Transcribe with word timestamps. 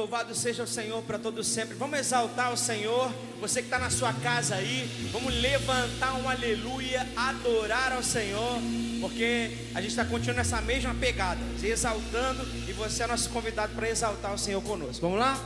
Louvado 0.00 0.34
seja 0.34 0.62
o 0.62 0.66
Senhor 0.66 1.02
para 1.02 1.18
todos 1.18 1.46
sempre. 1.46 1.74
Vamos 1.74 1.98
exaltar 1.98 2.50
o 2.50 2.56
Senhor. 2.56 3.12
Você 3.38 3.60
que 3.60 3.66
está 3.66 3.78
na 3.78 3.90
sua 3.90 4.14
casa 4.14 4.54
aí, 4.54 4.88
vamos 5.12 5.34
levantar 5.42 6.14
um 6.14 6.26
aleluia, 6.26 7.06
adorar 7.14 7.92
ao 7.92 8.02
Senhor, 8.02 8.62
porque 8.98 9.50
a 9.74 9.80
gente 9.82 9.90
está 9.90 10.06
continuando 10.06 10.40
essa 10.40 10.62
mesma 10.62 10.94
pegada, 10.94 11.38
exaltando, 11.62 12.48
e 12.66 12.72
você 12.72 13.02
é 13.02 13.06
nosso 13.06 13.28
convidado 13.28 13.74
para 13.74 13.90
exaltar 13.90 14.32
o 14.32 14.38
Senhor 14.38 14.62
conosco. 14.62 15.02
Vamos 15.02 15.18
lá? 15.18 15.38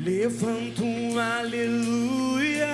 Levanto 0.00 0.82
um 0.82 1.18
aleluia 1.18 2.68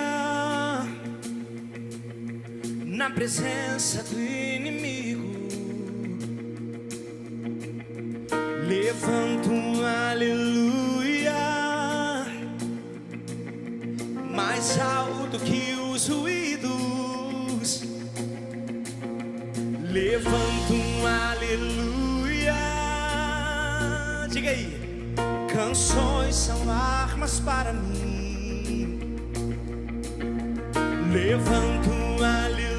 na 2.95 3.09
presença 3.09 4.01
do 4.03 4.19
inimigo. 4.19 5.25
Levanto 8.67 9.51
um 9.51 9.85
aleluia 9.85 11.35
mais 14.31 14.79
alto 14.79 15.37
que 15.39 15.75
os 15.91 16.07
ruídos. 16.07 17.83
Levanto 19.91 20.73
um 20.73 21.05
aleluia. 21.05 22.55
Diga 24.29 24.49
aí. 24.51 24.73
Canções 25.53 26.35
são 26.35 26.69
armas 26.71 27.39
para 27.41 27.73
mim. 27.73 28.99
Levanto 31.11 31.89
um 31.89 32.23
aleluia. 32.23 32.74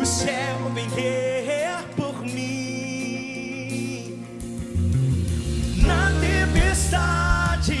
O 0.00 0.06
céu 0.06 0.70
guerrear 0.94 1.82
por 1.96 2.22
mim. 2.22 4.24
Na 5.84 6.12
tempestade 6.20 7.74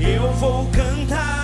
eu 0.00 0.32
vou 0.32 0.68
cantar 0.72 1.39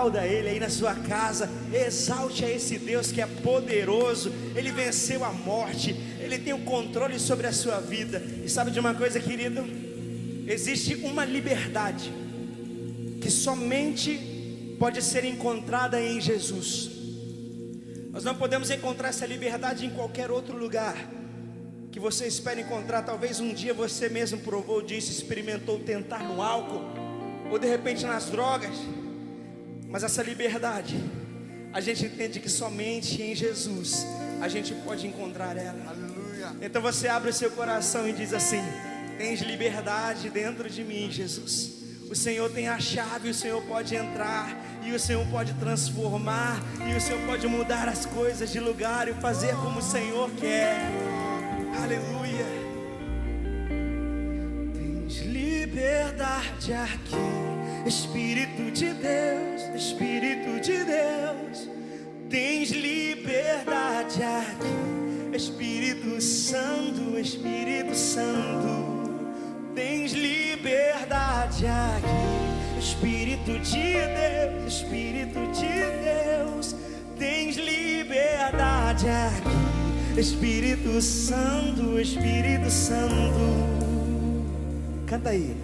aplauda 0.00 0.26
Ele 0.26 0.48
aí 0.48 0.60
na 0.60 0.70
sua 0.70 0.94
casa, 0.94 1.50
exalte 1.72 2.42
a 2.42 2.50
esse 2.50 2.78
Deus 2.78 3.12
que 3.12 3.20
é 3.20 3.26
poderoso, 3.26 4.32
Ele 4.56 4.72
venceu 4.72 5.22
a 5.22 5.32
morte, 5.32 5.94
Ele 6.18 6.38
tem 6.38 6.54
o 6.54 6.60
controle 6.60 7.18
sobre 7.18 7.46
a 7.46 7.52
sua 7.52 7.80
vida. 7.80 8.22
E 8.42 8.48
sabe 8.48 8.70
de 8.70 8.80
uma 8.80 8.94
coisa, 8.94 9.20
querido? 9.20 9.62
Existe 10.46 10.94
uma 11.04 11.24
liberdade 11.24 12.10
que 13.20 13.30
somente 13.30 14.76
pode 14.78 15.02
ser 15.02 15.24
encontrada 15.24 16.00
em 16.00 16.18
Jesus. 16.18 16.90
Nós 18.10 18.24
não 18.24 18.34
podemos 18.34 18.70
encontrar 18.70 19.10
essa 19.10 19.26
liberdade 19.26 19.84
em 19.84 19.90
qualquer 19.90 20.30
outro 20.30 20.56
lugar 20.56 20.96
que 21.92 22.00
você 22.00 22.26
espera 22.26 22.58
encontrar. 22.58 23.02
Talvez 23.02 23.38
um 23.38 23.52
dia 23.52 23.74
você 23.74 24.08
mesmo 24.08 24.38
provou 24.38 24.80
disso, 24.80 25.12
experimentou 25.12 25.78
tentar 25.78 26.20
no 26.20 26.40
álcool, 26.40 26.82
ou 27.50 27.58
de 27.58 27.68
repente 27.68 28.06
nas 28.06 28.30
drogas. 28.30 28.74
Mas 29.90 30.02
essa 30.02 30.22
liberdade, 30.22 31.02
a 31.72 31.80
gente 31.80 32.06
entende 32.06 32.40
que 32.40 32.48
somente 32.48 33.20
em 33.22 33.34
Jesus 33.34 34.06
a 34.40 34.48
gente 34.48 34.74
pode 34.74 35.06
encontrar 35.06 35.56
ela. 35.56 35.90
Aleluia. 35.90 36.52
Então 36.62 36.80
você 36.80 37.08
abre 37.08 37.30
o 37.30 37.32
seu 37.32 37.50
coração 37.50 38.08
e 38.08 38.12
diz 38.12 38.32
assim: 38.32 38.62
Tens 39.18 39.40
liberdade 39.40 40.30
dentro 40.30 40.70
de 40.70 40.82
mim, 40.82 41.10
Jesus. 41.10 41.80
O 42.10 42.14
Senhor 42.14 42.50
tem 42.50 42.66
a 42.66 42.80
chave, 42.80 43.28
o 43.28 43.34
Senhor 43.34 43.62
pode 43.62 43.94
entrar, 43.94 44.50
e 44.82 44.92
o 44.92 44.98
Senhor 44.98 45.24
pode 45.26 45.52
transformar, 45.54 46.60
e 46.90 46.96
o 46.96 47.00
Senhor 47.00 47.20
pode 47.24 47.46
mudar 47.46 47.88
as 47.88 48.04
coisas 48.04 48.50
de 48.50 48.58
lugar 48.58 49.06
e 49.06 49.14
fazer 49.14 49.54
como 49.56 49.78
o 49.78 49.82
Senhor 49.82 50.28
quer. 50.32 50.80
Aleluia. 51.80 52.46
Tens 54.74 55.18
liberdade 55.18 56.72
aqui, 56.72 57.59
Espírito 57.86 58.70
de 58.70 58.92
Deus, 58.92 59.74
Espírito 59.74 60.60
de 60.60 60.84
Deus. 60.84 61.68
Tens 62.28 62.70
liberdade 62.70 64.22
aqui, 64.22 65.36
Espírito 65.36 66.20
Santo, 66.20 67.18
Espírito 67.18 67.94
Santo. 67.94 69.10
Tens 69.74 70.12
liberdade 70.12 71.66
aqui, 71.66 72.78
Espírito 72.78 73.58
de 73.58 73.94
Deus, 73.94 74.74
Espírito 74.74 75.40
de 75.52 76.04
Deus. 76.04 76.76
Tens 77.18 77.56
liberdade 77.56 79.06
aqui, 79.08 80.20
Espírito 80.20 81.00
Santo, 81.00 81.98
Espírito 81.98 82.70
Santo. 82.70 83.40
Canta 85.06 85.30
aí. 85.30 85.56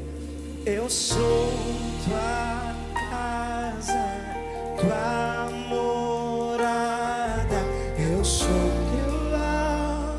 Eu 0.64 0.90
sou 0.90 1.85
tua 2.06 2.72
casa, 3.10 4.06
tua 4.78 5.50
morada. 5.68 7.60
Eu 7.98 8.24
sou 8.24 8.46
teu 8.46 9.30
lar. 9.32 10.16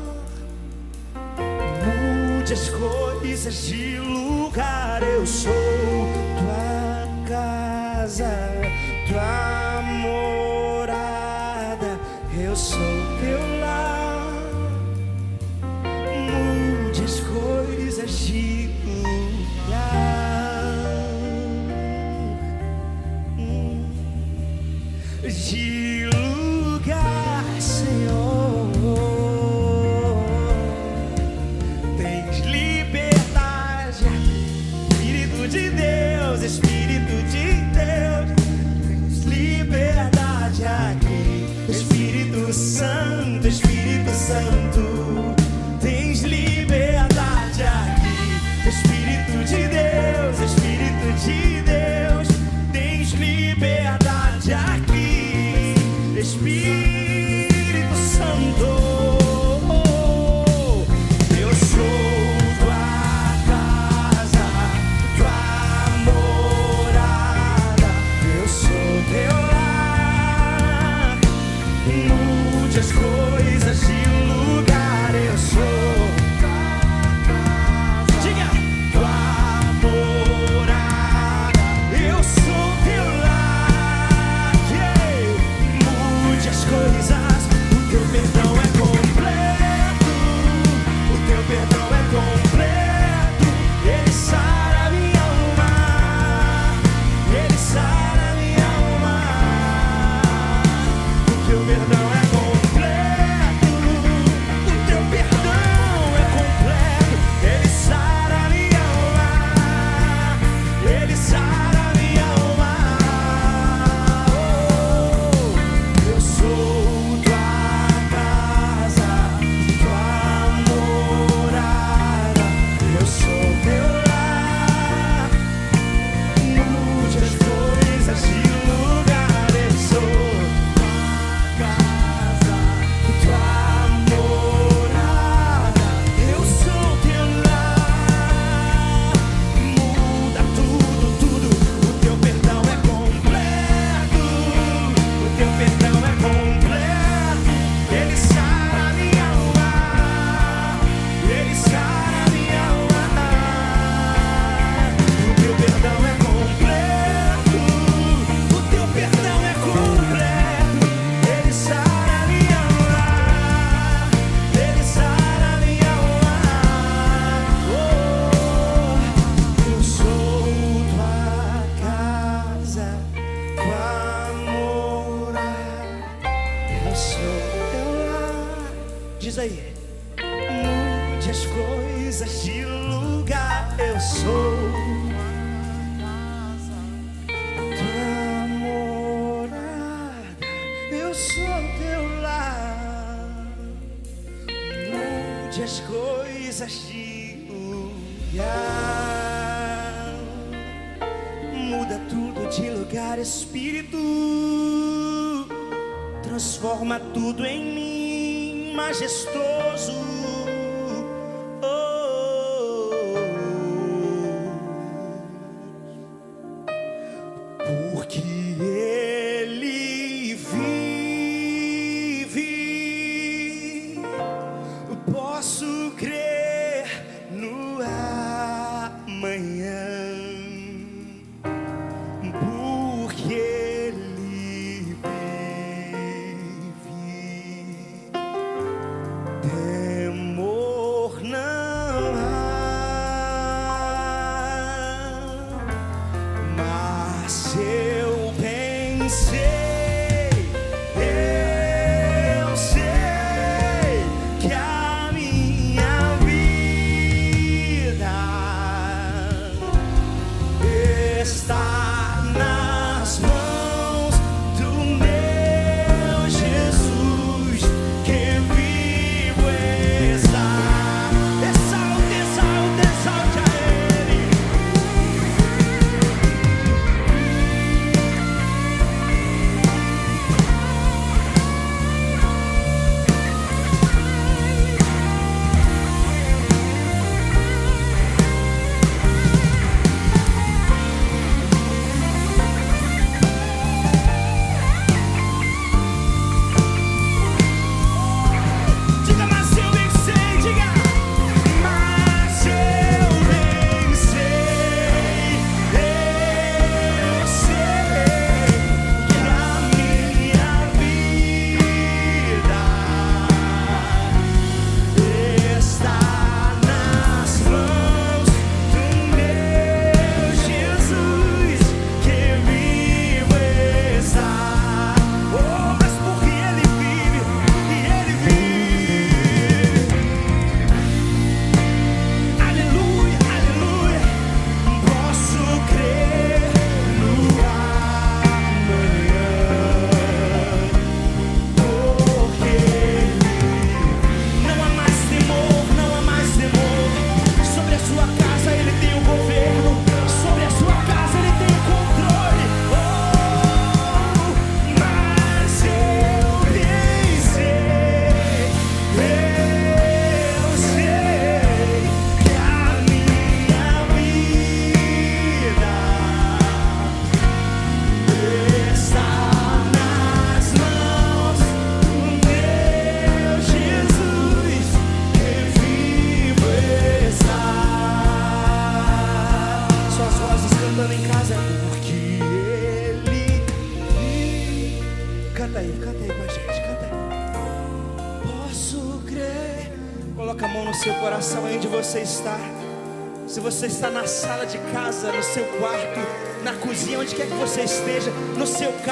Mude 2.36 2.52
as 2.52 2.68
coisas 2.68 3.54
de 3.66 3.98
lugar. 4.00 5.02
Eu 5.02 5.26
sou 5.26 5.52
tua 6.38 7.08
casa, 7.26 8.28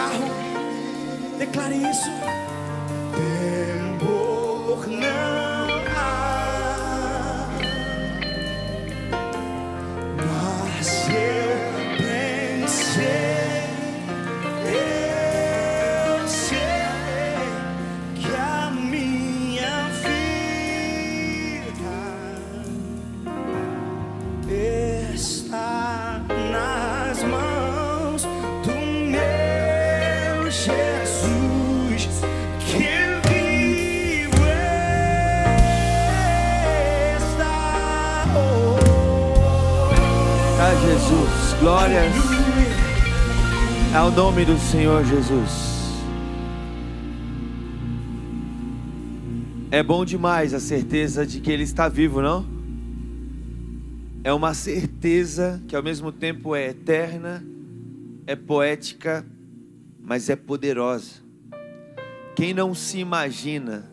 seu 0.06 0.18
carro, 0.18 1.38
declare 1.38 1.76
isso. 1.76 2.55
Nome 44.36 44.44
do 44.44 44.58
Senhor 44.58 45.02
Jesus. 45.02 46.02
É 49.70 49.82
bom 49.82 50.04
demais 50.04 50.52
a 50.52 50.60
certeza 50.60 51.26
de 51.26 51.40
que 51.40 51.50
Ele 51.50 51.62
está 51.62 51.88
vivo, 51.88 52.20
não? 52.20 52.44
É 54.22 54.30
uma 54.34 54.52
certeza 54.52 55.62
que 55.66 55.74
ao 55.74 55.82
mesmo 55.82 56.12
tempo 56.12 56.54
é 56.54 56.68
eterna, 56.68 57.42
é 58.26 58.36
poética, 58.36 59.24
mas 60.02 60.28
é 60.28 60.36
poderosa. 60.36 61.22
Quem 62.34 62.52
não 62.52 62.74
se 62.74 62.98
imagina 62.98 63.90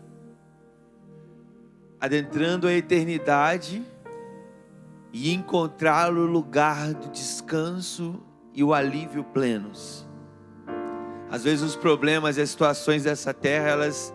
adentrando 2.02 2.68
a 2.68 2.74
eternidade 2.74 3.82
e 5.14 5.34
encontrá-lo 5.34 6.26
lugar 6.26 6.94
do 6.94 7.10
descanso 7.12 8.22
e 8.54 8.62
o 8.62 8.74
alívio 8.74 9.24
plenos. 9.24 10.03
Às 11.34 11.44
vezes 11.44 11.64
os 11.64 11.76
problemas 11.76 12.38
e 12.38 12.42
as 12.42 12.52
situações 12.52 13.06
dessa 13.06 13.34
terra, 13.34 13.70
elas 13.70 14.14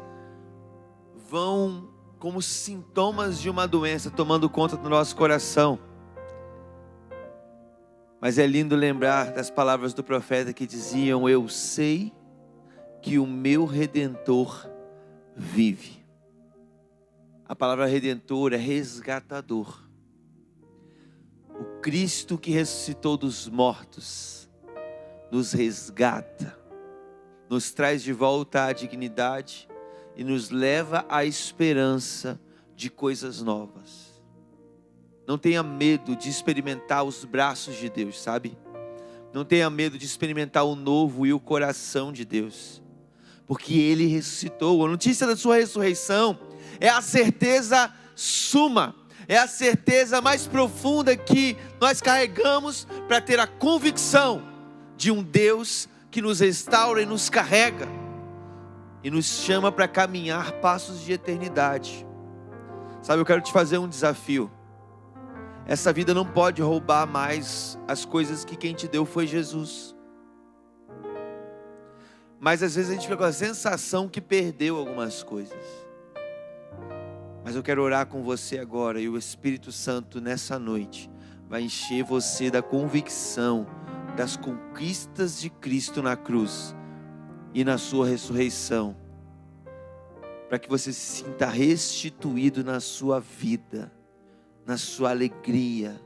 vão 1.28 1.88
como 2.16 2.40
sintomas 2.40 3.40
de 3.40 3.50
uma 3.50 3.66
doença 3.66 4.08
tomando 4.08 4.48
conta 4.48 4.76
do 4.76 4.88
nosso 4.88 5.16
coração. 5.16 5.80
Mas 8.20 8.38
é 8.38 8.46
lindo 8.46 8.76
lembrar 8.76 9.32
das 9.32 9.50
palavras 9.50 9.92
do 9.92 10.04
profeta 10.04 10.52
que 10.52 10.64
diziam: 10.64 11.28
Eu 11.28 11.48
sei 11.48 12.12
que 13.02 13.18
o 13.18 13.26
meu 13.26 13.64
redentor 13.64 14.70
vive. 15.34 16.06
A 17.48 17.56
palavra 17.56 17.86
redentor 17.86 18.52
é 18.52 18.56
resgatador. 18.56 19.82
O 21.50 21.80
Cristo 21.80 22.38
que 22.38 22.52
ressuscitou 22.52 23.16
dos 23.16 23.48
mortos 23.48 24.48
nos 25.32 25.52
resgata, 25.52 26.56
nos 27.48 27.70
traz 27.70 28.02
de 28.02 28.12
volta 28.12 28.64
à 28.66 28.72
dignidade 28.72 29.68
e 30.16 30.22
nos 30.22 30.50
leva 30.50 31.06
à 31.08 31.24
esperança 31.24 32.40
de 32.74 32.90
coisas 32.90 33.40
novas. 33.40 34.22
Não 35.26 35.38
tenha 35.38 35.62
medo 35.62 36.16
de 36.16 36.28
experimentar 36.28 37.04
os 37.04 37.24
braços 37.24 37.76
de 37.76 37.88
Deus, 37.88 38.20
sabe? 38.20 38.56
Não 39.32 39.44
tenha 39.44 39.68
medo 39.68 39.98
de 39.98 40.06
experimentar 40.06 40.64
o 40.64 40.74
novo 40.74 41.26
e 41.26 41.32
o 41.32 41.40
coração 41.40 42.12
de 42.12 42.24
Deus, 42.24 42.82
porque 43.46 43.74
Ele 43.74 44.06
ressuscitou. 44.06 44.84
A 44.84 44.88
notícia 44.88 45.26
da 45.26 45.36
Sua 45.36 45.56
ressurreição 45.56 46.38
é 46.80 46.88
a 46.88 47.02
certeza 47.02 47.92
suma, 48.14 48.94
é 49.26 49.36
a 49.36 49.46
certeza 49.46 50.20
mais 50.20 50.46
profunda 50.46 51.16
que 51.16 51.56
nós 51.80 52.00
carregamos 52.00 52.86
para 53.06 53.20
ter 53.20 53.38
a 53.38 53.46
convicção 53.46 54.42
de 54.96 55.10
um 55.10 55.22
Deus 55.22 55.88
que 56.10 56.22
nos 56.22 56.40
restaura 56.40 57.02
e 57.02 57.06
nos 57.06 57.28
carrega 57.28 57.86
e 59.02 59.10
nos 59.10 59.26
chama 59.26 59.70
para 59.70 59.86
caminhar 59.86 60.52
passos 60.60 61.00
de 61.00 61.12
eternidade. 61.12 62.06
Sabe, 63.02 63.20
eu 63.20 63.26
quero 63.26 63.40
te 63.40 63.52
fazer 63.52 63.78
um 63.78 63.88
desafio. 63.88 64.50
Essa 65.66 65.92
vida 65.92 66.14
não 66.14 66.26
pode 66.26 66.62
roubar 66.62 67.06
mais 67.06 67.78
as 67.86 68.04
coisas 68.04 68.44
que 68.44 68.56
quem 68.56 68.74
te 68.74 68.88
deu 68.88 69.04
foi 69.04 69.26
Jesus. 69.26 69.94
Mas 72.40 72.62
às 72.62 72.74
vezes 72.74 72.90
a 72.90 72.94
gente 72.94 73.04
fica 73.04 73.16
com 73.16 73.24
a 73.24 73.32
sensação 73.32 74.08
que 74.08 74.20
perdeu 74.20 74.76
algumas 74.76 75.22
coisas. 75.22 75.58
Mas 77.44 77.54
eu 77.54 77.62
quero 77.62 77.82
orar 77.82 78.06
com 78.06 78.22
você 78.22 78.58
agora 78.58 79.00
e 79.00 79.08
o 79.08 79.16
Espírito 79.16 79.70
Santo 79.72 80.20
nessa 80.20 80.58
noite 80.58 81.10
vai 81.48 81.62
encher 81.62 82.02
você 82.02 82.50
da 82.50 82.62
convicção 82.62 83.66
das 84.18 84.36
conquistas 84.36 85.40
de 85.40 85.48
Cristo 85.48 86.02
na 86.02 86.16
cruz 86.16 86.74
e 87.54 87.62
na 87.62 87.78
sua 87.78 88.04
ressurreição, 88.04 88.96
para 90.48 90.58
que 90.58 90.68
você 90.68 90.92
se 90.92 91.22
sinta 91.22 91.46
restituído 91.46 92.64
na 92.64 92.80
sua 92.80 93.20
vida, 93.20 93.92
na 94.66 94.76
sua 94.76 95.10
alegria, 95.10 96.00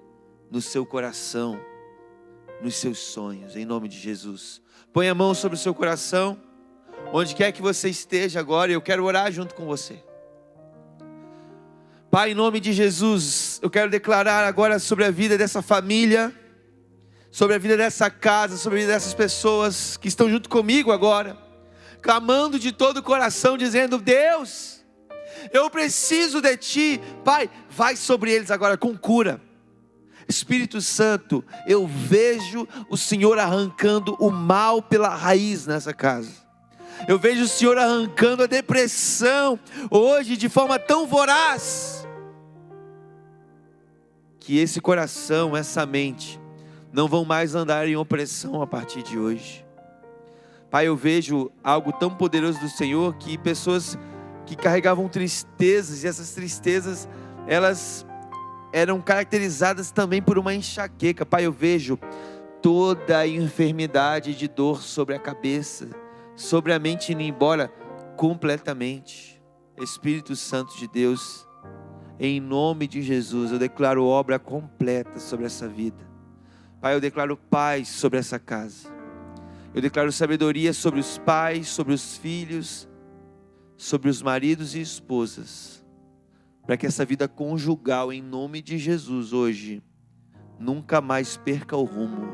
no 0.51 0.61
seu 0.61 0.85
coração, 0.85 1.59
nos 2.61 2.75
seus 2.75 2.99
sonhos, 2.99 3.57
em 3.57 3.65
nome 3.65 3.89
de 3.89 3.99
Jesus. 3.99 4.61
Põe 4.93 5.09
a 5.09 5.15
mão 5.15 5.33
sobre 5.33 5.57
o 5.57 5.59
seu 5.59 5.75
coração, 5.75 6.39
onde 7.15 7.35
quer 7.35 7.51
que 7.51 7.63
você 7.63 7.89
esteja 7.89 8.41
agora, 8.41 8.71
eu 8.71 8.83
quero 8.83 9.05
orar 9.05 9.33
junto 9.33 9.55
com 9.55 9.65
você. 9.65 10.05
Pai, 12.11 12.33
em 12.33 12.35
nome 12.35 12.61
de 12.61 12.75
Jesus, 12.75 13.59
eu 13.63 13.71
quero 13.71 13.91
declarar 13.91 14.47
agora 14.47 14.79
sobre 14.79 15.07
a 15.07 15.11
vida 15.11 15.39
dessa 15.39 15.63
família, 15.63 16.31
sobre 17.33 17.57
a 17.57 17.59
vida 17.59 17.79
dessa 17.79 18.11
casa, 18.11 18.59
sobre 18.59 18.79
a 18.79 18.83
vida 18.83 18.93
dessas 18.93 19.15
pessoas 19.15 19.97
que 19.97 20.07
estão 20.07 20.29
junto 20.29 20.51
comigo 20.51 20.93
agora, 20.93 21.37
clamando 22.03 22.59
de 22.59 22.71
todo 22.71 22.99
o 22.99 23.03
coração, 23.03 23.57
dizendo: 23.57 23.97
Deus, 23.97 24.85
eu 25.51 25.71
preciso 25.71 26.43
de 26.43 26.55
Ti, 26.59 27.01
Pai, 27.25 27.51
vai 27.71 27.97
sobre 27.97 28.31
eles 28.31 28.51
agora 28.51 28.77
com 28.77 28.97
cura. 28.97 29.41
Espírito 30.29 30.81
Santo, 30.81 31.45
eu 31.67 31.87
vejo 31.87 32.69
o 32.89 32.97
Senhor 32.97 33.39
arrancando 33.39 34.15
o 34.21 34.31
mal 34.31 34.81
pela 34.83 35.09
raiz 35.09 35.67
nessa 35.67 35.93
casa. 35.93 36.31
Eu 37.09 37.19
vejo 37.19 37.45
o 37.45 37.49
Senhor 37.49 37.77
arrancando 37.79 38.43
a 38.45 38.47
depressão 38.47 39.59
hoje 39.91 40.37
de 40.37 40.49
forma 40.49 40.79
tão 40.79 41.07
voraz 41.07 42.07
que 44.39 44.59
esse 44.59 44.81
coração, 44.81 45.57
essa 45.57 45.85
mente, 45.87 46.42
não 46.93 47.09
vão 47.09 47.25
mais 47.25 47.55
andar 47.55 47.89
em 47.89 47.97
opressão 47.97 48.61
a 48.61 48.67
partir 48.67 49.03
de 49.03 49.19
hoje. 49.19 49.65
Pai, 50.71 50.89
eu 50.89 50.97
vejo 50.97 51.51
algo 51.63 51.93
tão 51.93 52.15
poderoso 52.15 52.61
do 52.61 52.69
Senhor 52.69 53.15
que 53.17 53.37
pessoas 53.39 53.99
que 54.47 54.57
carregavam 54.57 55.09
tristezas, 55.09 56.05
e 56.05 56.07
essas 56.07 56.33
tristezas, 56.33 57.09
elas 57.47 58.07
eram 58.73 59.01
caracterizadas 59.01 59.91
também 59.91 60.23
por 60.23 60.39
uma 60.39 60.55
enxaqueca. 60.55 61.27
Pai, 61.27 61.47
eu 61.47 61.53
vejo 61.53 61.99
toda 62.61 63.19
a 63.19 63.27
enfermidade 63.27 64.35
de 64.35 64.49
dor 64.49 64.83
sobre 64.83 65.15
a 65.15 65.19
cabeça, 65.19 65.89
sobre 66.37 66.73
a 66.73 66.79
mente 66.79 67.13
indo 67.13 67.23
embora 67.23 67.69
completamente. 68.17 69.43
Espírito 69.79 70.37
Santo 70.37 70.77
de 70.79 70.87
Deus, 70.87 71.47
em 72.19 72.41
nome 72.41 72.87
de 72.87 73.03
Jesus, 73.03 73.51
eu 73.53 73.59
declaro 73.59 74.05
obra 74.05 74.39
completa 74.39 75.19
sobre 75.19 75.47
essa 75.47 75.69
vida. 75.69 76.12
Pai, 76.83 76.95
eu 76.95 77.01
declaro 77.01 77.37
paz 77.37 77.89
sobre 77.89 78.19
essa 78.19 78.39
casa. 78.39 78.89
Eu 79.73 79.81
declaro 79.81 80.13
sabedoria 80.13 80.75
sobre 80.75 81.01
os 81.01 81.17
pais, 81.17 81.69
sobre 81.69 81.95
os 81.95 82.19
filhos, 82.19 82.87
sobre 83.77 84.11
os 84.11 84.21
maridos 84.21 84.75
e 84.75 84.81
esposas. 84.81 85.83
Para 86.67 86.77
que 86.77 86.85
essa 86.85 87.05
vida 87.05 87.27
conjugal, 87.27 88.13
em 88.13 88.21
nome 88.21 88.61
de 88.61 88.77
Jesus, 88.77 89.33
hoje, 89.33 89.83
nunca 90.59 91.01
mais 91.01 91.37
perca 91.37 91.77
o 91.77 91.85
rumo. 91.85 92.29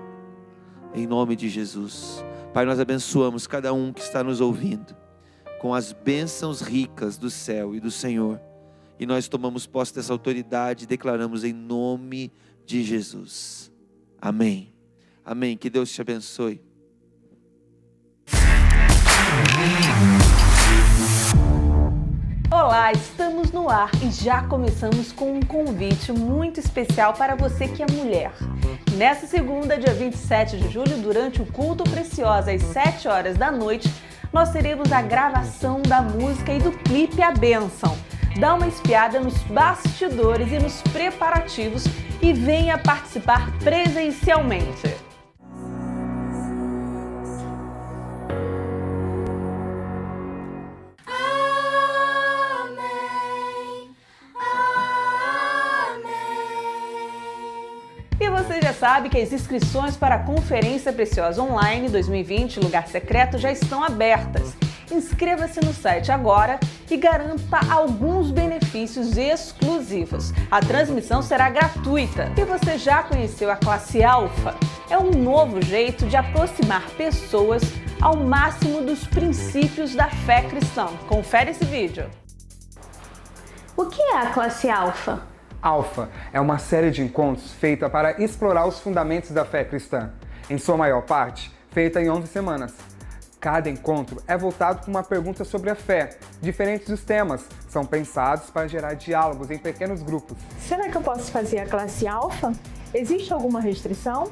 Em 0.94 1.06
nome 1.06 1.36
de 1.36 1.48
Jesus. 1.48 2.24
Pai, 2.52 2.64
nós 2.64 2.80
abençoamos 2.80 3.46
cada 3.46 3.72
um 3.72 3.92
que 3.92 4.00
está 4.00 4.24
nos 4.24 4.40
ouvindo 4.40 4.96
com 5.60 5.74
as 5.74 5.92
bênçãos 5.92 6.60
ricas 6.60 7.16
do 7.18 7.30
céu 7.30 7.74
e 7.74 7.80
do 7.80 7.90
Senhor 7.90 8.40
e 8.98 9.06
nós 9.06 9.28
tomamos 9.28 9.66
posse 9.66 9.94
dessa 9.94 10.12
autoridade 10.12 10.84
e 10.84 10.86
declaramos 10.86 11.44
em 11.44 11.52
nome 11.52 12.32
de 12.66 12.82
Jesus. 12.82 13.67
Amém. 14.20 14.72
Amém. 15.24 15.56
Que 15.56 15.70
Deus 15.70 15.90
te 15.90 16.00
abençoe. 16.00 16.60
Olá, 22.50 22.92
estamos 22.92 23.52
no 23.52 23.68
ar 23.68 23.90
e 24.02 24.10
já 24.10 24.42
começamos 24.42 25.12
com 25.12 25.34
um 25.34 25.40
convite 25.40 26.12
muito 26.12 26.58
especial 26.58 27.12
para 27.12 27.34
você 27.34 27.68
que 27.68 27.82
é 27.82 27.86
mulher. 27.90 28.32
Nessa 28.96 29.26
segunda, 29.26 29.78
dia 29.78 29.92
27 29.92 30.56
de 30.56 30.68
julho, 30.70 30.98
durante 30.98 31.40
o 31.40 31.46
culto 31.46 31.84
precioso 31.84 32.50
às 32.50 32.62
7 32.62 33.06
horas 33.06 33.36
da 33.36 33.50
noite, 33.50 33.88
nós 34.32 34.50
teremos 34.50 34.90
a 34.92 35.02
gravação 35.02 35.80
da 35.82 36.02
música 36.02 36.52
e 36.52 36.58
do 36.58 36.72
clipe 36.72 37.22
A 37.22 37.32
Bênção 37.32 37.96
dá 38.38 38.54
uma 38.54 38.68
espiada 38.68 39.18
nos 39.18 39.36
bastidores 39.44 40.52
e 40.52 40.58
nos 40.58 40.80
preparativos 40.92 41.84
e 42.20 42.32
venha 42.32 42.78
participar 42.78 43.50
presencialmente. 43.58 44.96
E 58.20 58.30
você 58.30 58.60
já 58.60 58.72
sabe 58.72 59.08
que 59.08 59.18
as 59.18 59.32
inscrições 59.32 59.96
para 59.96 60.16
a 60.16 60.18
Conferência 60.24 60.92
Preciosa 60.92 61.40
Online 61.40 61.88
2020 61.88 62.58
Lugar 62.58 62.88
Secreto 62.88 63.38
já 63.38 63.52
estão 63.52 63.84
abertas. 63.84 64.56
Inscreva-se 64.90 65.60
no 65.64 65.72
site 65.72 66.10
agora 66.10 66.58
e 66.90 66.96
garanta 66.96 67.58
alguns 67.70 68.30
benefícios 68.30 69.16
exclusivos. 69.16 70.32
A 70.50 70.60
transmissão 70.60 71.20
será 71.20 71.50
gratuita. 71.50 72.32
E 72.36 72.44
você 72.44 72.78
já 72.78 73.02
conheceu 73.02 73.50
a 73.50 73.56
classe 73.56 74.02
Alfa? 74.02 74.54
É 74.88 74.96
um 74.96 75.10
novo 75.10 75.60
jeito 75.60 76.06
de 76.06 76.16
aproximar 76.16 76.88
pessoas 76.96 77.62
ao 78.00 78.16
máximo 78.16 78.80
dos 78.82 79.06
princípios 79.06 79.94
da 79.94 80.08
fé 80.08 80.42
cristã. 80.42 80.86
Confere 81.06 81.50
esse 81.50 81.64
vídeo. 81.64 82.08
O 83.76 83.86
que 83.86 84.00
é 84.00 84.16
a 84.16 84.30
classe 84.30 84.70
Alfa? 84.70 85.20
Alfa 85.60 86.08
é 86.32 86.40
uma 86.40 86.58
série 86.58 86.90
de 86.90 87.02
encontros 87.02 87.52
feita 87.52 87.90
para 87.90 88.22
explorar 88.22 88.66
os 88.66 88.80
fundamentos 88.80 89.30
da 89.32 89.44
fé 89.44 89.64
cristã, 89.64 90.12
em 90.48 90.56
sua 90.56 90.76
maior 90.76 91.02
parte 91.02 91.52
feita 91.70 92.00
em 92.00 92.10
11 92.10 92.26
semanas. 92.26 92.87
Cada 93.40 93.70
encontro 93.70 94.20
é 94.26 94.36
voltado 94.36 94.80
para 94.80 94.90
uma 94.90 95.02
pergunta 95.02 95.44
sobre 95.44 95.70
a 95.70 95.74
fé. 95.76 96.18
Diferentes 96.42 96.88
dos 96.88 97.04
temas 97.04 97.44
são 97.68 97.84
pensados 97.86 98.50
para 98.50 98.66
gerar 98.66 98.94
diálogos 98.94 99.48
em 99.50 99.58
pequenos 99.58 100.02
grupos. 100.02 100.36
Será 100.58 100.88
que 100.88 100.96
eu 100.96 101.02
posso 101.02 101.30
fazer 101.30 101.60
a 101.60 101.66
classe 101.66 102.06
alfa? 102.08 102.52
Existe 102.92 103.32
alguma 103.32 103.60
restrição? 103.60 104.28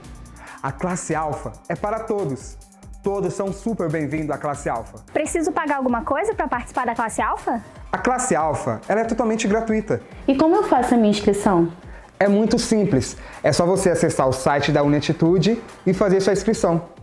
A 0.60 0.72
classe 0.72 1.14
alfa 1.14 1.52
é 1.68 1.76
para 1.76 2.00
todos. 2.00 2.56
Todos 3.00 3.32
são 3.34 3.52
super 3.52 3.88
bem-vindos 3.88 4.30
à 4.30 4.38
classe 4.38 4.68
alfa. 4.68 4.98
Preciso 5.12 5.52
pagar 5.52 5.76
alguma 5.76 6.02
coisa 6.02 6.34
para 6.34 6.48
participar 6.48 6.84
da 6.86 6.94
classe 6.94 7.22
alfa? 7.22 7.62
A 7.92 7.98
classe 7.98 8.34
alfa 8.34 8.80
ela 8.88 9.02
é 9.02 9.04
totalmente 9.04 9.46
gratuita. 9.46 10.00
E 10.26 10.36
como 10.36 10.56
eu 10.56 10.64
faço 10.64 10.94
a 10.94 10.96
minha 10.96 11.10
inscrição? 11.10 11.70
É 12.18 12.26
muito 12.26 12.58
simples. 12.58 13.16
É 13.44 13.52
só 13.52 13.64
você 13.64 13.90
acessar 13.90 14.26
o 14.26 14.32
site 14.32 14.72
da 14.72 14.82
Unatitude 14.82 15.62
e 15.86 15.94
fazer 15.94 16.20
sua 16.20 16.32
inscrição. 16.32 16.95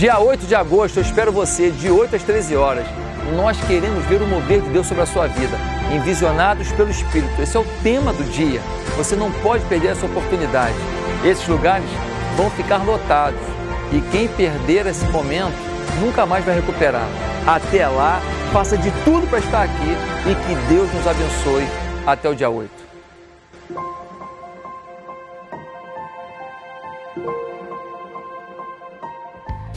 Dia 0.00 0.18
8 0.18 0.46
de 0.46 0.54
agosto, 0.54 0.96
eu 0.96 1.02
espero 1.02 1.30
você, 1.30 1.70
de 1.70 1.90
8 1.90 2.16
às 2.16 2.22
13 2.22 2.56
horas. 2.56 2.86
Nós 3.36 3.60
queremos 3.66 4.02
ver 4.06 4.22
o 4.22 4.26
mover 4.26 4.62
de 4.62 4.70
Deus 4.70 4.86
sobre 4.86 5.02
a 5.02 5.06
sua 5.06 5.26
vida, 5.26 5.54
envisionados 5.94 6.72
pelo 6.72 6.88
Espírito. 6.88 7.38
Esse 7.38 7.54
é 7.54 7.60
o 7.60 7.66
tema 7.82 8.10
do 8.10 8.24
dia. 8.32 8.62
Você 8.96 9.14
não 9.14 9.30
pode 9.30 9.62
perder 9.66 9.88
essa 9.88 10.06
oportunidade. 10.06 10.74
Esses 11.22 11.46
lugares 11.46 11.84
vão 12.34 12.48
ficar 12.52 12.82
lotados 12.82 13.42
e 13.92 14.00
quem 14.10 14.26
perder 14.26 14.86
esse 14.86 15.04
momento 15.04 15.52
nunca 16.00 16.24
mais 16.24 16.46
vai 16.46 16.54
recuperar. 16.54 17.06
Até 17.46 17.86
lá, 17.86 18.22
faça 18.54 18.78
de 18.78 18.90
tudo 19.04 19.26
para 19.26 19.40
estar 19.40 19.64
aqui 19.64 19.96
e 20.30 20.34
que 20.34 20.54
Deus 20.72 20.90
nos 20.94 21.06
abençoe 21.06 21.68
até 22.06 22.26
o 22.26 22.34
dia 22.34 22.48
8. 22.48 22.79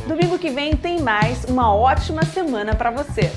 Domingo 0.07 0.37
que 0.37 0.49
vem 0.49 0.75
tem 0.75 1.01
mais. 1.01 1.45
Uma 1.45 1.73
ótima 1.73 2.25
semana 2.25 2.75
para 2.75 2.91
você. 2.91 3.31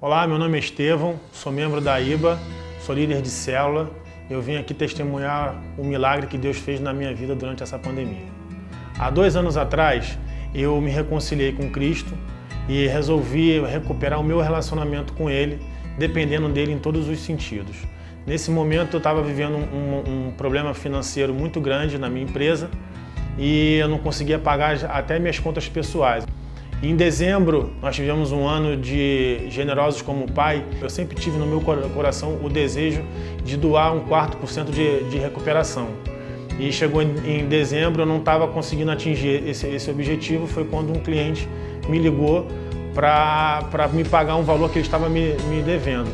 Olá, 0.00 0.28
meu 0.28 0.38
nome 0.38 0.56
é 0.56 0.60
Estevão, 0.60 1.18
sou 1.32 1.50
membro 1.50 1.80
da 1.80 2.00
IBA, 2.00 2.38
sou 2.80 2.94
líder 2.94 3.20
de 3.20 3.28
célula. 3.28 3.90
Eu 4.30 4.40
vim 4.40 4.56
aqui 4.56 4.72
testemunhar 4.72 5.60
o 5.76 5.82
milagre 5.82 6.28
que 6.28 6.38
Deus 6.38 6.56
fez 6.56 6.78
na 6.78 6.92
minha 6.92 7.12
vida 7.12 7.34
durante 7.34 7.64
essa 7.64 7.76
pandemia. 7.76 8.26
Há 8.96 9.10
dois 9.10 9.34
anos 9.34 9.56
atrás, 9.56 10.16
eu 10.54 10.80
me 10.80 10.90
reconciliei 10.90 11.52
com 11.52 11.68
Cristo 11.68 12.16
e 12.68 12.86
resolvi 12.86 13.60
recuperar 13.60 14.20
o 14.20 14.24
meu 14.24 14.40
relacionamento 14.40 15.12
com 15.14 15.28
Ele, 15.28 15.60
dependendo 15.98 16.48
dele 16.48 16.72
em 16.72 16.78
todos 16.78 17.08
os 17.08 17.18
sentidos. 17.18 17.76
Nesse 18.26 18.50
momento, 18.50 18.94
eu 18.94 18.98
estava 18.98 19.22
vivendo 19.22 19.56
um, 19.56 20.28
um 20.28 20.30
problema 20.32 20.72
financeiro 20.74 21.34
muito 21.34 21.60
grande 21.60 21.98
na 21.98 22.08
minha 22.08 22.24
empresa 22.24 22.70
e 23.36 23.78
eu 23.78 23.88
não 23.88 23.98
conseguia 23.98 24.38
pagar 24.38 24.84
até 24.84 25.18
minhas 25.18 25.38
contas 25.38 25.68
pessoais. 25.68 26.24
Em 26.82 26.96
dezembro, 26.96 27.72
nós 27.80 27.94
tivemos 27.94 28.32
um 28.32 28.46
ano 28.46 28.76
de 28.76 29.46
Generosos 29.48 30.02
como 30.02 30.30
Pai. 30.30 30.64
Eu 30.80 30.90
sempre 30.90 31.16
tive 31.16 31.38
no 31.38 31.46
meu 31.46 31.60
coração 31.60 32.38
o 32.42 32.48
desejo 32.48 33.02
de 33.44 33.56
doar 33.56 33.94
um 33.94 34.00
quarto 34.00 34.36
por 34.36 34.48
cento 34.48 34.72
de, 34.72 35.04
de 35.04 35.16
recuperação. 35.16 35.90
E 36.58 36.72
chegou 36.72 37.00
em, 37.00 37.14
em 37.24 37.46
dezembro, 37.46 38.02
eu 38.02 38.06
não 38.06 38.18
estava 38.18 38.46
conseguindo 38.48 38.90
atingir 38.90 39.48
esse, 39.48 39.66
esse 39.66 39.90
objetivo. 39.90 40.46
Foi 40.46 40.64
quando 40.64 40.90
um 40.90 41.00
cliente 41.00 41.48
me 41.88 41.98
ligou 41.98 42.46
para 42.94 43.88
me 43.92 44.04
pagar 44.04 44.36
um 44.36 44.42
valor 44.42 44.70
que 44.70 44.78
ele 44.78 44.86
estava 44.86 45.08
me, 45.08 45.34
me 45.48 45.62
devendo. 45.62 46.10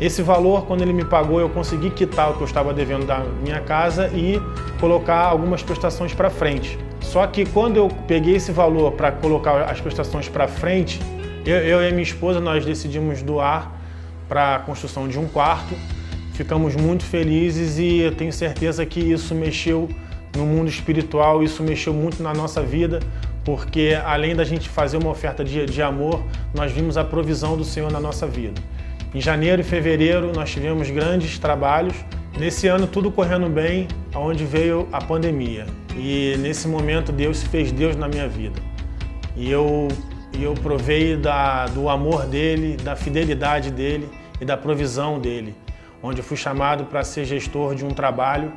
Esse 0.00 0.22
valor, 0.22 0.64
quando 0.64 0.80
ele 0.80 0.94
me 0.94 1.04
pagou, 1.04 1.40
eu 1.40 1.50
consegui 1.50 1.90
quitar 1.90 2.30
o 2.30 2.34
que 2.34 2.40
eu 2.40 2.46
estava 2.46 2.72
devendo 2.72 3.04
da 3.04 3.18
minha 3.18 3.60
casa 3.60 4.08
e 4.08 4.40
colocar 4.80 5.20
algumas 5.26 5.62
prestações 5.62 6.14
para 6.14 6.30
frente. 6.30 6.78
Só 7.00 7.26
que 7.26 7.44
quando 7.44 7.76
eu 7.76 7.88
peguei 8.08 8.36
esse 8.36 8.50
valor 8.50 8.92
para 8.92 9.12
colocar 9.12 9.62
as 9.64 9.78
prestações 9.78 10.26
para 10.26 10.48
frente, 10.48 10.98
eu, 11.44 11.56
eu, 11.56 11.82
e 11.82 11.90
minha 11.90 12.02
esposa 12.02 12.40
nós 12.40 12.64
decidimos 12.64 13.22
doar 13.22 13.72
para 14.26 14.56
a 14.56 14.58
construção 14.60 15.06
de 15.06 15.18
um 15.18 15.26
quarto. 15.28 15.74
Ficamos 16.32 16.74
muito 16.74 17.04
felizes 17.04 17.78
e 17.78 17.98
eu 17.98 18.14
tenho 18.14 18.32
certeza 18.32 18.86
que 18.86 19.00
isso 19.00 19.34
mexeu 19.34 19.86
no 20.34 20.46
mundo 20.46 20.68
espiritual, 20.68 21.42
isso 21.42 21.62
mexeu 21.62 21.92
muito 21.92 22.22
na 22.22 22.32
nossa 22.32 22.62
vida, 22.62 23.00
porque 23.44 23.98
além 24.02 24.34
da 24.34 24.44
gente 24.44 24.66
fazer 24.66 24.96
uma 24.96 25.10
oferta 25.10 25.44
de, 25.44 25.66
de 25.66 25.82
amor, 25.82 26.22
nós 26.54 26.72
vimos 26.72 26.96
a 26.96 27.04
provisão 27.04 27.54
do 27.54 27.64
Senhor 27.64 27.92
na 27.92 28.00
nossa 28.00 28.26
vida. 28.26 28.62
Em 29.12 29.20
janeiro 29.20 29.60
e 29.60 29.64
fevereiro 29.64 30.30
nós 30.32 30.52
tivemos 30.52 30.88
grandes 30.88 31.36
trabalhos. 31.36 31.96
Nesse 32.38 32.68
ano 32.68 32.86
tudo 32.86 33.10
correndo 33.10 33.48
bem, 33.48 33.88
aonde 34.14 34.44
veio 34.44 34.88
a 34.92 35.02
pandemia. 35.02 35.66
E 35.96 36.36
nesse 36.38 36.68
momento 36.68 37.10
Deus 37.10 37.42
fez 37.42 37.72
Deus 37.72 37.96
na 37.96 38.06
minha 38.06 38.28
vida. 38.28 38.62
E 39.34 39.50
eu, 39.50 39.88
eu 40.40 40.54
provei 40.54 41.16
da, 41.16 41.66
do 41.66 41.88
amor 41.88 42.24
dele, 42.24 42.76
da 42.76 42.94
fidelidade 42.94 43.72
dele 43.72 44.08
e 44.40 44.44
da 44.44 44.56
provisão 44.56 45.18
dele. 45.18 45.56
Onde 46.00 46.20
eu 46.20 46.24
fui 46.24 46.36
chamado 46.36 46.84
para 46.84 47.02
ser 47.02 47.24
gestor 47.24 47.74
de 47.74 47.84
um 47.84 47.90
trabalho 47.90 48.52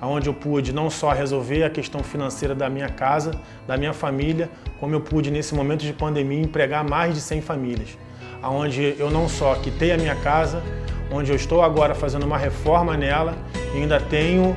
onde 0.00 0.28
eu 0.28 0.34
pude 0.34 0.72
não 0.72 0.88
só 0.88 1.10
resolver 1.10 1.64
a 1.64 1.70
questão 1.70 2.04
financeira 2.04 2.54
da 2.54 2.70
minha 2.70 2.88
casa, 2.88 3.32
da 3.66 3.76
minha 3.76 3.92
família, 3.92 4.48
como 4.78 4.94
eu 4.94 5.00
pude 5.00 5.28
nesse 5.28 5.56
momento 5.56 5.82
de 5.82 5.92
pandemia 5.92 6.40
empregar 6.40 6.88
mais 6.88 7.14
de 7.14 7.20
100 7.20 7.42
famílias 7.42 7.98
onde 8.42 8.94
eu 8.98 9.10
não 9.10 9.28
só 9.28 9.54
quitei 9.56 9.92
a 9.92 9.96
minha 9.96 10.14
casa, 10.16 10.62
onde 11.10 11.30
eu 11.30 11.36
estou 11.36 11.62
agora 11.62 11.94
fazendo 11.94 12.24
uma 12.24 12.38
reforma 12.38 12.96
nela 12.96 13.34
e 13.74 13.78
ainda 13.78 14.00
tenho 14.00 14.56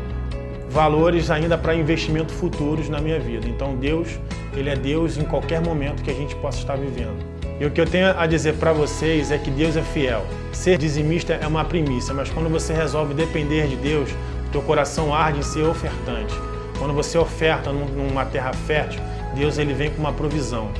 valores 0.69 1.29
ainda 1.29 1.57
para 1.57 1.75
investimento 1.75 2.31
futuros 2.31 2.89
na 2.89 2.99
minha 2.99 3.19
vida. 3.19 3.47
Então 3.47 3.75
Deus, 3.75 4.19
ele 4.53 4.69
é 4.69 4.75
Deus 4.75 5.17
em 5.17 5.23
qualquer 5.23 5.61
momento 5.61 6.01
que 6.01 6.11
a 6.11 6.13
gente 6.13 6.35
possa 6.35 6.59
estar 6.59 6.75
vivendo. 6.75 7.31
E 7.59 7.65
o 7.65 7.69
que 7.69 7.79
eu 7.79 7.85
tenho 7.85 8.07
a 8.17 8.25
dizer 8.25 8.55
para 8.55 8.73
vocês 8.73 9.29
é 9.29 9.37
que 9.37 9.51
Deus 9.51 9.77
é 9.77 9.83
fiel. 9.83 10.25
Ser 10.51 10.77
dizimista 10.77 11.33
é 11.33 11.45
uma 11.45 11.63
primícia, 11.63 12.13
mas 12.13 12.29
quando 12.29 12.49
você 12.49 12.73
resolve 12.73 13.13
depender 13.13 13.67
de 13.67 13.75
Deus, 13.75 14.09
teu 14.51 14.61
coração 14.61 15.13
arde 15.13 15.39
em 15.39 15.43
ser 15.43 15.63
ofertante. 15.63 16.33
Quando 16.79 16.93
você 16.93 17.17
oferta 17.17 17.71
numa 17.71 18.25
terra 18.25 18.51
fértil, 18.53 18.99
Deus 19.35 19.59
ele 19.59 19.73
vem 19.73 19.91
com 19.91 19.99
uma 19.99 20.11
provisão. 20.11 20.71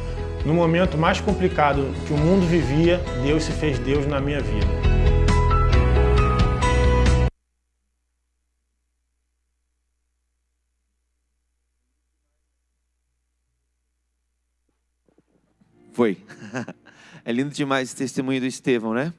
No 0.43 0.55
momento 0.55 0.97
mais 0.97 1.21
complicado 1.21 1.85
que 2.07 2.13
o 2.13 2.17
mundo 2.17 2.47
vivia, 2.47 2.97
Deus 3.23 3.43
se 3.43 3.51
fez 3.51 3.77
Deus 3.77 4.07
na 4.07 4.19
minha 4.19 4.41
vida. 4.41 4.65
Foi. 15.93 16.17
É 17.23 17.31
lindo 17.31 17.51
demais 17.51 17.89
esse 17.89 17.95
testemunho 17.95 18.39
do 18.39 18.47
Estevão, 18.47 18.95
né? 18.95 19.13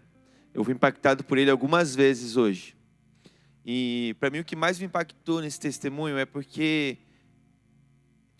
Eu 0.52 0.64
fui 0.64 0.74
impactado 0.74 1.22
por 1.22 1.38
ele 1.38 1.52
algumas 1.52 1.94
vezes 1.94 2.36
hoje. 2.36 2.74
E 3.64 4.16
para 4.18 4.28
mim 4.28 4.40
o 4.40 4.44
que 4.44 4.56
mais 4.56 4.80
me 4.80 4.86
impactou 4.86 5.40
nesse 5.40 5.60
testemunho 5.60 6.18
é 6.18 6.26
porque 6.26 6.98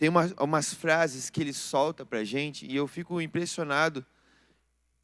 tem 0.03 0.09
umas, 0.09 0.33
umas 0.37 0.73
frases 0.73 1.29
que 1.29 1.39
ele 1.39 1.53
solta 1.53 2.05
para 2.05 2.19
a 2.19 2.23
gente 2.25 2.65
e 2.69 2.75
eu 2.75 2.85
fico 2.89 3.21
impressionado 3.21 4.05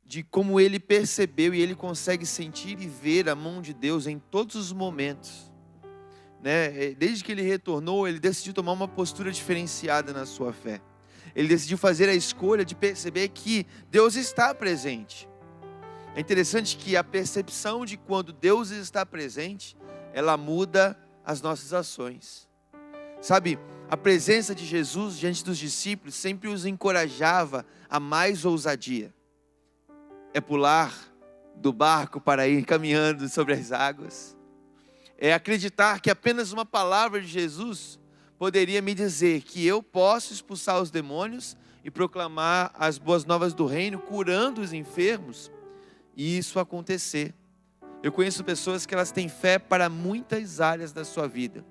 de 0.03 0.23
como 0.23 0.59
ele 0.59 0.77
percebeu 0.77 1.53
e 1.53 1.62
ele 1.62 1.73
consegue 1.73 2.25
sentir 2.25 2.77
e 2.81 2.85
ver 2.85 3.29
a 3.29 3.33
mão 3.33 3.62
de 3.62 3.73
Deus 3.73 4.07
em 4.07 4.19
todos 4.19 4.57
os 4.57 4.73
momentos. 4.73 5.49
Né? 6.43 6.88
É, 6.88 6.93
desde 6.93 7.23
que 7.23 7.31
ele 7.31 7.43
retornou, 7.43 8.09
ele 8.09 8.19
decidiu 8.19 8.53
tomar 8.53 8.73
uma 8.73 8.89
postura 8.89 9.31
diferenciada 9.31 10.12
na 10.12 10.25
sua 10.25 10.51
fé. 10.51 10.81
Ele 11.33 11.47
decidiu 11.47 11.77
fazer 11.77 12.09
a 12.09 12.13
escolha 12.13 12.65
de 12.65 12.75
perceber 12.75 13.29
que 13.29 13.65
Deus 13.89 14.17
está 14.17 14.53
presente. 14.53 15.29
É 16.13 16.19
interessante 16.19 16.75
que 16.75 16.97
a 16.97 17.05
percepção 17.05 17.85
de 17.85 17.95
quando 17.95 18.33
Deus 18.33 18.69
está 18.69 19.05
presente, 19.05 19.77
ela 20.12 20.35
muda 20.35 20.99
as 21.23 21.41
nossas 21.41 21.71
ações. 21.71 22.49
Sabe, 23.21 23.57
a 23.89 23.97
presença 23.97 24.54
de 24.54 24.63
Jesus 24.67 25.17
diante 25.17 25.43
dos 25.43 25.58
discípulos 25.58 26.13
sempre 26.13 26.47
os 26.47 26.63
encorajava 26.63 27.65
a 27.89 27.99
mais 27.99 28.45
ousadia. 28.45 29.12
É 30.32 30.39
pular 30.39 30.93
do 31.56 31.73
barco 31.73 32.21
para 32.21 32.47
ir 32.47 32.63
caminhando 32.65 33.28
sobre 33.28 33.56
as 33.56 33.71
águas. 33.71 34.38
É 35.17 35.34
acreditar 35.34 35.99
que 36.02 36.12
apenas 36.12 36.52
uma 36.52 36.67
palavra 36.67 37.19
de 37.19 37.25
Jesus 37.25 37.99
poderia 38.38 38.80
me 38.80 38.93
dizer 38.93 39.41
que 39.41 39.65
eu 39.65 39.82
posso 39.82 40.34
expulsar 40.34 40.80
os 40.80 40.91
demônios 40.91 41.58
e 41.84 41.89
proclamar 41.89 42.71
as 42.75 42.99
boas 42.99 43.25
novas 43.25 43.56
do 43.56 43.65
reino, 43.65 43.97
curando 43.97 44.62
os 44.62 44.71
enfermos, 44.71 45.52
e 46.15 46.38
isso 46.38 46.60
acontecer. 46.60 47.34
Eu 48.04 48.12
conheço 48.12 48.43
pessoas 48.43 48.86
que 48.86 48.93
elas 48.93 49.12
têm 49.12 49.28
fé 49.28 49.58
para 49.58 49.89
muitas 49.89 50.62
áreas 50.62 50.93
da 50.93 51.04
sua 51.04 51.28
vida 51.28 51.65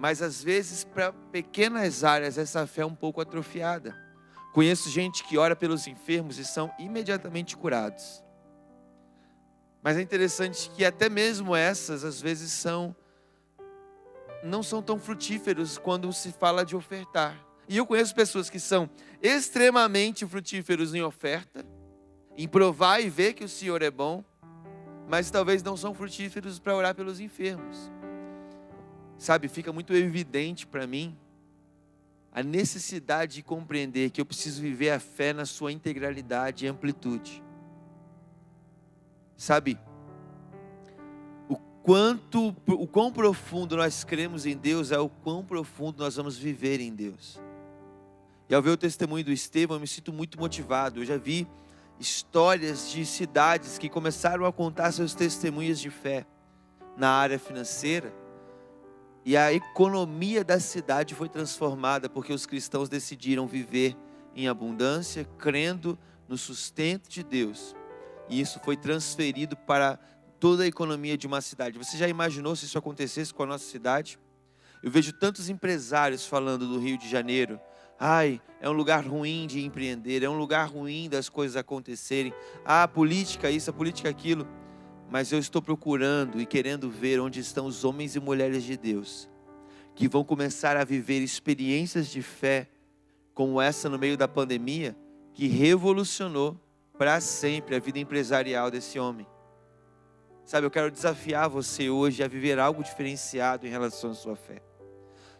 mas 0.00 0.22
às 0.22 0.42
vezes 0.42 0.82
para 0.82 1.12
pequenas 1.12 2.04
áreas 2.04 2.38
essa 2.38 2.66
fé 2.66 2.80
é 2.80 2.86
um 2.86 2.94
pouco 2.94 3.20
atrofiada. 3.20 3.94
Conheço 4.54 4.88
gente 4.88 5.22
que 5.22 5.36
ora 5.36 5.54
pelos 5.54 5.86
enfermos 5.86 6.38
e 6.38 6.44
são 6.44 6.72
imediatamente 6.78 7.54
curados. 7.54 8.24
Mas 9.82 9.98
é 9.98 10.00
interessante 10.00 10.70
que 10.70 10.86
até 10.86 11.10
mesmo 11.10 11.54
essas 11.54 12.02
às 12.02 12.18
vezes 12.18 12.50
são 12.50 12.96
não 14.42 14.62
são 14.62 14.80
tão 14.80 14.98
frutíferos 14.98 15.76
quando 15.76 16.10
se 16.14 16.32
fala 16.32 16.64
de 16.64 16.74
ofertar. 16.74 17.38
E 17.68 17.76
eu 17.76 17.84
conheço 17.84 18.14
pessoas 18.14 18.48
que 18.48 18.58
são 18.58 18.88
extremamente 19.20 20.26
frutíferos 20.26 20.94
em 20.94 21.02
oferta, 21.02 21.62
em 22.38 22.48
provar 22.48 23.00
e 23.00 23.10
ver 23.10 23.34
que 23.34 23.44
o 23.44 23.48
Senhor 23.48 23.82
é 23.82 23.90
bom, 23.90 24.24
mas 25.06 25.30
talvez 25.30 25.62
não 25.62 25.76
são 25.76 25.92
frutíferos 25.92 26.58
para 26.58 26.74
orar 26.74 26.94
pelos 26.94 27.20
enfermos. 27.20 27.92
Sabe, 29.20 29.48
fica 29.48 29.70
muito 29.70 29.92
evidente 29.92 30.66
para 30.66 30.86
mim 30.86 31.14
a 32.32 32.42
necessidade 32.42 33.34
de 33.34 33.42
compreender 33.42 34.08
que 34.08 34.18
eu 34.18 34.24
preciso 34.24 34.62
viver 34.62 34.88
a 34.88 34.98
fé 34.98 35.34
na 35.34 35.44
sua 35.44 35.70
integralidade 35.70 36.64
e 36.64 36.68
amplitude. 36.68 37.44
Sabe, 39.36 39.78
o 41.50 41.56
quanto 41.82 42.56
o 42.66 42.86
quão 42.86 43.12
profundo 43.12 43.76
nós 43.76 44.04
cremos 44.04 44.46
em 44.46 44.56
Deus 44.56 44.90
é 44.90 44.98
o 44.98 45.10
quão 45.10 45.44
profundo 45.44 46.02
nós 46.02 46.16
vamos 46.16 46.38
viver 46.38 46.80
em 46.80 46.94
Deus. 46.94 47.38
E 48.48 48.54
ao 48.54 48.62
ver 48.62 48.70
o 48.70 48.76
testemunho 48.78 49.22
do 49.26 49.32
Estevão, 49.32 49.76
eu 49.76 49.80
me 49.82 49.86
sinto 49.86 50.14
muito 50.14 50.40
motivado. 50.40 51.00
Eu 51.00 51.04
já 51.04 51.18
vi 51.18 51.46
histórias 51.98 52.90
de 52.90 53.04
cidades 53.04 53.76
que 53.76 53.90
começaram 53.90 54.46
a 54.46 54.52
contar 54.52 54.92
seus 54.92 55.12
testemunhos 55.12 55.78
de 55.78 55.90
fé 55.90 56.24
na 56.96 57.10
área 57.10 57.38
financeira. 57.38 58.18
E 59.30 59.36
a 59.36 59.52
economia 59.52 60.42
da 60.42 60.58
cidade 60.58 61.14
foi 61.14 61.28
transformada 61.28 62.08
porque 62.08 62.32
os 62.32 62.46
cristãos 62.46 62.88
decidiram 62.88 63.46
viver 63.46 63.96
em 64.34 64.48
abundância, 64.48 65.24
crendo 65.38 65.96
no 66.28 66.36
sustento 66.36 67.08
de 67.08 67.22
Deus. 67.22 67.76
E 68.28 68.40
isso 68.40 68.58
foi 68.64 68.76
transferido 68.76 69.56
para 69.56 70.00
toda 70.40 70.64
a 70.64 70.66
economia 70.66 71.16
de 71.16 71.28
uma 71.28 71.40
cidade. 71.40 71.78
Você 71.78 71.96
já 71.96 72.08
imaginou 72.08 72.56
se 72.56 72.64
isso 72.64 72.76
acontecesse 72.76 73.32
com 73.32 73.44
a 73.44 73.46
nossa 73.46 73.64
cidade? 73.64 74.18
Eu 74.82 74.90
vejo 74.90 75.12
tantos 75.12 75.48
empresários 75.48 76.26
falando 76.26 76.66
do 76.66 76.80
Rio 76.80 76.98
de 76.98 77.08
Janeiro. 77.08 77.60
Ai, 78.00 78.42
é 78.60 78.68
um 78.68 78.72
lugar 78.72 79.06
ruim 79.06 79.46
de 79.46 79.64
empreender, 79.64 80.24
é 80.24 80.28
um 80.28 80.38
lugar 80.38 80.68
ruim 80.68 81.08
das 81.08 81.28
coisas 81.28 81.56
acontecerem. 81.56 82.34
Ah, 82.64 82.88
política 82.88 83.48
isso, 83.48 83.70
a 83.70 83.72
política 83.72 84.08
aquilo. 84.08 84.44
Mas 85.10 85.32
eu 85.32 85.38
estou 85.38 85.60
procurando 85.60 86.40
e 86.40 86.46
querendo 86.46 86.88
ver 86.88 87.20
onde 87.20 87.40
estão 87.40 87.66
os 87.66 87.84
homens 87.84 88.14
e 88.14 88.20
mulheres 88.20 88.62
de 88.62 88.76
Deus 88.76 89.28
que 90.00 90.08
vão 90.08 90.24
começar 90.24 90.78
a 90.78 90.84
viver 90.84 91.20
experiências 91.20 92.08
de 92.08 92.22
fé 92.22 92.68
como 93.34 93.60
essa 93.60 93.86
no 93.86 93.98
meio 93.98 94.16
da 94.16 94.26
pandemia, 94.26 94.96
que 95.34 95.46
revolucionou 95.46 96.58
para 96.96 97.20
sempre 97.20 97.76
a 97.76 97.78
vida 97.78 97.98
empresarial 97.98 98.70
desse 98.70 98.98
homem. 98.98 99.26
Sabe, 100.42 100.66
eu 100.66 100.70
quero 100.70 100.90
desafiar 100.90 101.50
você 101.50 101.90
hoje 101.90 102.22
a 102.22 102.28
viver 102.28 102.58
algo 102.58 102.82
diferenciado 102.82 103.66
em 103.66 103.70
relação 103.70 104.12
à 104.12 104.14
sua 104.14 104.36
fé. 104.36 104.62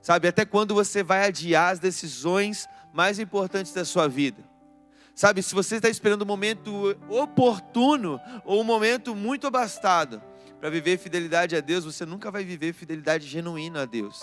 Sabe, 0.02 0.28
até 0.28 0.44
quando 0.44 0.74
você 0.74 1.02
vai 1.02 1.26
adiar 1.26 1.72
as 1.72 1.78
decisões 1.78 2.68
mais 2.92 3.18
importantes 3.18 3.72
da 3.72 3.84
sua 3.84 4.08
vida. 4.08 4.44
Sabe, 5.14 5.42
se 5.42 5.54
você 5.54 5.76
está 5.76 5.88
esperando 5.88 6.22
um 6.22 6.26
momento 6.26 6.96
oportuno 7.08 8.20
ou 8.44 8.60
um 8.60 8.64
momento 8.64 9.14
muito 9.14 9.46
abastado 9.46 10.22
para 10.58 10.70
viver 10.70 10.98
fidelidade 10.98 11.56
a 11.56 11.60
Deus, 11.60 11.84
você 11.84 12.06
nunca 12.06 12.30
vai 12.30 12.44
viver 12.44 12.72
fidelidade 12.72 13.26
genuína 13.26 13.82
a 13.82 13.86
Deus. 13.86 14.22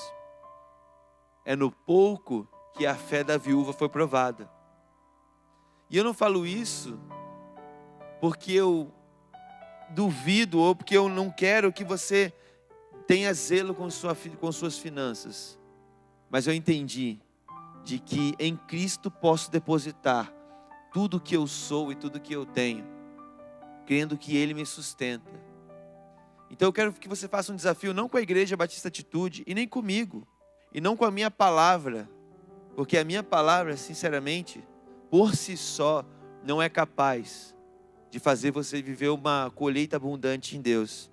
É 1.46 1.56
no 1.56 1.72
pouco 1.72 2.48
que 2.76 2.86
a 2.86 2.96
fé 2.96 3.24
da 3.24 3.38
viúva 3.38 3.74
foi 3.74 3.90
provada. 3.90 4.50
E 5.90 5.98
eu 5.98 6.04
não 6.04 6.14
falo 6.14 6.46
isso 6.46 7.00
porque 8.20 8.52
eu 8.52 8.94
duvido 9.90 10.60
ou 10.60 10.76
porque 10.76 10.98
eu 10.98 11.08
não 11.08 11.32
quero 11.32 11.72
que 11.72 11.84
você 11.84 12.34
tenha 13.08 13.34
zelo 13.34 13.74
com, 13.74 13.90
sua, 13.90 14.16
com 14.40 14.52
suas 14.52 14.78
finanças. 14.78 15.58
Mas 16.30 16.46
eu 16.46 16.54
entendi 16.54 17.20
de 17.84 18.00
que 18.00 18.36
em 18.38 18.56
Cristo 18.56 19.10
posso 19.10 19.50
depositar 19.50 20.32
tudo 20.98 21.20
que 21.20 21.38
eu 21.38 21.46
sou 21.46 21.92
e 21.92 21.96
tudo 21.96 22.20
que 22.20 22.34
eu 22.34 22.44
tenho, 22.44 22.84
crendo 23.86 24.18
que 24.18 24.36
Ele 24.36 24.56
me 24.56 24.66
sustenta. 24.66 25.30
Então 26.50 26.70
eu 26.70 26.74
quero 26.74 26.92
que 26.92 27.08
você 27.08 27.28
faça 27.28 27.54
um 27.54 27.56
desafio 27.56 27.94
não 27.94 28.10
com 28.10 28.18
a 28.18 28.22
Igreja 28.22 28.58
Batista 28.58 28.88
Atitude 28.88 29.44
e 29.46 29.54
nem 29.54 29.68
comigo, 29.68 30.28
e 30.74 30.82
não 30.82 30.98
com 30.98 31.06
a 31.06 31.12
minha 31.12 31.30
palavra, 31.30 32.10
porque 32.76 32.98
a 32.98 33.04
minha 33.04 33.22
palavra, 33.22 33.78
sinceramente, 33.78 34.68
por 35.08 35.36
si 35.36 35.56
só, 35.56 36.04
não 36.44 36.60
é 36.60 36.68
capaz 36.68 37.56
de 38.10 38.18
fazer 38.18 38.50
você 38.50 38.82
viver 38.82 39.10
uma 39.10 39.52
colheita 39.54 39.98
abundante 39.98 40.58
em 40.58 40.62
Deus. 40.62 41.12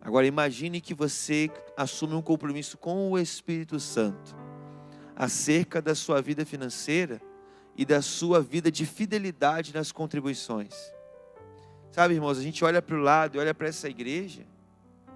Agora 0.00 0.26
imagine 0.26 0.80
que 0.80 0.94
você 0.94 1.50
assume 1.76 2.14
um 2.14 2.22
compromisso 2.22 2.78
com 2.78 3.10
o 3.10 3.18
Espírito 3.18 3.78
Santo 3.78 4.34
acerca 5.14 5.82
da 5.82 5.94
sua 5.94 6.22
vida 6.22 6.46
financeira 6.46 7.20
e 7.76 7.84
da 7.84 8.00
sua 8.00 8.40
vida 8.40 8.70
de 8.70 8.86
fidelidade 8.86 9.74
nas 9.74 9.90
contribuições. 9.90 10.74
Sabe, 11.90 12.14
irmãos, 12.14 12.38
a 12.38 12.42
gente 12.42 12.64
olha 12.64 12.82
para 12.82 12.96
o 12.96 13.00
lado 13.00 13.36
e 13.36 13.40
olha 13.40 13.54
para 13.54 13.68
essa 13.68 13.88
igreja 13.88 14.46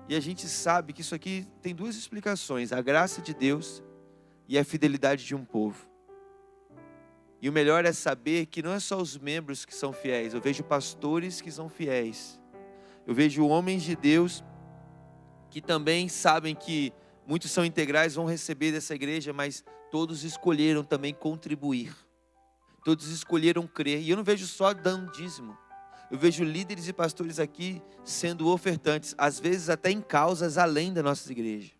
e 0.08 0.14
a 0.16 0.20
gente 0.20 0.48
sabe 0.48 0.92
que 0.92 1.02
isso 1.02 1.14
aqui 1.14 1.46
tem 1.60 1.74
duas 1.74 1.94
explicações: 1.96 2.72
a 2.72 2.80
graça 2.80 3.20
de 3.20 3.34
Deus 3.34 3.82
e 4.48 4.58
a 4.58 4.64
fidelidade 4.64 5.24
de 5.24 5.34
um 5.34 5.44
povo. 5.44 5.86
E 7.40 7.48
o 7.48 7.52
melhor 7.52 7.84
é 7.84 7.92
saber 7.92 8.46
que 8.46 8.62
não 8.62 8.72
é 8.72 8.80
só 8.80 9.00
os 9.00 9.16
membros 9.16 9.64
que 9.64 9.74
são 9.74 9.92
fiéis, 9.92 10.34
eu 10.34 10.40
vejo 10.40 10.64
pastores 10.64 11.40
que 11.40 11.52
são 11.52 11.68
fiéis, 11.68 12.40
eu 13.06 13.14
vejo 13.14 13.46
homens 13.46 13.82
de 13.82 13.94
Deus 13.94 14.42
que 15.50 15.60
também 15.60 16.08
sabem 16.08 16.54
que 16.54 16.92
muitos 17.26 17.50
são 17.50 17.64
integrais, 17.64 18.14
vão 18.14 18.26
receber 18.26 18.72
dessa 18.72 18.94
igreja, 18.94 19.32
mas 19.32 19.64
todos 19.90 20.24
escolheram 20.24 20.82
também 20.82 21.14
contribuir, 21.14 21.94
todos 22.84 23.08
escolheram 23.08 23.66
crer, 23.66 24.00
e 24.00 24.10
eu 24.10 24.16
não 24.16 24.24
vejo 24.24 24.46
só 24.46 24.72
dando 24.72 25.12
dízimo, 25.12 25.56
eu 26.10 26.18
vejo 26.18 26.42
líderes 26.42 26.88
e 26.88 26.92
pastores 26.92 27.38
aqui 27.38 27.82
sendo 28.04 28.48
ofertantes, 28.48 29.14
às 29.18 29.38
vezes 29.38 29.68
até 29.68 29.90
em 29.90 30.00
causas 30.00 30.56
além 30.56 30.92
da 30.92 31.02
nossa 31.02 31.30
igreja. 31.30 31.72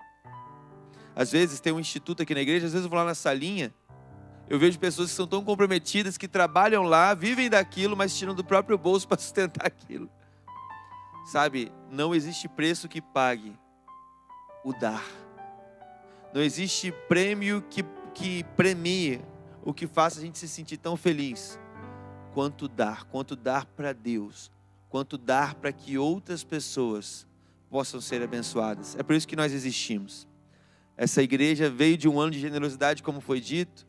Às 1.17 1.33
vezes 1.33 1.61
tem 1.61 1.73
um 1.73 1.81
instituto 1.81 2.23
aqui 2.23 2.35
na 2.35 2.41
igreja, 2.41 2.67
às 2.67 2.73
vezes 2.73 2.85
eu 2.85 2.91
vou 2.91 2.99
lá 2.99 3.05
na 3.05 3.15
salinha, 3.15 3.75
eu 4.49 4.59
vejo 4.59 4.79
pessoas 4.79 5.11
que 5.11 5.17
são 5.17 5.27
tão 5.27 5.45
comprometidas 5.45 6.17
que 6.17 6.27
trabalham 6.27 6.83
lá, 6.83 7.13
vivem 7.13 7.51
daquilo, 7.51 7.97
mas 7.97 8.17
tiram 8.17 8.35
do 8.35 8.45
próprio 8.45 8.79
bolso 8.79 9.07
para 9.09 9.19
sustentar 9.19 9.67
aquilo. 9.67 10.09
Sabe, 11.27 11.71
não 11.91 12.15
existe 12.15 12.49
preço 12.49 12.89
que 12.89 13.03
pague 13.03 13.55
o 14.65 14.73
dar. 14.73 15.05
Não 16.33 16.41
existe 16.41 16.93
prêmio 17.09 17.63
que, 17.69 17.85
que 18.15 18.45
premie 18.57 19.21
o 19.64 19.73
que 19.75 19.87
faça 19.87 20.18
a 20.18 20.23
gente 20.23 20.38
se 20.38 20.49
sentir 20.49 20.77
tão 20.77 20.97
feliz 20.97 21.59
quanto 22.33 22.68
dar, 22.68 23.05
quanto 23.05 23.35
dar 23.35 23.66
para 23.66 23.93
Deus, 23.93 24.51
quanto 24.89 25.18
dar 25.18 25.55
para 25.55 25.72
que 25.72 25.99
outras 25.99 26.45
pessoas 26.45 27.26
possam 27.68 28.01
ser 28.01 28.22
abençoadas. 28.22 28.97
É 28.97 29.03
por 29.03 29.14
isso 29.14 29.28
que 29.28 29.37
nós 29.37 29.53
existimos. 29.53 30.26
Essa 30.97 31.22
igreja 31.22 31.70
veio 31.70 31.97
de 31.97 32.09
um 32.09 32.18
ano 32.18 32.33
de 32.33 32.41
generosidade, 32.41 33.03
como 33.03 33.20
foi 33.20 33.41
dito, 33.41 33.87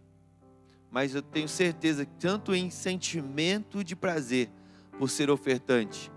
mas 0.92 1.16
eu 1.16 1.22
tenho 1.22 1.48
certeza 1.48 2.06
que 2.06 2.14
tanto 2.16 2.54
em 2.54 2.70
sentimento 2.70 3.84
de 3.84 3.96
prazer 3.96 4.50
por 4.98 5.10
ser 5.10 5.30
ofertante, 5.30 6.12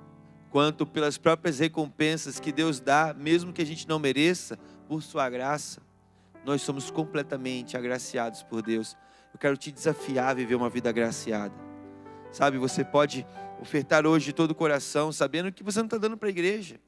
quanto 0.51 0.87
pelas 0.87 1.17
próprias 1.17 1.59
recompensas 1.59 2.41
que 2.41 2.53
Deus 2.53 2.81
dá, 2.81 3.15
mesmo 3.15 3.53
que 3.53 3.63
a 3.63 3.67
gente 3.67 3.89
não 3.89 3.99
mereça, 3.99 4.59
por 4.89 5.03
sua 5.03 5.31
graça, 5.31 5.81
nós 6.45 6.61
somos 6.63 6.91
completamente 6.91 7.77
agraciados 7.77 8.43
por 8.43 8.61
Deus. 8.61 8.97
Eu 9.33 9.39
quero 9.39 9.57
te 9.57 9.73
desafiar 9.73 10.31
a 10.31 10.35
viver 10.35 10.55
uma 10.55 10.69
vida 10.69 10.89
agraciada. 10.89 11.55
Sabe, 12.31 12.59
você 12.59 12.85
pode 12.85 13.27
ofertar 13.61 14.07
hoje 14.07 14.27
de 14.27 14.33
todo 14.33 14.53
o 14.53 14.55
coração, 14.55 15.13
sabendo 15.13 15.53
que 15.53 15.63
você 15.63 15.79
não 15.79 15.87
está 15.87 15.99
dando 15.99 16.17
para 16.17 16.29
a 16.29 16.31
igreja. 16.31 16.81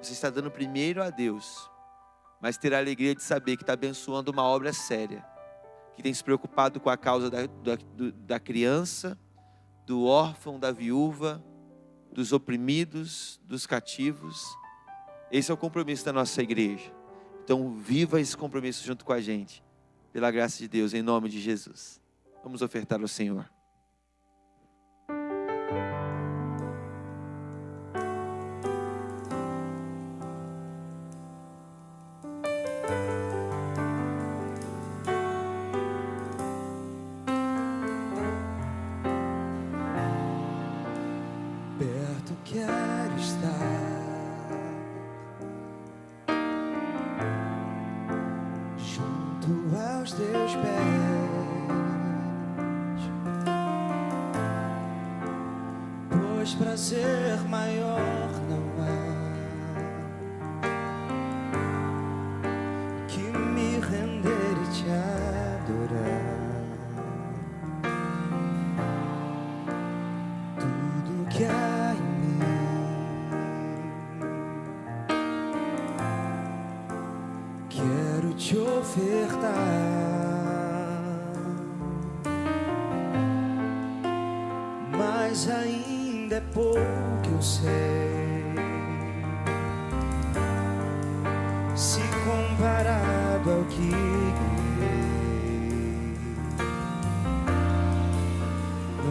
Você 0.00 0.12
está 0.12 0.30
dando 0.30 0.50
primeiro 0.50 1.02
a 1.02 1.10
Deus, 1.10 1.70
mas 2.40 2.56
ter 2.56 2.72
a 2.74 2.78
alegria 2.78 3.14
de 3.14 3.22
saber 3.22 3.56
que 3.56 3.62
está 3.62 3.74
abençoando 3.74 4.30
uma 4.30 4.42
obra 4.42 4.72
séria 4.72 5.24
que 6.00 6.02
tem 6.02 6.14
se 6.14 6.24
preocupado 6.24 6.80
com 6.80 6.88
a 6.88 6.96
causa 6.96 7.30
da, 7.30 7.46
da, 7.46 7.78
da 8.14 8.40
criança, 8.40 9.18
do 9.86 10.06
órfão, 10.06 10.58
da 10.58 10.72
viúva, 10.72 11.44
dos 12.10 12.32
oprimidos, 12.32 13.38
dos 13.44 13.66
cativos. 13.66 14.42
Esse 15.30 15.50
é 15.50 15.54
o 15.54 15.58
compromisso 15.58 16.04
da 16.04 16.12
nossa 16.12 16.42
igreja. 16.42 16.90
Então, 17.44 17.74
viva 17.74 18.18
esse 18.18 18.34
compromisso 18.34 18.82
junto 18.82 19.04
com 19.04 19.12
a 19.12 19.20
gente, 19.20 19.62
pela 20.12 20.30
graça 20.30 20.58
de 20.58 20.68
Deus, 20.68 20.94
em 20.94 21.02
nome 21.02 21.28
de 21.28 21.40
Jesus. 21.40 22.00
Vamos 22.42 22.62
ofertar 22.62 23.00
ao 23.00 23.08
Senhor. 23.08 23.48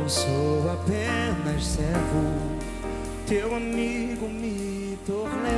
Sou 0.10 0.72
apenas 0.72 1.64
servo, 1.64 2.60
teu 3.28 3.56
amigo 3.56 4.28
me 4.28 4.98
tornei. 5.06 5.49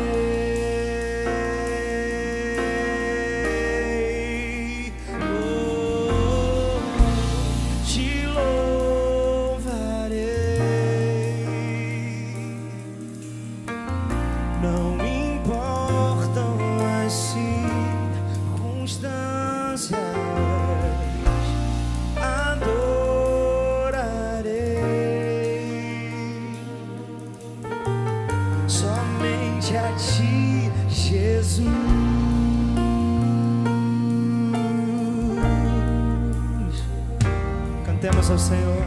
Cantemos 38.02 38.32
ao 38.32 38.40
Senhor. 38.40 38.84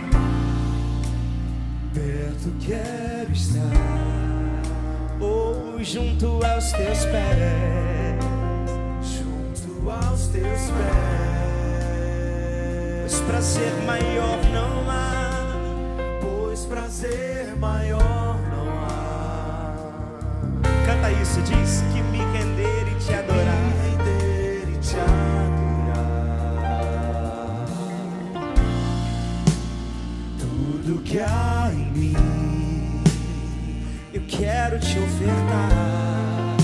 Perto 1.95 2.51
quero 2.59 3.31
estar 3.31 3.61
ou 5.21 5.79
junto 5.85 6.45
aos 6.45 6.73
teus 6.73 7.05
pés, 7.05 8.19
junto 9.05 9.89
aos 9.89 10.27
teus 10.27 10.63
pés. 10.63 10.73
Pois 13.03 13.21
prazer 13.21 13.73
maior 13.87 14.39
não 14.53 14.91
há, 14.91 15.31
pois 16.21 16.65
prazer 16.65 17.55
maior 17.57 18.37
não 18.51 18.69
há. 18.81 19.77
Canta 20.87 21.13
isso, 21.13 21.41
diz 21.43 21.85
que 21.93 22.03
me 22.03 22.19
que 31.15 31.21
há 31.21 31.71
em 31.73 31.93
mim 31.97 33.03
eu 34.13 34.21
quero 34.27 34.81
te 34.81 34.99
ofertar, 34.99 36.57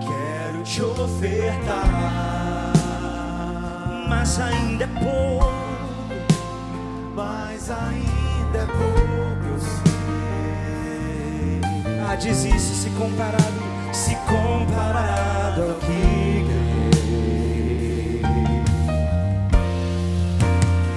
quero 0.00 0.64
te 0.64 0.82
ofertar, 0.82 2.72
mas 4.08 4.40
ainda 4.40 4.82
é 4.82 4.88
pouco, 4.88 5.52
mas 7.14 7.70
ainda 7.70 8.58
é 8.58 8.66
pouco 8.66 9.46
eu 9.52 9.60
sei. 9.60 10.00
Ah, 12.08 12.16
diz 12.16 12.44
isso 12.44 12.74
se 12.74 12.90
comparado, 12.90 13.62
se 13.92 14.16
comparado 14.26 15.62
ao 15.62 15.74
que 15.76 16.44
ganhei. 16.48 18.20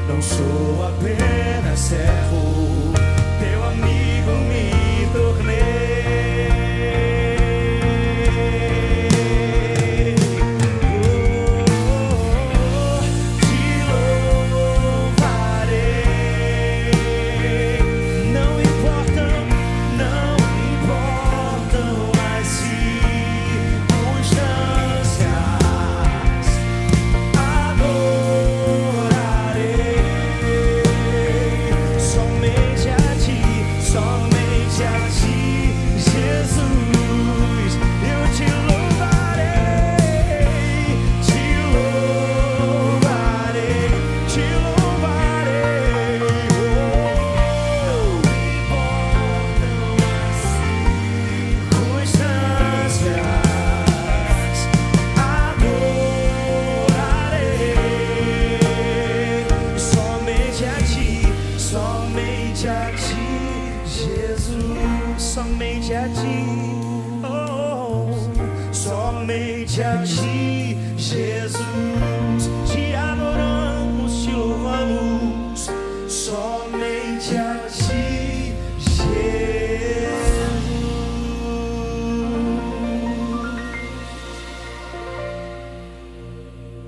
Não 0.08 0.20
sou 0.20 0.88
apenas 0.88 1.80
servo, 1.80 2.53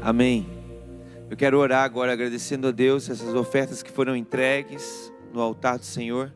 Amém. 0.06 0.46
Eu 1.32 1.36
quero 1.36 1.58
orar 1.58 1.84
agora 1.84 2.14
agradecendo 2.14 2.68
a 2.68 2.72
Deus 2.72 3.10
essas 3.10 3.34
ofertas 3.34 3.82
que 3.82 3.92
foram 3.92 4.16
entregues 4.16 5.12
no 5.34 5.42
altar 5.42 5.80
do 5.80 5.86
Senhor. 5.86 6.32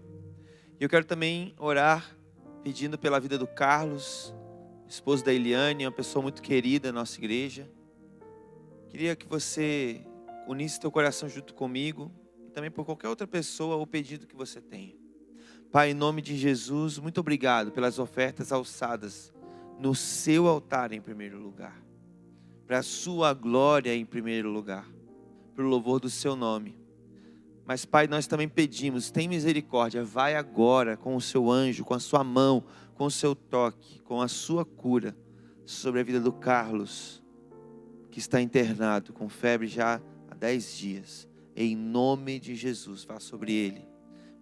E 0.79 0.83
eu 0.83 0.89
quero 0.89 1.05
também 1.05 1.53
orar 1.55 2.17
pedindo 2.63 2.97
pela 2.97 3.19
vida 3.19 3.37
do 3.37 3.45
Carlos, 3.45 4.33
esposo 4.87 5.23
da 5.23 5.31
Eliane, 5.31 5.85
uma 5.85 5.91
pessoa 5.91 6.23
muito 6.23 6.41
querida 6.41 6.91
na 6.91 7.01
nossa 7.01 7.19
igreja. 7.19 7.69
Queria 8.89 9.15
que 9.15 9.27
você 9.27 10.01
unisse 10.47 10.79
teu 10.79 10.89
coração 10.89 11.29
junto 11.29 11.53
comigo 11.53 12.11
e 12.47 12.49
também 12.49 12.71
por 12.71 12.83
qualquer 12.83 13.09
outra 13.09 13.27
pessoa 13.27 13.75
o 13.75 13.85
pedido 13.85 14.25
que 14.25 14.35
você 14.35 14.59
tenha. 14.59 14.95
Pai, 15.71 15.91
em 15.91 15.93
nome 15.93 16.23
de 16.23 16.35
Jesus, 16.35 16.97
muito 16.97 17.19
obrigado 17.19 17.71
pelas 17.71 17.99
ofertas 17.99 18.51
alçadas 18.51 19.31
no 19.77 19.93
seu 19.93 20.47
altar 20.47 20.91
em 20.91 20.99
primeiro 20.99 21.37
lugar 21.37 21.87
para 22.69 22.77
a 22.77 22.83
sua 22.83 23.33
glória 23.33 23.95
em 23.95 24.05
primeiro 24.05 24.51
lugar, 24.51 24.87
para 25.55 25.65
o 25.65 25.67
louvor 25.67 25.99
do 25.99 26.07
seu 26.07 26.35
nome. 26.35 26.77
Mas, 27.65 27.83
Pai, 27.83 28.05
nós 28.05 28.27
também 28.27 28.47
pedimos, 28.47 29.09
tem 29.09 29.27
misericórdia, 29.27 30.03
vai 30.03 30.35
agora 30.35 30.95
com 30.95 31.15
o 31.15 31.21
seu 31.21 31.49
anjo, 31.49 31.83
com 31.83 31.95
a 31.95 31.99
sua 31.99 32.23
mão, 32.23 32.63
com 32.93 33.05
o 33.05 33.11
seu 33.11 33.33
toque, 33.33 33.99
com 34.01 34.21
a 34.21 34.27
sua 34.27 34.63
cura 34.63 35.17
sobre 35.65 36.01
a 36.01 36.03
vida 36.03 36.19
do 36.19 36.31
Carlos, 36.31 37.23
que 38.11 38.19
está 38.19 38.39
internado 38.39 39.13
com 39.13 39.27
febre 39.27 39.65
já 39.65 39.99
há 40.29 40.35
dez 40.35 40.77
dias. 40.77 41.27
Em 41.55 41.75
nome 41.75 42.39
de 42.39 42.53
Jesus, 42.53 43.03
vá 43.03 43.19
sobre 43.19 43.51
ele. 43.51 43.83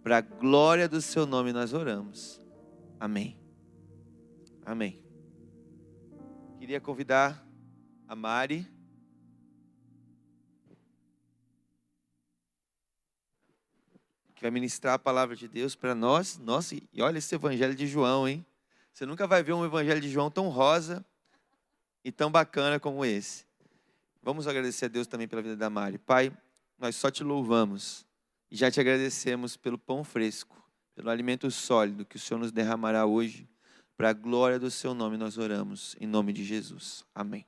Para 0.03 0.17
a 0.17 0.21
glória 0.21 0.89
do 0.89 0.99
seu 0.99 1.25
nome 1.25 1.53
nós 1.53 1.71
oramos. 1.71 2.41
Amém. 2.99 3.39
Amém. 4.65 4.99
Queria 6.59 6.81
convidar 6.81 7.46
a 8.07 8.15
Mari. 8.15 8.65
Que 14.35 14.41
vai 14.41 14.51
ministrar 14.51 14.93
a 14.93 14.99
palavra 14.99 15.35
de 15.35 15.47
Deus 15.47 15.75
para 15.75 15.93
nós. 15.93 16.37
Nossa, 16.37 16.75
e 16.75 17.01
olha 17.01 17.17
esse 17.17 17.33
evangelho 17.33 17.75
de 17.75 17.87
João, 17.87 18.27
hein? 18.27 18.45
Você 18.93 19.05
nunca 19.05 19.27
vai 19.27 19.43
ver 19.43 19.53
um 19.53 19.65
evangelho 19.65 19.99
de 19.99 20.09
João 20.09 20.31
tão 20.31 20.47
rosa 20.49 21.05
e 22.03 22.11
tão 22.11 22.31
bacana 22.31 22.79
como 22.79 23.03
esse. 23.03 23.45
Vamos 24.21 24.47
agradecer 24.47 24.85
a 24.85 24.87
Deus 24.87 25.07
também 25.07 25.27
pela 25.27 25.41
vida 25.41 25.55
da 25.55 25.69
Mari. 25.69 25.97
Pai, 25.97 26.31
nós 26.77 26.95
só 26.95 27.09
te 27.09 27.23
louvamos 27.23 28.05
e 28.49 28.55
já 28.55 28.69
te 28.69 28.79
agradecemos 28.79 29.57
pelo 29.57 29.77
pão 29.77 30.03
fresco, 30.03 30.63
pelo 30.95 31.09
alimento 31.09 31.49
sólido 31.49 32.05
que 32.05 32.15
o 32.15 32.19
Senhor 32.19 32.39
nos 32.39 32.51
derramará 32.51 33.05
hoje. 33.05 33.47
Para 33.95 34.09
a 34.09 34.13
glória 34.13 34.59
do 34.59 34.69
seu 34.69 34.93
nome 34.93 35.17
nós 35.17 35.37
oramos, 35.37 35.95
em 35.99 36.05
nome 36.05 36.31
de 36.31 36.43
Jesus. 36.43 37.03
Amém. 37.15 37.45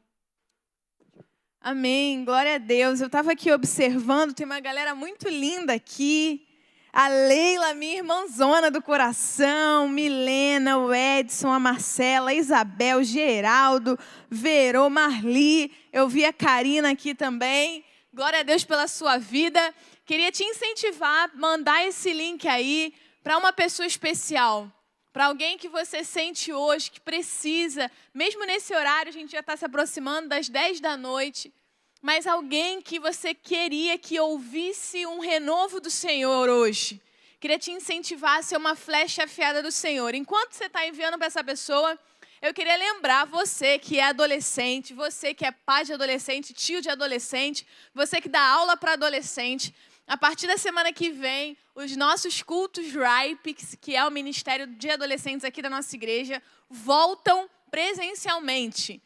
Amém. 1.61 2.23
Glória 2.23 2.55
a 2.55 2.57
Deus. 2.57 3.01
Eu 3.01 3.07
estava 3.07 3.33
aqui 3.33 3.51
observando, 3.51 4.33
tem 4.33 4.45
uma 4.45 4.61
galera 4.61 4.95
muito 4.95 5.27
linda 5.27 5.73
aqui. 5.73 6.47
A 6.93 7.09
Leila, 7.09 7.73
minha 7.73 7.97
irmãzona 7.97 8.71
do 8.71 8.81
coração, 8.81 9.89
Milena, 9.89 10.77
o 10.77 10.93
Edson, 10.93 11.51
a 11.51 11.59
Marcela, 11.59 12.29
a 12.29 12.33
Isabel, 12.33 13.03
Geraldo, 13.03 13.99
Verô, 14.29 14.89
Marli. 14.89 15.69
Eu 15.91 16.07
vi 16.07 16.23
a 16.23 16.31
Karina 16.31 16.91
aqui 16.91 17.13
também. 17.13 17.83
Glória 18.13 18.39
a 18.39 18.43
Deus 18.43 18.63
pela 18.63 18.87
sua 18.87 19.17
vida. 19.17 19.75
Queria 20.05 20.31
te 20.31 20.45
incentivar, 20.45 21.29
mandar 21.35 21.85
esse 21.85 22.13
link 22.13 22.47
aí 22.47 22.93
para 23.21 23.37
uma 23.37 23.51
pessoa 23.51 23.85
especial. 23.85 24.71
Para 25.11 25.25
alguém 25.25 25.57
que 25.57 25.67
você 25.67 26.03
sente 26.03 26.53
hoje 26.53 26.91
que 26.91 26.99
precisa, 26.99 27.89
mesmo 28.13 28.45
nesse 28.45 28.73
horário, 28.75 29.09
a 29.09 29.13
gente 29.13 29.31
já 29.31 29.39
está 29.39 29.57
se 29.57 29.65
aproximando 29.65 30.29
das 30.29 30.47
10 30.47 30.79
da 30.79 30.95
noite, 30.95 31.51
mas 31.99 32.27
alguém 32.27 32.79
que 32.79 32.99
você 32.99 33.33
queria 33.33 33.97
que 33.97 34.19
ouvisse 34.19 35.05
um 35.07 35.19
renovo 35.19 35.81
do 35.81 35.89
Senhor 35.89 36.47
hoje. 36.47 37.01
Queria 37.39 37.57
te 37.57 37.71
incentivar 37.71 38.37
a 38.37 38.43
ser 38.43 38.57
uma 38.57 38.75
flecha 38.75 39.23
afiada 39.23 39.63
do 39.63 39.71
Senhor. 39.71 40.13
Enquanto 40.13 40.53
você 40.53 40.65
está 40.65 40.85
enviando 40.85 41.17
para 41.17 41.27
essa 41.27 41.43
pessoa, 41.43 41.97
eu 42.41 42.53
queria 42.53 42.75
lembrar 42.75 43.25
você 43.25 43.79
que 43.79 43.99
é 43.99 44.03
adolescente, 44.03 44.93
você 44.93 45.33
que 45.33 45.43
é 45.43 45.51
pai 45.51 45.85
de 45.85 45.93
adolescente, 45.93 46.53
tio 46.53 46.81
de 46.81 46.89
adolescente, 46.89 47.65
você 47.93 48.21
que 48.21 48.29
dá 48.29 48.41
aula 48.41 48.77
para 48.77 48.93
adolescente, 48.93 49.73
a 50.09 50.17
partir 50.17 50.47
da 50.47 50.57
semana 50.57 50.91
que 50.91 51.11
vem, 51.11 51.55
os 51.75 51.95
nossos 51.95 52.41
cultos 52.41 52.87
RIPE, 52.87 53.53
que 53.79 53.95
é 53.95 54.03
o 54.03 54.09
Ministério 54.09 54.65
de 54.65 54.89
Adolescentes 54.89 55.45
aqui 55.45 55.61
da 55.61 55.69
nossa 55.69 55.95
igreja, 55.95 56.41
voltam 56.67 57.47
presencialmente. 57.69 58.99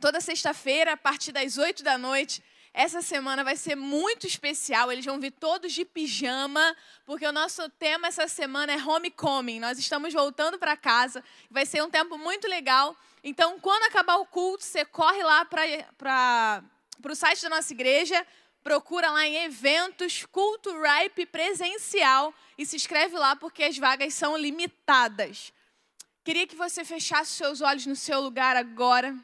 Toda 0.00 0.20
sexta-feira, 0.20 0.94
a 0.94 0.96
partir 0.96 1.30
das 1.30 1.56
8 1.56 1.84
da 1.84 1.96
noite. 1.96 2.42
Essa 2.74 3.00
semana 3.00 3.44
vai 3.44 3.54
ser 3.54 3.76
muito 3.76 4.26
especial. 4.26 4.90
Eles 4.90 5.04
vão 5.04 5.20
vir 5.20 5.30
todos 5.30 5.72
de 5.72 5.84
pijama, 5.84 6.76
porque 7.06 7.24
o 7.24 7.32
nosso 7.32 7.68
tema 7.70 8.08
essa 8.08 8.26
semana 8.26 8.72
é 8.72 8.76
homecoming. 8.76 9.60
Nós 9.60 9.78
estamos 9.78 10.12
voltando 10.12 10.58
para 10.58 10.76
casa. 10.76 11.22
Vai 11.48 11.64
ser 11.64 11.80
um 11.80 11.90
tempo 11.90 12.18
muito 12.18 12.48
legal. 12.48 12.96
Então, 13.22 13.60
quando 13.60 13.84
acabar 13.84 14.16
o 14.16 14.26
culto, 14.26 14.64
você 14.64 14.84
corre 14.84 15.22
lá 15.22 15.44
para 15.44 16.64
o 17.08 17.14
site 17.14 17.42
da 17.42 17.50
nossa 17.50 17.72
igreja, 17.72 18.26
procura 18.62 19.10
lá 19.10 19.26
em 19.26 19.44
eventos, 19.44 20.24
culto 20.26 20.70
Ripe 20.80 21.26
presencial 21.26 22.34
e 22.56 22.66
se 22.66 22.76
inscreve 22.76 23.16
lá 23.16 23.36
porque 23.36 23.64
as 23.64 23.78
vagas 23.78 24.14
são 24.14 24.36
limitadas. 24.36 25.52
Queria 26.24 26.46
que 26.46 26.56
você 26.56 26.84
fechasse 26.84 27.32
seus 27.32 27.60
olhos 27.60 27.86
no 27.86 27.96
seu 27.96 28.20
lugar 28.20 28.56
agora, 28.56 29.16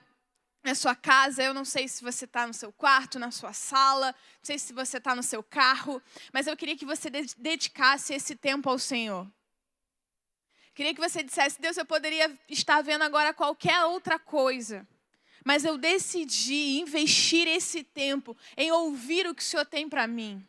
na 0.62 0.74
sua 0.74 0.94
casa. 0.94 1.42
Eu 1.42 1.52
não 1.52 1.64
sei 1.64 1.86
se 1.86 2.02
você 2.02 2.24
está 2.24 2.46
no 2.46 2.54
seu 2.54 2.72
quarto, 2.72 3.18
na 3.18 3.30
sua 3.30 3.52
sala, 3.52 4.06
não 4.06 4.44
sei 4.44 4.58
se 4.58 4.72
você 4.72 4.96
está 4.96 5.14
no 5.14 5.22
seu 5.22 5.42
carro, 5.42 6.00
mas 6.32 6.46
eu 6.46 6.56
queria 6.56 6.76
que 6.76 6.86
você 6.86 7.10
dedicasse 7.36 8.14
esse 8.14 8.34
tempo 8.34 8.70
ao 8.70 8.78
Senhor. 8.78 9.30
Queria 10.74 10.94
que 10.94 11.00
você 11.00 11.22
dissesse: 11.22 11.60
Deus, 11.60 11.76
eu 11.76 11.84
poderia 11.84 12.32
estar 12.48 12.82
vendo 12.82 13.02
agora 13.02 13.34
qualquer 13.34 13.84
outra 13.84 14.18
coisa 14.18 14.86
mas 15.44 15.64
eu 15.64 15.76
decidi 15.76 16.80
investir 16.80 17.46
esse 17.46 17.84
tempo 17.84 18.36
em 18.56 18.72
ouvir 18.72 19.26
o 19.26 19.34
que 19.34 19.42
o 19.42 19.46
Senhor 19.46 19.66
tem 19.66 19.88
para 19.88 20.06
mim. 20.06 20.44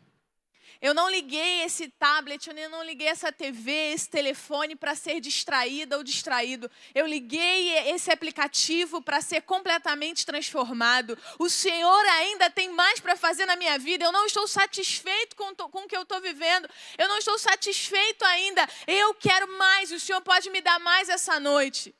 Eu 0.81 0.93
não 0.93 1.09
liguei 1.09 1.63
esse 1.63 1.87
tablet, 1.89 2.47
eu 2.47 2.69
não 2.69 2.83
liguei 2.83 3.07
essa 3.07 3.31
TV, 3.31 3.71
esse 3.93 4.09
telefone 4.09 4.75
para 4.75 4.93
ser 4.93 5.19
distraída 5.19 5.97
ou 5.97 6.03
distraído. 6.03 6.69
Eu 6.93 7.07
liguei 7.07 7.89
esse 7.89 8.11
aplicativo 8.11 9.01
para 9.01 9.21
ser 9.21 9.41
completamente 9.41 10.25
transformado. 10.25 11.17
O 11.39 11.49
Senhor 11.49 12.05
ainda 12.19 12.49
tem 12.49 12.69
mais 12.69 12.99
para 12.99 13.15
fazer 13.15 13.45
na 13.45 13.55
minha 13.55 13.79
vida. 13.79 14.05
Eu 14.05 14.11
não 14.11 14.25
estou 14.25 14.47
satisfeito 14.47 15.35
com, 15.35 15.55
com 15.55 15.85
o 15.85 15.87
que 15.87 15.97
eu 15.97 16.03
estou 16.03 16.21
vivendo. 16.21 16.69
Eu 16.97 17.07
não 17.07 17.17
estou 17.17 17.39
satisfeito 17.39 18.23
ainda. 18.25 18.67
Eu 18.85 19.13
quero 19.15 19.47
mais. 19.57 19.91
O 19.91 19.99
Senhor 19.99 20.21
pode 20.21 20.49
me 20.49 20.61
dar 20.61 20.79
mais 20.79 21.09
essa 21.09 21.39
noite. 21.39 21.95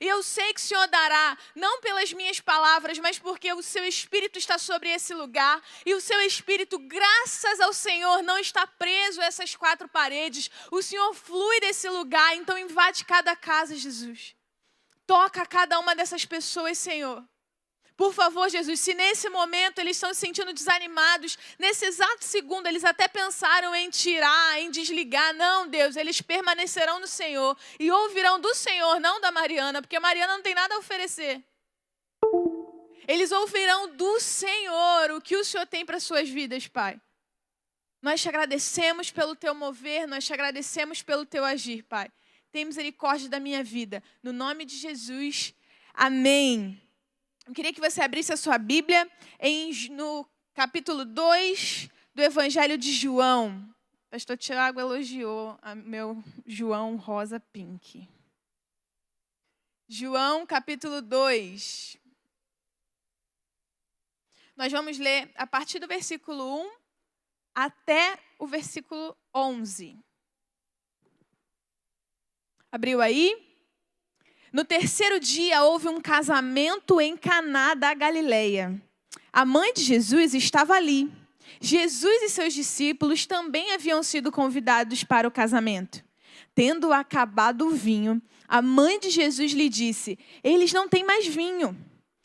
E 0.00 0.06
eu 0.06 0.22
sei 0.22 0.52
que 0.52 0.60
o 0.60 0.64
Senhor 0.64 0.86
dará, 0.88 1.36
não 1.54 1.80
pelas 1.80 2.12
minhas 2.12 2.40
palavras, 2.40 2.98
mas 2.98 3.18
porque 3.18 3.52
o 3.52 3.62
seu 3.62 3.84
espírito 3.84 4.38
está 4.38 4.58
sobre 4.58 4.88
esse 4.90 5.14
lugar. 5.14 5.62
E 5.84 5.94
o 5.94 6.00
seu 6.00 6.20
espírito, 6.22 6.78
graças 6.78 7.60
ao 7.60 7.72
Senhor, 7.72 8.22
não 8.22 8.38
está 8.38 8.66
preso 8.66 9.20
a 9.20 9.24
essas 9.24 9.56
quatro 9.56 9.88
paredes. 9.88 10.50
O 10.70 10.82
Senhor 10.82 11.12
flui 11.14 11.60
desse 11.60 11.88
lugar, 11.88 12.36
então 12.36 12.58
invade 12.58 13.04
cada 13.04 13.34
casa, 13.34 13.74
Jesus. 13.76 14.34
Toca 15.06 15.46
cada 15.46 15.78
uma 15.78 15.94
dessas 15.94 16.24
pessoas, 16.24 16.76
Senhor. 16.78 17.24
Por 17.98 18.14
favor, 18.14 18.48
Jesus, 18.48 18.78
se 18.78 18.94
nesse 18.94 19.28
momento 19.28 19.80
eles 19.80 19.96
estão 19.96 20.14
se 20.14 20.20
sentindo 20.20 20.52
desanimados, 20.52 21.36
nesse 21.58 21.84
exato 21.84 22.24
segundo 22.24 22.68
eles 22.68 22.84
até 22.84 23.08
pensaram 23.08 23.74
em 23.74 23.90
tirar, 23.90 24.60
em 24.60 24.70
desligar, 24.70 25.34
não, 25.34 25.66
Deus, 25.66 25.96
eles 25.96 26.22
permanecerão 26.22 27.00
no 27.00 27.08
Senhor 27.08 27.58
e 27.76 27.90
ouvirão 27.90 28.38
do 28.38 28.54
Senhor, 28.54 29.00
não 29.00 29.20
da 29.20 29.32
Mariana, 29.32 29.82
porque 29.82 29.96
a 29.96 30.00
Mariana 30.00 30.34
não 30.34 30.42
tem 30.44 30.54
nada 30.54 30.76
a 30.76 30.78
oferecer. 30.78 31.42
Eles 33.08 33.32
ouvirão 33.32 33.96
do 33.96 34.20
Senhor 34.20 35.10
o 35.10 35.20
que 35.20 35.36
o 35.36 35.44
Senhor 35.44 35.66
tem 35.66 35.84
para 35.84 35.98
suas 35.98 36.28
vidas, 36.28 36.68
Pai. 36.68 37.00
Nós 38.00 38.22
te 38.22 38.28
agradecemos 38.28 39.10
pelo 39.10 39.34
teu 39.34 39.56
mover, 39.56 40.06
nós 40.06 40.24
te 40.24 40.32
agradecemos 40.32 41.02
pelo 41.02 41.26
teu 41.26 41.44
agir, 41.44 41.82
Pai. 41.82 42.12
Tem 42.52 42.64
misericórdia 42.64 43.28
da 43.28 43.40
minha 43.40 43.64
vida. 43.64 44.04
No 44.22 44.32
nome 44.32 44.64
de 44.64 44.76
Jesus, 44.76 45.52
amém. 45.92 46.80
Eu 47.48 47.54
queria 47.54 47.72
que 47.72 47.80
você 47.80 48.02
abrisse 48.02 48.30
a 48.30 48.36
sua 48.36 48.58
Bíblia 48.58 49.10
em, 49.40 49.72
no 49.88 50.28
capítulo 50.52 51.06
2 51.06 51.88
do 52.14 52.20
Evangelho 52.20 52.76
de 52.76 52.92
João. 52.92 53.74
O 54.06 54.10
pastor 54.10 54.36
Tiago 54.36 54.78
elogiou 54.78 55.58
meu 55.74 56.22
João 56.44 56.96
Rosa 56.96 57.40
Pink. 57.40 58.06
João, 59.88 60.44
capítulo 60.44 61.00
2. 61.00 61.96
Nós 64.54 64.70
vamos 64.70 64.98
ler 64.98 65.32
a 65.34 65.46
partir 65.46 65.78
do 65.78 65.88
versículo 65.88 66.66
1 66.66 66.70
até 67.54 68.20
o 68.38 68.46
versículo 68.46 69.16
11. 69.34 69.98
Abriu 72.70 73.00
aí? 73.00 73.47
No 74.52 74.64
terceiro 74.64 75.20
dia 75.20 75.62
houve 75.62 75.88
um 75.88 76.00
casamento 76.00 77.00
em 77.00 77.16
Caná 77.16 77.74
da 77.74 77.92
Galileia. 77.92 78.80
A 79.32 79.44
mãe 79.44 79.74
de 79.74 79.82
Jesus 79.82 80.34
estava 80.34 80.74
ali. 80.74 81.10
Jesus 81.60 82.22
e 82.22 82.28
seus 82.28 82.54
discípulos 82.54 83.26
também 83.26 83.72
haviam 83.72 84.02
sido 84.02 84.32
convidados 84.32 85.04
para 85.04 85.28
o 85.28 85.30
casamento. 85.30 86.02
Tendo 86.54 86.92
acabado 86.92 87.66
o 87.66 87.70
vinho, 87.70 88.22
a 88.46 88.62
mãe 88.62 88.98
de 88.98 89.10
Jesus 89.10 89.52
lhe 89.52 89.68
disse: 89.68 90.18
Eles 90.42 90.72
não 90.72 90.88
têm 90.88 91.04
mais 91.04 91.26
vinho. 91.26 91.76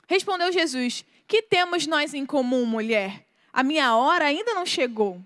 Respondeu 0.08 0.52
Jesus: 0.52 1.04
Que 1.28 1.42
temos 1.42 1.86
nós 1.86 2.14
em 2.14 2.26
comum, 2.26 2.66
mulher? 2.66 3.26
A 3.52 3.64
minha 3.64 3.96
hora 3.96 4.26
ainda 4.26 4.54
não 4.54 4.66
chegou. 4.66 5.22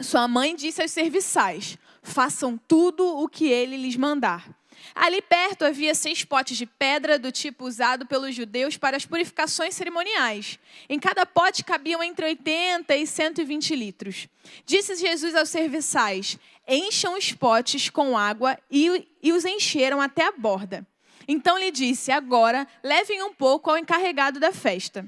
Sua 0.00 0.28
mãe 0.28 0.54
disse 0.54 0.80
aos 0.80 0.90
serviçais: 0.90 1.76
Façam 2.02 2.58
tudo 2.68 3.04
o 3.06 3.28
que 3.28 3.46
ele 3.46 3.76
lhes 3.76 3.96
mandar. 3.96 4.61
Ali 4.94 5.22
perto 5.22 5.64
havia 5.64 5.94
seis 5.94 6.22
potes 6.24 6.56
de 6.56 6.66
pedra 6.66 7.18
do 7.18 7.32
tipo 7.32 7.64
usado 7.66 8.06
pelos 8.06 8.34
judeus 8.34 8.76
para 8.76 8.96
as 8.96 9.06
purificações 9.06 9.74
cerimoniais. 9.74 10.58
Em 10.88 10.98
cada 10.98 11.24
pote 11.24 11.64
cabiam 11.64 12.02
entre 12.02 12.26
80 12.26 12.94
e 12.94 13.06
120 13.06 13.74
litros. 13.74 14.28
Disse 14.66 14.96
Jesus 14.96 15.34
aos 15.34 15.48
serviçais: 15.48 16.38
Encham 16.68 17.16
os 17.16 17.32
potes 17.32 17.88
com 17.88 18.18
água 18.18 18.58
e, 18.70 19.08
e 19.22 19.32
os 19.32 19.44
encheram 19.44 20.00
até 20.00 20.26
a 20.26 20.32
borda. 20.32 20.86
Então 21.26 21.58
lhe 21.58 21.70
disse: 21.70 22.12
Agora 22.12 22.66
levem 22.82 23.22
um 23.22 23.32
pouco 23.32 23.70
ao 23.70 23.78
encarregado 23.78 24.38
da 24.38 24.52
festa. 24.52 25.06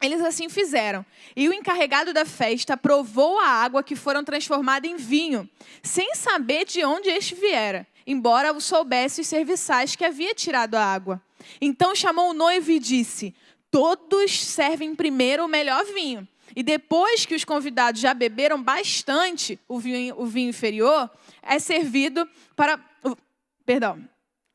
Eles 0.00 0.20
assim 0.20 0.48
fizeram. 0.48 1.04
E 1.34 1.48
o 1.48 1.52
encarregado 1.52 2.12
da 2.12 2.24
festa 2.24 2.76
provou 2.76 3.40
a 3.40 3.48
água 3.48 3.82
que 3.82 3.96
foram 3.96 4.22
transformada 4.22 4.86
em 4.86 4.96
vinho, 4.96 5.48
sem 5.82 6.14
saber 6.14 6.64
de 6.64 6.84
onde 6.84 7.08
este 7.08 7.34
viera 7.34 7.84
embora 8.08 8.58
soubesse 8.58 9.20
os 9.20 9.26
serviçais 9.26 9.94
que 9.94 10.02
havia 10.02 10.34
tirado 10.34 10.76
a 10.76 10.84
água. 10.84 11.22
Então 11.60 11.94
chamou 11.94 12.30
o 12.30 12.34
noivo 12.34 12.70
e 12.70 12.78
disse: 12.80 13.34
Todos 13.70 14.42
servem 14.42 14.94
primeiro 14.94 15.44
o 15.44 15.48
melhor 15.48 15.84
vinho. 15.84 16.26
E 16.56 16.62
depois 16.62 17.26
que 17.26 17.34
os 17.34 17.44
convidados 17.44 18.00
já 18.00 18.14
beberam 18.14 18.62
bastante 18.62 19.60
o 19.68 19.78
vinho, 19.78 20.14
o 20.18 20.24
vinho 20.24 20.48
inferior, 20.48 21.10
é 21.42 21.58
servido 21.58 22.26
para. 22.56 22.80
Perdão. 23.66 24.02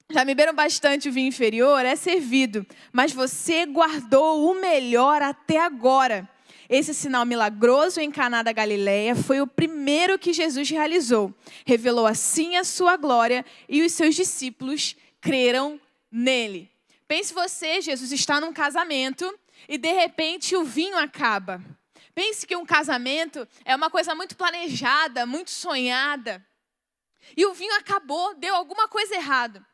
Já 0.09 0.25
beberam 0.25 0.53
bastante 0.53 1.07
o 1.07 1.11
vinho 1.11 1.27
inferior, 1.27 1.85
é 1.85 1.95
servido. 1.95 2.65
Mas 2.91 3.13
você 3.13 3.65
guardou 3.67 4.49
o 4.49 4.59
melhor 4.59 5.21
até 5.21 5.59
agora. 5.59 6.27
Esse 6.69 6.93
sinal 6.93 7.25
milagroso 7.25 7.99
em 7.99 8.11
Caná 8.11 8.41
da 8.41 8.51
Galileia 8.51 9.15
foi 9.15 9.41
o 9.41 9.47
primeiro 9.47 10.17
que 10.17 10.33
Jesus 10.33 10.69
realizou. 10.69 11.33
Revelou 11.65 12.07
assim 12.07 12.55
a 12.55 12.63
sua 12.63 12.95
glória 12.95 13.45
e 13.67 13.81
os 13.83 13.91
seus 13.93 14.15
discípulos 14.15 14.95
creram 15.19 15.79
nele. 16.11 16.71
Pense 17.07 17.33
você, 17.33 17.81
Jesus 17.81 18.11
está 18.11 18.39
num 18.39 18.53
casamento 18.53 19.37
e 19.67 19.77
de 19.77 19.91
repente 19.91 20.55
o 20.55 20.63
vinho 20.63 20.97
acaba. 20.97 21.61
Pense 22.15 22.45
que 22.45 22.55
um 22.55 22.65
casamento 22.65 23.47
é 23.65 23.75
uma 23.75 23.89
coisa 23.89 24.13
muito 24.13 24.37
planejada, 24.37 25.25
muito 25.25 25.51
sonhada. 25.51 26.45
E 27.35 27.45
o 27.45 27.53
vinho 27.53 27.75
acabou, 27.75 28.35
deu 28.35 28.55
alguma 28.55 28.87
coisa 28.87 29.15
errada. 29.15 29.65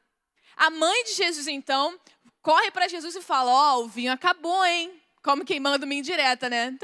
A 0.56 0.70
mãe 0.70 1.04
de 1.04 1.14
Jesus, 1.14 1.48
então, 1.48 2.00
corre 2.42 2.72
para 2.72 2.88
Jesus 2.88 3.16
e 3.16 3.22
fala: 3.22 3.52
Ó, 3.52 3.78
oh, 3.78 3.86
o 3.86 3.88
vinho 3.88 4.12
acabou, 4.12 4.66
hein? 4.66 4.99
Como 5.22 5.46
quem 5.46 5.60
manda 5.60 5.86
uma 5.86 5.94
indireta, 5.94 6.50
né? 6.50 6.76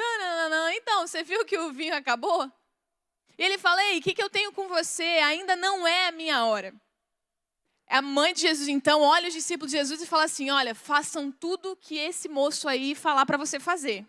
Então, 0.73 1.07
você 1.07 1.23
viu 1.23 1.45
que 1.45 1.57
o 1.57 1.71
vinho 1.71 1.95
acabou? 1.95 2.51
E 3.37 3.43
ele 3.43 3.57
fala: 3.57 3.83
Ei, 3.85 3.99
o 3.99 4.01
que, 4.01 4.13
que 4.13 4.23
eu 4.23 4.29
tenho 4.29 4.51
com 4.51 4.67
você? 4.67 5.03
Ainda 5.03 5.55
não 5.55 5.87
é 5.87 6.07
a 6.07 6.11
minha 6.11 6.45
hora. 6.45 6.73
A 7.87 8.01
mãe 8.01 8.33
de 8.33 8.41
Jesus, 8.41 8.67
então, 8.67 9.01
olha 9.01 9.27
os 9.27 9.33
discípulos 9.33 9.71
de 9.71 9.77
Jesus 9.77 10.01
e 10.01 10.07
fala 10.07 10.23
assim: 10.23 10.49
Olha, 10.49 10.75
façam 10.75 11.31
tudo 11.31 11.77
que 11.77 11.97
esse 11.97 12.27
moço 12.27 12.67
aí 12.67 12.95
falar 12.95 13.25
para 13.25 13.37
você 13.37 13.59
fazer. 13.59 14.05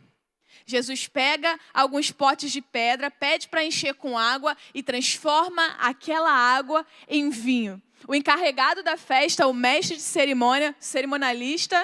Jesus 0.64 1.06
pega 1.06 1.58
alguns 1.72 2.10
potes 2.10 2.50
de 2.50 2.62
pedra, 2.62 3.10
pede 3.10 3.48
para 3.48 3.64
encher 3.64 3.94
com 3.94 4.18
água 4.18 4.56
e 4.74 4.82
transforma 4.82 5.64
aquela 5.78 6.32
água 6.32 6.84
em 7.06 7.30
vinho. 7.30 7.80
O 8.08 8.14
encarregado 8.14 8.82
da 8.82 8.96
festa, 8.96 9.46
o 9.46 9.52
mestre 9.52 9.96
de 9.96 10.02
cerimônia, 10.02 10.74
cerimonialista, 10.80 11.78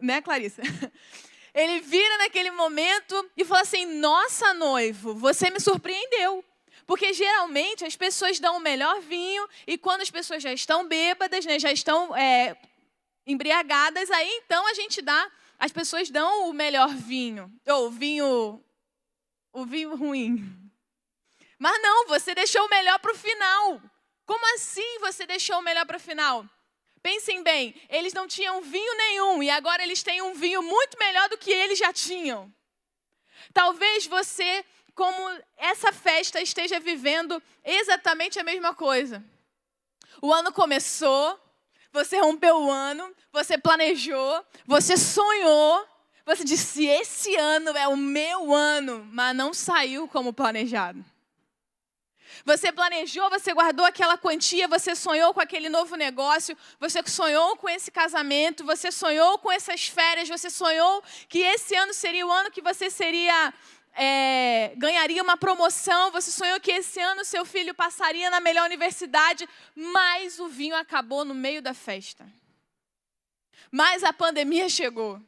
né, 0.00 0.20
Clarissa? 0.20 0.62
Ele 1.54 1.80
vira 1.80 2.18
naquele 2.18 2.50
momento 2.50 3.30
e 3.36 3.44
fala 3.44 3.60
assim: 3.60 3.86
Nossa, 3.86 4.52
noivo, 4.52 5.14
você 5.14 5.50
me 5.50 5.60
surpreendeu. 5.60 6.44
Porque 6.86 7.12
geralmente 7.14 7.84
as 7.84 7.96
pessoas 7.96 8.38
dão 8.38 8.58
o 8.58 8.60
melhor 8.60 9.00
vinho 9.00 9.48
e 9.66 9.78
quando 9.78 10.02
as 10.02 10.10
pessoas 10.10 10.42
já 10.42 10.52
estão 10.52 10.86
bêbadas, 10.86 11.46
né, 11.46 11.58
já 11.58 11.72
estão 11.72 12.14
é, 12.14 12.54
embriagadas, 13.26 14.10
aí 14.10 14.42
então 14.44 14.66
a 14.66 14.74
gente 14.74 15.00
dá 15.00 15.30
as 15.58 15.72
pessoas 15.72 16.10
dão 16.10 16.50
o 16.50 16.52
melhor 16.52 16.88
vinho, 16.94 17.50
ou 17.66 17.86
o 17.86 17.90
vinho, 17.90 18.62
o 19.52 19.64
vinho 19.64 19.96
ruim. 19.96 20.70
Mas 21.58 21.80
não, 21.80 22.06
você 22.06 22.34
deixou 22.34 22.66
o 22.66 22.68
melhor 22.68 22.98
para 22.98 23.12
o 23.12 23.16
final. 23.16 23.80
Como 24.26 24.54
assim 24.54 24.98
você 25.00 25.26
deixou 25.26 25.58
o 25.58 25.62
melhor 25.62 25.86
para 25.86 25.96
o 25.96 26.00
final? 26.00 26.44
Pensem 27.04 27.42
bem, 27.42 27.74
eles 27.90 28.14
não 28.14 28.26
tinham 28.26 28.62
vinho 28.62 28.96
nenhum 28.96 29.42
e 29.42 29.50
agora 29.50 29.82
eles 29.82 30.02
têm 30.02 30.22
um 30.22 30.32
vinho 30.32 30.62
muito 30.62 30.98
melhor 30.98 31.28
do 31.28 31.36
que 31.36 31.50
eles 31.50 31.78
já 31.78 31.92
tinham. 31.92 32.50
Talvez 33.52 34.06
você, 34.06 34.64
como 34.94 35.14
essa 35.58 35.92
festa, 35.92 36.40
esteja 36.40 36.80
vivendo 36.80 37.42
exatamente 37.62 38.38
a 38.38 38.42
mesma 38.42 38.74
coisa. 38.74 39.22
O 40.22 40.32
ano 40.32 40.50
começou, 40.50 41.38
você 41.92 42.18
rompeu 42.18 42.56
o 42.56 42.70
ano, 42.70 43.14
você 43.30 43.58
planejou, 43.58 44.42
você 44.64 44.96
sonhou, 44.96 45.86
você 46.24 46.42
disse: 46.42 46.86
esse 46.86 47.36
ano 47.36 47.76
é 47.76 47.86
o 47.86 47.98
meu 47.98 48.54
ano, 48.54 49.06
mas 49.12 49.36
não 49.36 49.52
saiu 49.52 50.08
como 50.08 50.32
planejado. 50.32 51.04
Você 52.44 52.72
planejou, 52.72 53.28
você 53.30 53.52
guardou 53.52 53.84
aquela 53.84 54.16
quantia, 54.16 54.66
você 54.68 54.94
sonhou 54.94 55.32
com 55.34 55.40
aquele 55.40 55.68
novo 55.68 55.96
negócio, 55.96 56.56
você 56.80 57.02
sonhou 57.06 57.56
com 57.56 57.68
esse 57.68 57.90
casamento, 57.90 58.64
você 58.64 58.90
sonhou 58.90 59.38
com 59.38 59.50
essas 59.50 59.86
férias, 59.86 60.28
você 60.28 60.50
sonhou 60.50 61.02
que 61.28 61.40
esse 61.40 61.74
ano 61.74 61.92
seria 61.92 62.26
o 62.26 62.32
ano 62.32 62.50
que 62.50 62.62
você 62.62 62.90
seria 62.90 63.52
é, 63.96 64.72
ganharia 64.76 65.22
uma 65.22 65.36
promoção, 65.36 66.10
você 66.10 66.30
sonhou 66.30 66.58
que 66.60 66.72
esse 66.72 67.00
ano 67.00 67.24
seu 67.24 67.44
filho 67.44 67.74
passaria 67.74 68.28
na 68.28 68.40
melhor 68.40 68.66
universidade, 68.66 69.48
mas 69.74 70.40
o 70.40 70.48
vinho 70.48 70.76
acabou 70.76 71.24
no 71.24 71.34
meio 71.34 71.62
da 71.62 71.72
festa. 71.72 72.26
Mas 73.70 74.02
a 74.02 74.12
pandemia 74.12 74.68
chegou. 74.68 75.20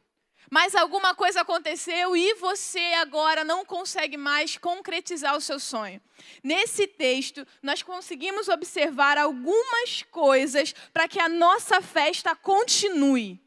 Mas 0.49 0.75
alguma 0.75 1.13
coisa 1.13 1.41
aconteceu 1.41 2.15
e 2.15 2.33
você 2.35 2.79
agora 2.99 3.43
não 3.43 3.65
consegue 3.65 4.15
mais 4.15 4.57
concretizar 4.57 5.35
o 5.35 5.41
seu 5.41 5.59
sonho. 5.59 6.01
Nesse 6.43 6.87
texto, 6.87 7.45
nós 7.61 7.83
conseguimos 7.83 8.47
observar 8.47 9.17
algumas 9.17 10.03
coisas 10.09 10.73
para 10.93 11.07
que 11.07 11.19
a 11.19 11.27
nossa 11.27 11.81
festa 11.81 12.35
continue, 12.35 13.39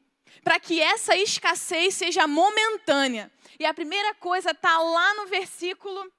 para 0.44 0.60
que 0.60 0.80
essa 0.80 1.16
escassez 1.16 1.94
seja 1.94 2.26
momentânea 2.26 3.30
e 3.58 3.66
a 3.66 3.74
primeira 3.74 4.14
coisa 4.14 4.52
está 4.52 4.78
lá 4.78 5.14
no 5.14 5.26
versículo. 5.26 6.10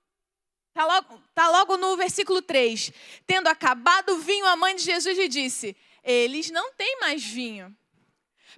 Está 0.70 0.86
logo, 0.86 1.22
tá 1.34 1.50
logo 1.50 1.76
no 1.76 1.98
versículo 1.98 2.42
3. 2.42 2.92
Tendo 3.26 3.48
acabado 3.48 4.14
o 4.14 4.20
vinho, 4.20 4.46
a 4.46 4.56
mãe 4.56 4.76
de 4.76 4.84
Jesus 4.84 5.18
lhe 5.18 5.28
disse: 5.28 5.76
Eles 6.04 6.52
não 6.52 6.72
têm 6.74 7.00
mais 7.00 7.24
vinho. 7.24 7.76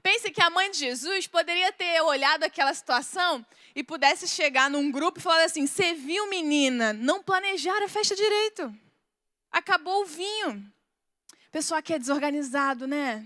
Pense 0.03 0.29
que 0.31 0.41
a 0.41 0.49
mãe 0.49 0.69
de 0.69 0.79
Jesus 0.79 1.27
poderia 1.27 1.71
ter 1.71 2.01
olhado 2.01 2.43
aquela 2.43 2.73
situação 2.73 3.43
e 3.73 3.81
pudesse 3.81 4.27
chegar 4.27 4.69
num 4.69 4.91
grupo 4.91 5.17
e 5.17 5.21
falar 5.21 5.45
assim: 5.45 5.65
Você 5.65 5.93
viu, 5.93 6.29
menina, 6.29 6.91
não 6.91 7.23
planejaram 7.23 7.85
a 7.85 7.89
festa 7.89 8.13
direito. 8.13 8.75
Acabou 9.49 10.01
o 10.01 10.05
vinho. 10.05 10.69
Pessoal 11.51 11.81
que 11.81 11.93
é 11.93 11.99
desorganizado, 11.99 12.85
né? 12.85 13.25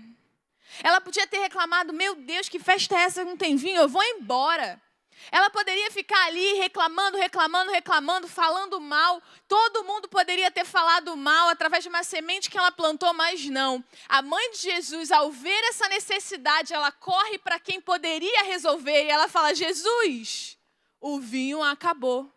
Ela 0.80 1.00
podia 1.00 1.26
ter 1.26 1.38
reclamado: 1.38 1.92
Meu 1.92 2.14
Deus, 2.14 2.48
que 2.48 2.60
festa 2.60 2.94
é 2.94 3.02
essa? 3.02 3.24
Não 3.24 3.36
tem 3.36 3.56
vinho, 3.56 3.80
eu 3.80 3.88
vou 3.88 4.02
embora. 4.04 4.80
Ela 5.30 5.50
poderia 5.50 5.90
ficar 5.90 6.26
ali 6.26 6.54
reclamando, 6.54 7.18
reclamando, 7.18 7.70
reclamando, 7.70 8.28
falando 8.28 8.80
mal. 8.80 9.22
Todo 9.46 9.84
mundo 9.84 10.08
poderia 10.08 10.50
ter 10.50 10.64
falado 10.64 11.16
mal 11.16 11.48
através 11.48 11.82
de 11.82 11.88
uma 11.88 12.02
semente 12.02 12.50
que 12.50 12.58
ela 12.58 12.72
plantou, 12.72 13.12
mas 13.14 13.44
não. 13.46 13.84
A 14.08 14.22
mãe 14.22 14.52
de 14.52 14.58
Jesus, 14.58 15.10
ao 15.10 15.30
ver 15.30 15.62
essa 15.64 15.88
necessidade, 15.88 16.72
ela 16.72 16.92
corre 16.92 17.38
para 17.38 17.58
quem 17.58 17.80
poderia 17.80 18.44
resolver 18.44 19.04
e 19.04 19.10
ela 19.10 19.28
fala: 19.28 19.54
Jesus, 19.54 20.56
o 21.00 21.18
vinho 21.20 21.62
acabou. 21.62 22.32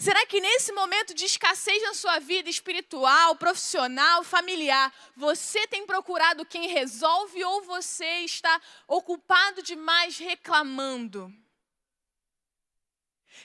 Será 0.00 0.24
que 0.24 0.40
nesse 0.40 0.72
momento 0.72 1.12
de 1.12 1.26
escassez 1.26 1.82
na 1.82 1.92
sua 1.92 2.18
vida 2.20 2.48
espiritual, 2.48 3.36
profissional, 3.36 4.24
familiar, 4.24 4.90
você 5.14 5.66
tem 5.66 5.84
procurado 5.84 6.46
quem 6.46 6.68
resolve 6.68 7.44
ou 7.44 7.60
você 7.64 8.20
está 8.20 8.58
ocupado 8.88 9.62
demais 9.62 10.16
reclamando? 10.16 11.30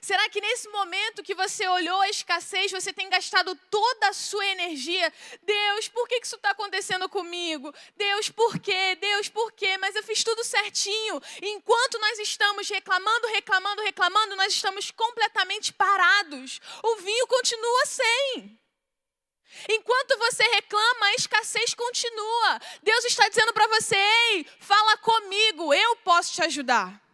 Será 0.01 0.29
que 0.29 0.41
nesse 0.41 0.67
momento 0.69 1.23
que 1.23 1.33
você 1.33 1.67
olhou 1.67 1.99
a 2.01 2.09
escassez, 2.09 2.71
você 2.71 2.93
tem 2.93 3.09
gastado 3.09 3.55
toda 3.69 4.09
a 4.09 4.13
sua 4.13 4.45
energia? 4.47 5.11
Deus, 5.41 5.87
por 5.87 6.07
que 6.07 6.19
isso 6.21 6.35
está 6.35 6.51
acontecendo 6.51 7.07
comigo? 7.09 7.73
Deus, 7.95 8.29
por 8.29 8.59
quê? 8.59 8.95
Deus, 8.95 9.29
por 9.29 9.51
quê? 9.51 9.77
Mas 9.77 9.95
eu 9.95 10.03
fiz 10.03 10.23
tudo 10.23 10.43
certinho. 10.43 11.21
Enquanto 11.41 11.99
nós 11.99 12.19
estamos 12.19 12.69
reclamando, 12.69 13.27
reclamando, 13.27 13.81
reclamando, 13.81 14.35
nós 14.35 14.53
estamos 14.53 14.91
completamente 14.91 15.73
parados. 15.73 16.59
O 16.83 16.95
vinho 16.97 17.27
continua 17.27 17.85
sem. 17.85 18.59
Enquanto 19.69 20.17
você 20.17 20.43
reclama, 20.43 21.05
a 21.05 21.13
escassez 21.15 21.73
continua. 21.73 22.59
Deus 22.83 23.05
está 23.05 23.27
dizendo 23.29 23.53
para 23.53 23.67
você: 23.67 23.95
ei, 23.95 24.45
fala 24.59 24.97
comigo, 24.97 25.73
eu 25.73 25.95
posso 25.97 26.33
te 26.33 26.41
ajudar. 26.43 27.04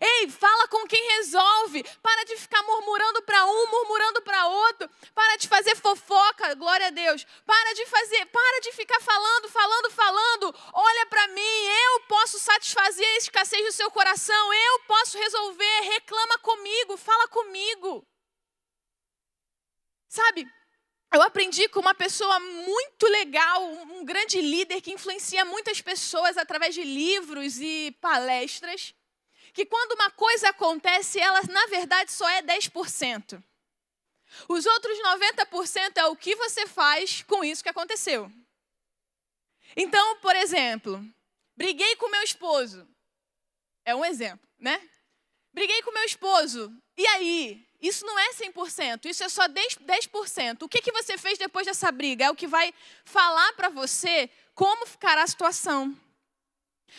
Ei, 0.00 0.30
fala 0.30 0.68
com 0.68 0.86
quem 0.86 1.16
resolve. 1.16 1.82
Para 2.00 2.24
de 2.24 2.36
ficar 2.36 2.62
murmurando 2.62 3.22
para 3.22 3.44
um, 3.44 3.66
murmurando 3.70 4.22
para 4.22 4.46
outro. 4.46 4.88
Para 5.14 5.36
de 5.36 5.48
fazer 5.48 5.76
fofoca, 5.76 6.54
glória 6.54 6.86
a 6.86 6.90
Deus. 6.90 7.26
Para 7.44 7.74
de 7.74 7.84
fazer, 7.86 8.26
para 8.26 8.60
de 8.60 8.72
ficar 8.72 9.00
falando, 9.00 9.48
falando, 9.48 9.90
falando. 9.90 10.54
Olha 10.72 11.06
para 11.06 11.28
mim, 11.28 11.64
eu 11.84 12.00
posso 12.02 12.38
satisfazer 12.38 13.06
a 13.06 13.18
escassez 13.18 13.64
do 13.64 13.72
seu 13.72 13.90
coração. 13.90 14.54
Eu 14.54 14.80
posso 14.80 15.18
resolver. 15.18 15.80
Reclama 15.82 16.38
comigo, 16.38 16.96
fala 16.96 17.26
comigo. 17.28 18.06
Sabe? 20.08 20.46
Eu 21.12 21.22
aprendi 21.22 21.68
com 21.68 21.80
uma 21.80 21.94
pessoa 21.94 22.40
muito 22.40 23.06
legal, 23.06 23.62
um 23.64 24.02
grande 24.02 24.40
líder 24.40 24.80
que 24.80 24.92
influencia 24.92 25.44
muitas 25.44 25.82
pessoas 25.82 26.38
através 26.38 26.74
de 26.74 26.82
livros 26.82 27.58
e 27.60 27.94
palestras 28.00 28.94
que 29.52 29.66
quando 29.66 29.92
uma 29.92 30.10
coisa 30.10 30.48
acontece, 30.48 31.18
ela 31.18 31.42
na 31.42 31.66
verdade 31.66 32.12
só 32.12 32.28
é 32.28 32.42
10%. 32.42 33.42
Os 34.48 34.64
outros 34.64 34.98
90% 34.98 35.96
é 35.96 36.06
o 36.06 36.16
que 36.16 36.34
você 36.36 36.66
faz 36.66 37.22
com 37.22 37.44
isso 37.44 37.62
que 37.62 37.68
aconteceu. 37.68 38.32
Então, 39.76 40.16
por 40.16 40.34
exemplo, 40.36 41.04
briguei 41.56 41.96
com 41.96 42.08
meu 42.08 42.22
esposo. 42.22 42.86
É 43.84 43.94
um 43.94 44.04
exemplo, 44.04 44.46
né? 44.58 44.80
Briguei 45.52 45.82
com 45.82 45.92
meu 45.92 46.04
esposo. 46.04 46.72
E 46.96 47.06
aí? 47.06 47.66
Isso 47.80 48.06
não 48.06 48.16
é 48.16 48.30
100%, 48.30 49.06
isso 49.06 49.24
é 49.24 49.28
só 49.28 49.48
10%. 49.48 50.62
O 50.62 50.68
que, 50.68 50.80
que 50.80 50.92
você 50.92 51.18
fez 51.18 51.36
depois 51.36 51.66
dessa 51.66 51.90
briga? 51.90 52.26
É 52.26 52.30
o 52.30 52.34
que 52.34 52.46
vai 52.46 52.72
falar 53.04 53.52
para 53.54 53.68
você 53.68 54.30
como 54.54 54.86
ficará 54.86 55.24
a 55.24 55.26
situação. 55.26 55.94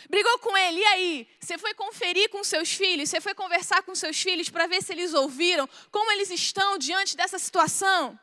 Brigou 0.08 0.38
com 0.38 0.56
ele, 0.56 0.80
e 0.80 0.84
aí? 0.84 1.28
Você 1.40 1.56
foi 1.58 1.74
conferir 1.74 2.28
com 2.30 2.42
seus 2.44 2.72
filhos? 2.72 3.10
Você 3.10 3.20
foi 3.20 3.34
conversar 3.34 3.82
com 3.82 3.94
seus 3.94 4.20
filhos 4.20 4.48
para 4.48 4.66
ver 4.66 4.82
se 4.82 4.92
eles 4.92 5.14
ouviram? 5.14 5.68
Como 5.90 6.10
eles 6.12 6.30
estão 6.30 6.78
diante 6.78 7.16
dessa 7.16 7.38
situação? 7.38 8.18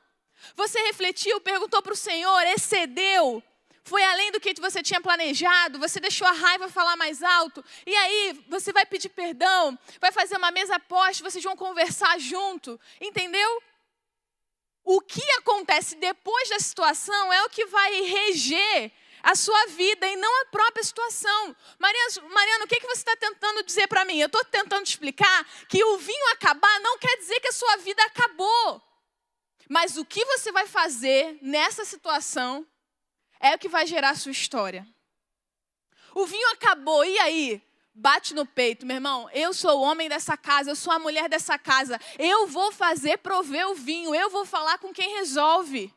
Você 0.56 0.80
refletiu, 0.82 1.40
perguntou 1.42 1.82
para 1.82 1.94
o 1.94 1.96
Senhor, 1.96 2.42
excedeu? 2.48 3.44
foi 3.84 4.04
além 4.04 4.32
do 4.32 4.40
que 4.40 4.54
você 4.62 4.82
tinha 4.82 5.02
planejado, 5.02 5.80
você 5.80 6.00
deixou 6.00 6.28
a 6.28 6.32
raiva 6.32 6.70
falar 6.70 6.96
mais 6.96 7.24
alto, 7.24 7.64
e 7.86 7.96
aí 7.96 8.46
você 8.48 8.72
vai 8.72 8.86
pedir 8.86 9.10
perdão, 9.10 9.78
vai 10.00 10.12
fazer 10.12 10.38
uma 10.38 10.52
mesa 10.52 10.80
poste, 10.80 11.24
vocês 11.24 11.44
vão 11.44 11.56
conversar 11.56 12.20
junto, 12.20 12.80
entendeu? 13.00 13.64
O 14.84 15.00
que 15.02 15.24
acontece 15.40 15.96
depois 15.96 16.50
da 16.50 16.60
situação 16.60 17.34
é 17.34 17.44
o 17.44 17.50
que 17.50 17.66
vai 17.66 18.02
reger 18.02 18.92
a 19.24 19.36
sua 19.36 19.68
vida 19.68 20.08
e 20.08 20.16
não 20.16 20.42
a 20.42 20.46
própria 20.46 20.84
situação. 20.84 21.56
Mariana, 21.80 22.66
o 22.66 22.68
que, 22.68 22.80
que 22.80 22.88
você 22.88 23.02
está 23.02 23.16
tentando 23.16 23.64
dizer 23.64 23.88
para 23.88 24.06
mim? 24.06 24.20
Eu 24.20 24.28
estou 24.28 24.44
tentando 24.46 24.86
explicar 24.86 25.46
que 25.68 25.84
o 25.84 25.98
vinho 25.98 26.32
acabar 26.34 26.80
não 26.82 26.98
quer 26.98 27.18
dizer 27.18 27.40
que 27.40 27.50
a 27.50 27.54
sua 27.54 27.78
vida 27.78 28.04
acabou. 28.04 28.82
Mas 29.70 29.98
o 29.98 30.04
que 30.04 30.26
você 30.26 30.52
vai 30.52 30.68
fazer 30.68 31.38
nessa 31.42 31.86
situação 31.86 32.68
é 33.40 33.56
o 33.56 33.60
que 33.60 33.70
vai 33.70 33.88
gerar 33.88 34.12
a 34.12 34.16
sua 34.16 34.32
história. 34.32 34.86
O 36.14 36.26
vinho 36.26 36.50
acabou, 36.50 37.06
e 37.06 37.18
aí? 37.20 37.62
Bate 37.94 38.34
no 38.34 38.46
peito, 38.46 38.86
meu 38.86 38.96
irmão. 38.96 39.30
Eu 39.34 39.54
sou 39.54 39.80
o 39.80 39.82
homem 39.82 40.10
dessa 40.10 40.36
casa, 40.36 40.72
eu 40.72 40.76
sou 40.76 40.92
a 40.94 41.00
mulher 41.00 41.30
dessa 41.30 41.58
casa. 41.58 42.00
Eu 42.18 42.48
vou 42.48 42.72
fazer 42.72 43.18
prover 43.18 43.68
o 43.70 43.76
vinho, 43.76 44.14
eu 44.16 44.30
vou 44.30 44.46
falar 44.46 44.78
com 44.78 44.94
quem 44.94 45.16
resolve. 45.16 45.94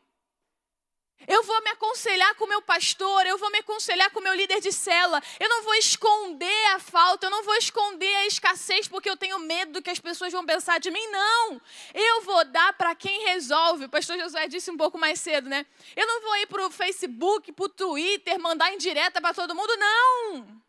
Eu 1.26 1.42
vou 1.42 1.62
me 1.62 1.70
aconselhar 1.70 2.34
com 2.34 2.44
o 2.44 2.48
meu 2.48 2.62
pastor, 2.62 3.26
eu 3.26 3.38
vou 3.38 3.50
me 3.50 3.58
aconselhar 3.58 4.10
com 4.10 4.20
o 4.20 4.22
meu 4.22 4.34
líder 4.34 4.60
de 4.60 4.72
cela. 4.72 5.22
Eu 5.38 5.48
não 5.48 5.62
vou 5.62 5.74
esconder 5.74 6.66
a 6.74 6.78
falta, 6.78 7.26
eu 7.26 7.30
não 7.30 7.42
vou 7.42 7.54
esconder 7.56 8.14
a 8.16 8.26
escassez 8.26 8.88
porque 8.88 9.08
eu 9.08 9.16
tenho 9.16 9.38
medo 9.38 9.72
do 9.72 9.82
que 9.82 9.90
as 9.90 9.98
pessoas 9.98 10.32
vão 10.32 10.44
pensar 10.44 10.78
de 10.80 10.90
mim. 10.90 11.06
Não! 11.08 11.60
Eu 11.92 12.22
vou 12.22 12.44
dar 12.46 12.72
para 12.74 12.94
quem 12.94 13.24
resolve. 13.26 13.84
O 13.84 13.88
pastor 13.88 14.18
Josué 14.18 14.48
disse 14.48 14.70
um 14.70 14.76
pouco 14.76 14.98
mais 14.98 15.20
cedo, 15.20 15.48
né? 15.48 15.66
Eu 15.96 16.06
não 16.06 16.20
vou 16.20 16.36
ir 16.36 16.46
para 16.46 16.66
o 16.66 16.70
Facebook, 16.70 17.52
para 17.52 17.64
o 17.64 17.68
Twitter, 17.68 18.38
mandar 18.38 18.72
em 18.72 18.78
direta 18.78 19.20
para 19.20 19.34
todo 19.34 19.54
mundo, 19.54 19.76
não! 19.76 20.63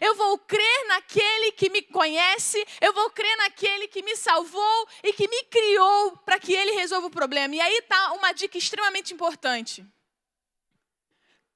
Eu 0.00 0.14
vou 0.14 0.38
crer 0.38 0.86
naquele 0.86 1.52
que 1.52 1.68
me 1.70 1.82
conhece, 1.82 2.64
eu 2.80 2.92
vou 2.92 3.10
crer 3.10 3.36
naquele 3.36 3.88
que 3.88 4.02
me 4.02 4.16
salvou 4.16 4.88
e 5.02 5.12
que 5.12 5.28
me 5.28 5.44
criou 5.44 6.16
para 6.18 6.38
que 6.38 6.52
ele 6.52 6.72
resolva 6.72 7.08
o 7.08 7.10
problema. 7.10 7.54
E 7.54 7.60
aí 7.60 7.78
está 7.78 8.12
uma 8.12 8.32
dica 8.32 8.56
extremamente 8.56 9.12
importante. 9.12 9.84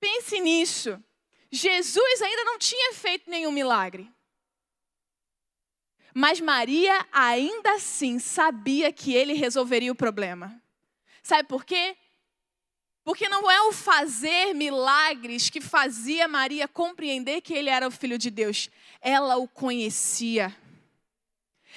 Pense 0.01 0.41
nisso. 0.41 1.03
Jesus 1.51 2.22
ainda 2.22 2.45
não 2.45 2.59
tinha 2.59 2.93
feito 2.93 3.31
nenhum 3.31 3.53
milagre. 3.53 4.11
Mas 6.12 6.41
Maria 6.41 7.07
ainda 7.12 7.74
assim 7.74 8.18
sabia 8.18 8.93
que 8.93 9.14
ele 9.14 9.35
resolveria 9.35 9.93
o 9.93 9.95
problema. 9.95 10.61
Sabe 11.22 11.49
por 11.49 11.64
quê? 11.64 11.97
Porque 13.07 13.29
não 13.29 13.49
é 13.49 13.63
o 13.69 13.73
fazer 13.73 14.53
milagres 14.53 15.49
que 15.49 15.61
fazia 15.61 16.27
Maria 16.27 16.67
compreender 16.67 17.41
que 17.41 17.55
ele 17.55 17.71
era 17.71 17.87
o 17.87 17.91
filho 17.93 18.19
de 18.19 18.33
Deus. 18.33 18.69
Ela 19.01 19.37
o 19.37 19.47
conhecia. 19.47 20.53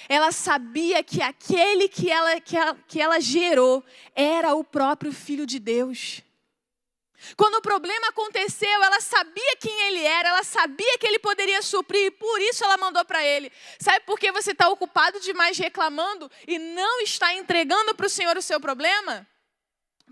Ela 0.10 0.32
sabia 0.32 1.04
que 1.04 1.22
aquele 1.22 1.88
que 1.88 2.10
ela, 2.10 2.42
que 2.42 2.58
ela, 2.58 2.76
que 2.88 3.00
ela 3.00 3.20
gerou 3.20 3.86
era 4.16 4.56
o 4.56 4.64
próprio 4.64 5.14
filho 5.14 5.46
de 5.46 5.60
Deus. 5.60 6.24
Quando 7.38 7.58
o 7.58 7.62
problema 7.62 8.08
aconteceu, 8.08 8.84
ela 8.84 9.00
sabia 9.00 9.56
quem 9.58 9.82
ele 9.82 10.04
era, 10.04 10.30
ela 10.30 10.44
sabia 10.44 10.98
que 10.98 11.06
ele 11.06 11.20
poderia 11.20 11.62
suprir, 11.62 12.08
e 12.08 12.12
por 12.12 12.42
isso 12.42 12.64
ela 12.64 12.78
mandou 12.78 13.06
para 13.06 13.24
ele. 13.24 13.52
Sabe 13.78 14.00
por 14.04 14.18
que 14.18 14.32
você 14.32 14.52
está 14.52 14.68
ocupado 14.68 15.20
demais 15.20 15.60
reclamando 15.60 16.32
e 16.48 16.58
não 16.58 17.02
está 17.02 17.36
entregando 17.36 17.94
para 17.94 18.08
o 18.08 18.10
Senhor 18.10 18.36
o 18.36 18.42
seu 18.42 18.60
problema? 18.60 19.28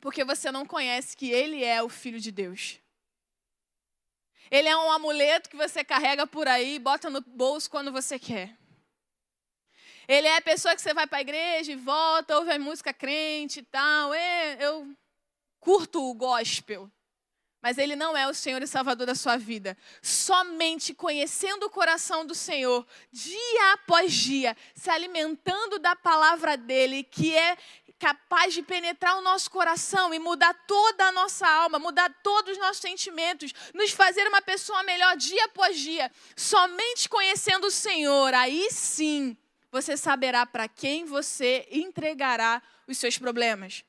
Porque 0.07 0.23
você 0.23 0.49
não 0.53 0.65
conhece 0.65 1.17
que 1.17 1.29
Ele 1.29 1.65
é 1.65 1.83
o 1.83 1.89
Filho 1.89 2.17
de 2.17 2.31
Deus. 2.31 2.79
Ele 4.49 4.69
é 4.69 4.77
um 4.77 4.89
amuleto 4.89 5.49
que 5.49 5.57
você 5.57 5.83
carrega 5.83 6.25
por 6.25 6.47
aí 6.47 6.75
e 6.75 6.79
bota 6.79 7.09
no 7.09 7.19
bolso 7.19 7.69
quando 7.69 7.91
você 7.91 8.17
quer. 8.17 8.57
Ele 10.07 10.25
é 10.25 10.37
a 10.37 10.41
pessoa 10.41 10.73
que 10.73 10.81
você 10.81 10.93
vai 10.93 11.05
para 11.05 11.17
a 11.17 11.21
igreja 11.21 11.73
e 11.73 11.75
volta, 11.75 12.37
ouve 12.37 12.51
a 12.51 12.57
música 12.57 12.93
crente 12.93 13.59
e 13.59 13.63
tal. 13.63 14.13
É, 14.13 14.65
eu 14.65 14.95
curto 15.59 16.01
o 16.01 16.13
gospel. 16.13 16.89
Mas 17.67 17.77
ele 17.77 17.97
não 17.97 18.15
é 18.15 18.25
o 18.25 18.33
Senhor 18.33 18.63
e 18.63 18.65
Salvador 18.65 19.05
da 19.05 19.13
sua 19.13 19.35
vida. 19.35 19.77
Somente 20.01 20.93
conhecendo 20.93 21.65
o 21.65 21.69
coração 21.69 22.25
do 22.25 22.33
Senhor, 22.33 22.87
dia 23.11 23.73
após 23.73 24.13
dia, 24.13 24.55
se 24.73 24.89
alimentando 24.89 25.77
da 25.77 25.93
palavra 25.93 26.55
dele, 26.55 27.03
que 27.03 27.35
é 27.35 27.57
capaz 27.99 28.53
de 28.53 28.63
penetrar 28.63 29.17
o 29.17 29.21
nosso 29.21 29.51
coração 29.51 30.13
e 30.13 30.17
mudar 30.17 30.53
toda 30.65 31.09
a 31.09 31.11
nossa 31.11 31.45
alma, 31.45 31.77
mudar 31.77 32.09
todos 32.23 32.53
os 32.53 32.57
nossos 32.57 32.81
sentimentos, 32.81 33.51
nos 33.73 33.91
fazer 33.91 34.25
uma 34.29 34.41
pessoa 34.41 34.81
melhor 34.83 35.17
dia 35.17 35.43
após 35.43 35.77
dia. 35.77 36.09
Somente 36.37 37.09
conhecendo 37.09 37.67
o 37.67 37.71
Senhor, 37.71 38.33
aí 38.33 38.69
sim 38.71 39.35
você 39.69 39.97
saberá 39.97 40.45
para 40.45 40.69
quem 40.69 41.03
você 41.03 41.67
entregará 41.69 42.61
os 42.87 42.97
seus 42.97 43.17
problemas. 43.17 43.83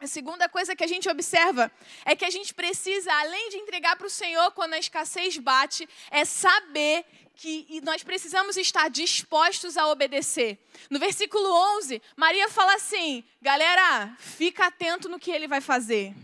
A 0.00 0.06
segunda 0.06 0.48
coisa 0.48 0.74
que 0.74 0.82
a 0.82 0.86
gente 0.86 1.10
observa 1.10 1.70
é 2.06 2.16
que 2.16 2.24
a 2.24 2.30
gente 2.30 2.54
precisa, 2.54 3.12
além 3.12 3.50
de 3.50 3.58
entregar 3.58 3.96
para 3.96 4.06
o 4.06 4.10
Senhor 4.10 4.50
quando 4.52 4.72
a 4.72 4.78
escassez 4.78 5.36
bate, 5.36 5.86
é 6.10 6.24
saber 6.24 7.04
que 7.34 7.82
nós 7.82 8.02
precisamos 8.02 8.56
estar 8.56 8.88
dispostos 8.88 9.76
a 9.76 9.86
obedecer. 9.88 10.58
No 10.88 10.98
versículo 10.98 11.46
11, 11.76 12.00
Maria 12.16 12.48
fala 12.48 12.76
assim: 12.76 13.22
galera, 13.42 14.16
fica 14.18 14.68
atento 14.68 15.06
no 15.06 15.18
que 15.18 15.30
ele 15.30 15.46
vai 15.46 15.60
fazer. 15.60 16.14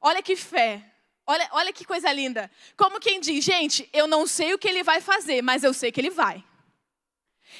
Olha 0.00 0.22
que 0.22 0.36
fé. 0.36 0.84
Olha, 1.26 1.48
olha 1.52 1.72
que 1.72 1.84
coisa 1.84 2.12
linda. 2.12 2.48
Como 2.76 3.00
quem 3.00 3.20
diz, 3.20 3.44
gente, 3.44 3.88
eu 3.92 4.06
não 4.06 4.28
sei 4.28 4.54
o 4.54 4.58
que 4.58 4.68
ele 4.68 4.84
vai 4.84 5.00
fazer, 5.00 5.42
mas 5.42 5.64
eu 5.64 5.74
sei 5.74 5.90
que 5.90 6.00
ele 6.00 6.10
vai. 6.10 6.44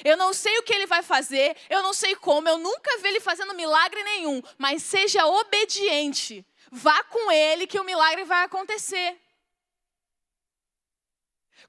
Eu 0.03 0.17
não 0.17 0.33
sei 0.33 0.57
o 0.57 0.63
que 0.63 0.73
ele 0.73 0.85
vai 0.85 1.03
fazer, 1.03 1.55
eu 1.69 1.81
não 1.81 1.93
sei 1.93 2.15
como, 2.15 2.47
eu 2.47 2.57
nunca 2.57 2.97
vi 2.99 3.09
ele 3.09 3.19
fazendo 3.19 3.53
milagre 3.53 4.03
nenhum, 4.03 4.41
mas 4.57 4.83
seja 4.83 5.25
obediente. 5.25 6.45
Vá 6.71 7.03
com 7.03 7.31
ele 7.31 7.67
que 7.67 7.79
o 7.79 7.83
milagre 7.83 8.23
vai 8.23 8.43
acontecer. 8.43 9.17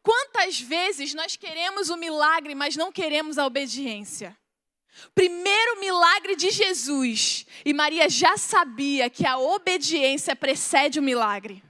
Quantas 0.03 0.61
vezes 0.61 1.15
nós 1.15 1.37
queremos 1.37 1.91
o 1.91 1.97
milagre, 1.97 2.55
mas 2.55 2.77
não 2.77 2.91
queremos 2.91 3.39
a 3.39 3.47
obediência? 3.47 4.37
Primeiro 5.15 5.81
milagre 5.81 6.37
de 6.37 6.51
Jesus, 6.51 7.47
e 7.65 7.73
Maria 7.73 8.09
já 8.09 8.37
sabia 8.37 9.09
que 9.09 9.27
a 9.27 9.39
obediência 9.39 10.37
precede 10.37 10.99
o 10.99 11.03
milagre. 11.03 11.63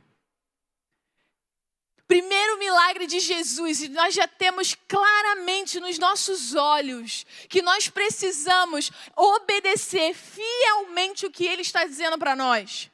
Primeiro 2.12 2.58
milagre 2.58 3.06
de 3.06 3.18
Jesus, 3.18 3.80
e 3.80 3.88
nós 3.88 4.12
já 4.12 4.28
temos 4.28 4.76
claramente 4.86 5.80
nos 5.80 5.98
nossos 5.98 6.54
olhos 6.54 7.24
que 7.48 7.62
nós 7.62 7.88
precisamos 7.88 8.92
obedecer 9.16 10.12
fielmente 10.12 11.24
o 11.24 11.30
que 11.30 11.46
Ele 11.46 11.62
está 11.62 11.86
dizendo 11.86 12.18
para 12.18 12.36
nós. 12.36 12.90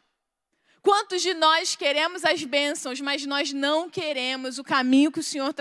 Quantos 0.81 1.21
de 1.21 1.35
nós 1.35 1.75
queremos 1.75 2.25
as 2.25 2.45
bênçãos, 2.45 3.01
mas 3.01 3.27
nós 3.27 3.53
não 3.53 3.91
queremos 3.91 4.57
o 4.61 4.63
caminho 4.63 5.11
que 5.11 5.19
o 5.19 5.25
Senhor 5.25 5.53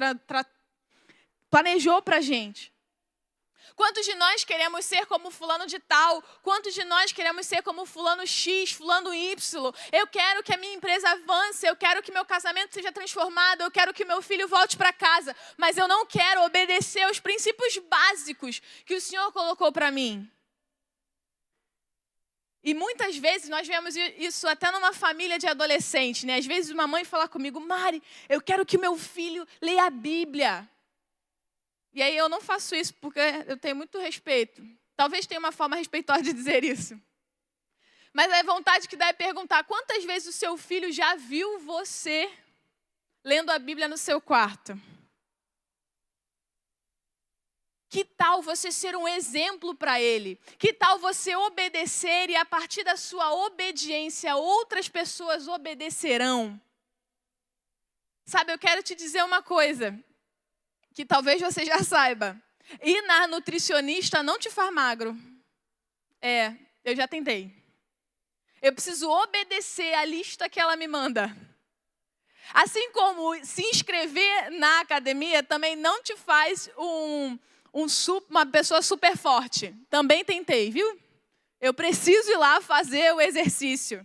planejou 1.49 1.99
para 2.03 2.17
a 2.17 2.21
gente? 2.21 2.71
Quantos 3.77 4.07
de 4.07 4.15
nós 4.15 4.43
queremos 4.43 4.85
ser 4.85 5.05
como 5.05 5.29
fulano 5.29 5.67
de 5.67 5.77
tal? 5.77 6.23
Quantos 6.41 6.73
de 6.73 6.83
nós 6.83 7.11
queremos 7.11 7.45
ser 7.45 7.61
como 7.61 7.85
fulano 7.85 8.25
X, 8.25 8.71
fulano 8.71 9.13
Y? 9.13 9.71
Eu 9.91 10.07
quero 10.07 10.41
que 10.41 10.51
a 10.51 10.57
minha 10.57 10.73
empresa 10.73 11.07
avance, 11.11 11.63
eu 11.63 11.75
quero 11.75 12.01
que 12.01 12.11
meu 12.11 12.25
casamento 12.25 12.73
seja 12.73 12.91
transformado, 12.91 13.61
eu 13.61 13.69
quero 13.69 13.93
que 13.93 14.03
meu 14.03 14.19
filho 14.19 14.47
volte 14.47 14.75
para 14.75 14.91
casa, 14.91 15.35
mas 15.57 15.77
eu 15.77 15.87
não 15.87 16.07
quero 16.07 16.41
obedecer 16.43 17.03
aos 17.03 17.19
princípios 17.19 17.77
básicos 17.77 18.63
que 18.83 18.95
o 18.95 18.99
Senhor 18.99 19.31
colocou 19.31 19.71
para 19.71 19.91
mim. 19.91 20.27
E 22.63 22.73
muitas 22.73 23.15
vezes 23.15 23.47
nós 23.47 23.67
vemos 23.67 23.95
isso 23.95 24.47
até 24.47 24.71
numa 24.71 24.91
família 24.91 25.37
de 25.37 25.45
adolescentes, 25.45 26.23
né? 26.23 26.37
Às 26.37 26.47
vezes 26.47 26.71
uma 26.71 26.87
mãe 26.87 27.05
fala 27.05 27.27
comigo, 27.27 27.59
Mari, 27.59 28.01
eu 28.27 28.41
quero 28.41 28.65
que 28.65 28.79
meu 28.79 28.97
filho 28.97 29.47
leia 29.61 29.85
a 29.85 29.91
Bíblia. 29.91 30.67
E 31.97 32.01
aí 32.03 32.15
eu 32.15 32.29
não 32.29 32.39
faço 32.39 32.75
isso 32.75 32.93
porque 33.01 33.19
eu 33.47 33.57
tenho 33.57 33.75
muito 33.75 33.97
respeito. 33.97 34.61
Talvez 34.95 35.25
tenha 35.25 35.39
uma 35.39 35.51
forma 35.51 35.75
respeitosa 35.75 36.21
de 36.21 36.31
dizer 36.31 36.63
isso. 36.63 36.95
Mas 38.13 38.31
a 38.31 38.43
vontade 38.43 38.87
que 38.87 38.95
dá 38.95 39.07
é 39.07 39.13
perguntar: 39.13 39.63
quantas 39.63 40.05
vezes 40.05 40.29
o 40.29 40.37
seu 40.37 40.55
filho 40.59 40.91
já 40.91 41.15
viu 41.15 41.57
você 41.57 42.31
lendo 43.23 43.49
a 43.49 43.57
Bíblia 43.57 43.87
no 43.87 43.97
seu 43.97 44.21
quarto? 44.21 44.79
Que 47.89 48.05
tal 48.05 48.43
você 48.43 48.71
ser 48.71 48.95
um 48.95 49.07
exemplo 49.07 49.73
para 49.73 49.99
ele? 49.99 50.39
Que 50.59 50.71
tal 50.71 50.99
você 50.99 51.35
obedecer 51.35 52.29
e 52.29 52.35
a 52.35 52.45
partir 52.45 52.83
da 52.83 52.95
sua 52.95 53.33
obediência 53.47 54.35
outras 54.35 54.87
pessoas 54.87 55.47
obedecerão? 55.47 56.61
Sabe, 58.23 58.53
eu 58.53 58.59
quero 58.59 58.83
te 58.83 58.93
dizer 58.93 59.23
uma 59.23 59.41
coisa 59.41 59.99
que 60.97 61.05
talvez 61.05 61.39
você 61.39 61.63
já 61.63 61.83
saiba. 61.83 62.35
Ir 62.81 63.03
na 63.03 63.27
nutricionista 63.27 64.23
não 64.23 64.39
te 64.39 64.49
faz 64.49 64.73
magro. 64.73 65.15
É, 66.19 66.55
eu 66.83 66.95
já 66.95 67.07
tentei. 67.07 67.53
Eu 68.63 68.73
preciso 68.73 69.07
obedecer 69.07 69.93
a 69.93 70.03
lista 70.03 70.49
que 70.49 70.59
ela 70.59 70.75
me 70.75 70.87
manda. 70.87 71.31
Assim 72.51 72.91
como 72.93 73.45
se 73.45 73.61
inscrever 73.61 74.49
na 74.53 74.79
academia 74.79 75.43
também 75.43 75.75
não 75.75 76.01
te 76.01 76.17
faz 76.17 76.67
um, 76.75 77.37
um, 77.71 77.85
uma 78.27 78.47
pessoa 78.47 78.81
super 78.81 79.15
forte. 79.15 79.75
Também 79.91 80.25
tentei, 80.25 80.71
viu? 80.71 80.99
Eu 81.61 81.75
preciso 81.75 82.31
ir 82.31 82.37
lá 82.37 82.59
fazer 82.59 83.13
o 83.13 83.21
exercício. 83.21 84.03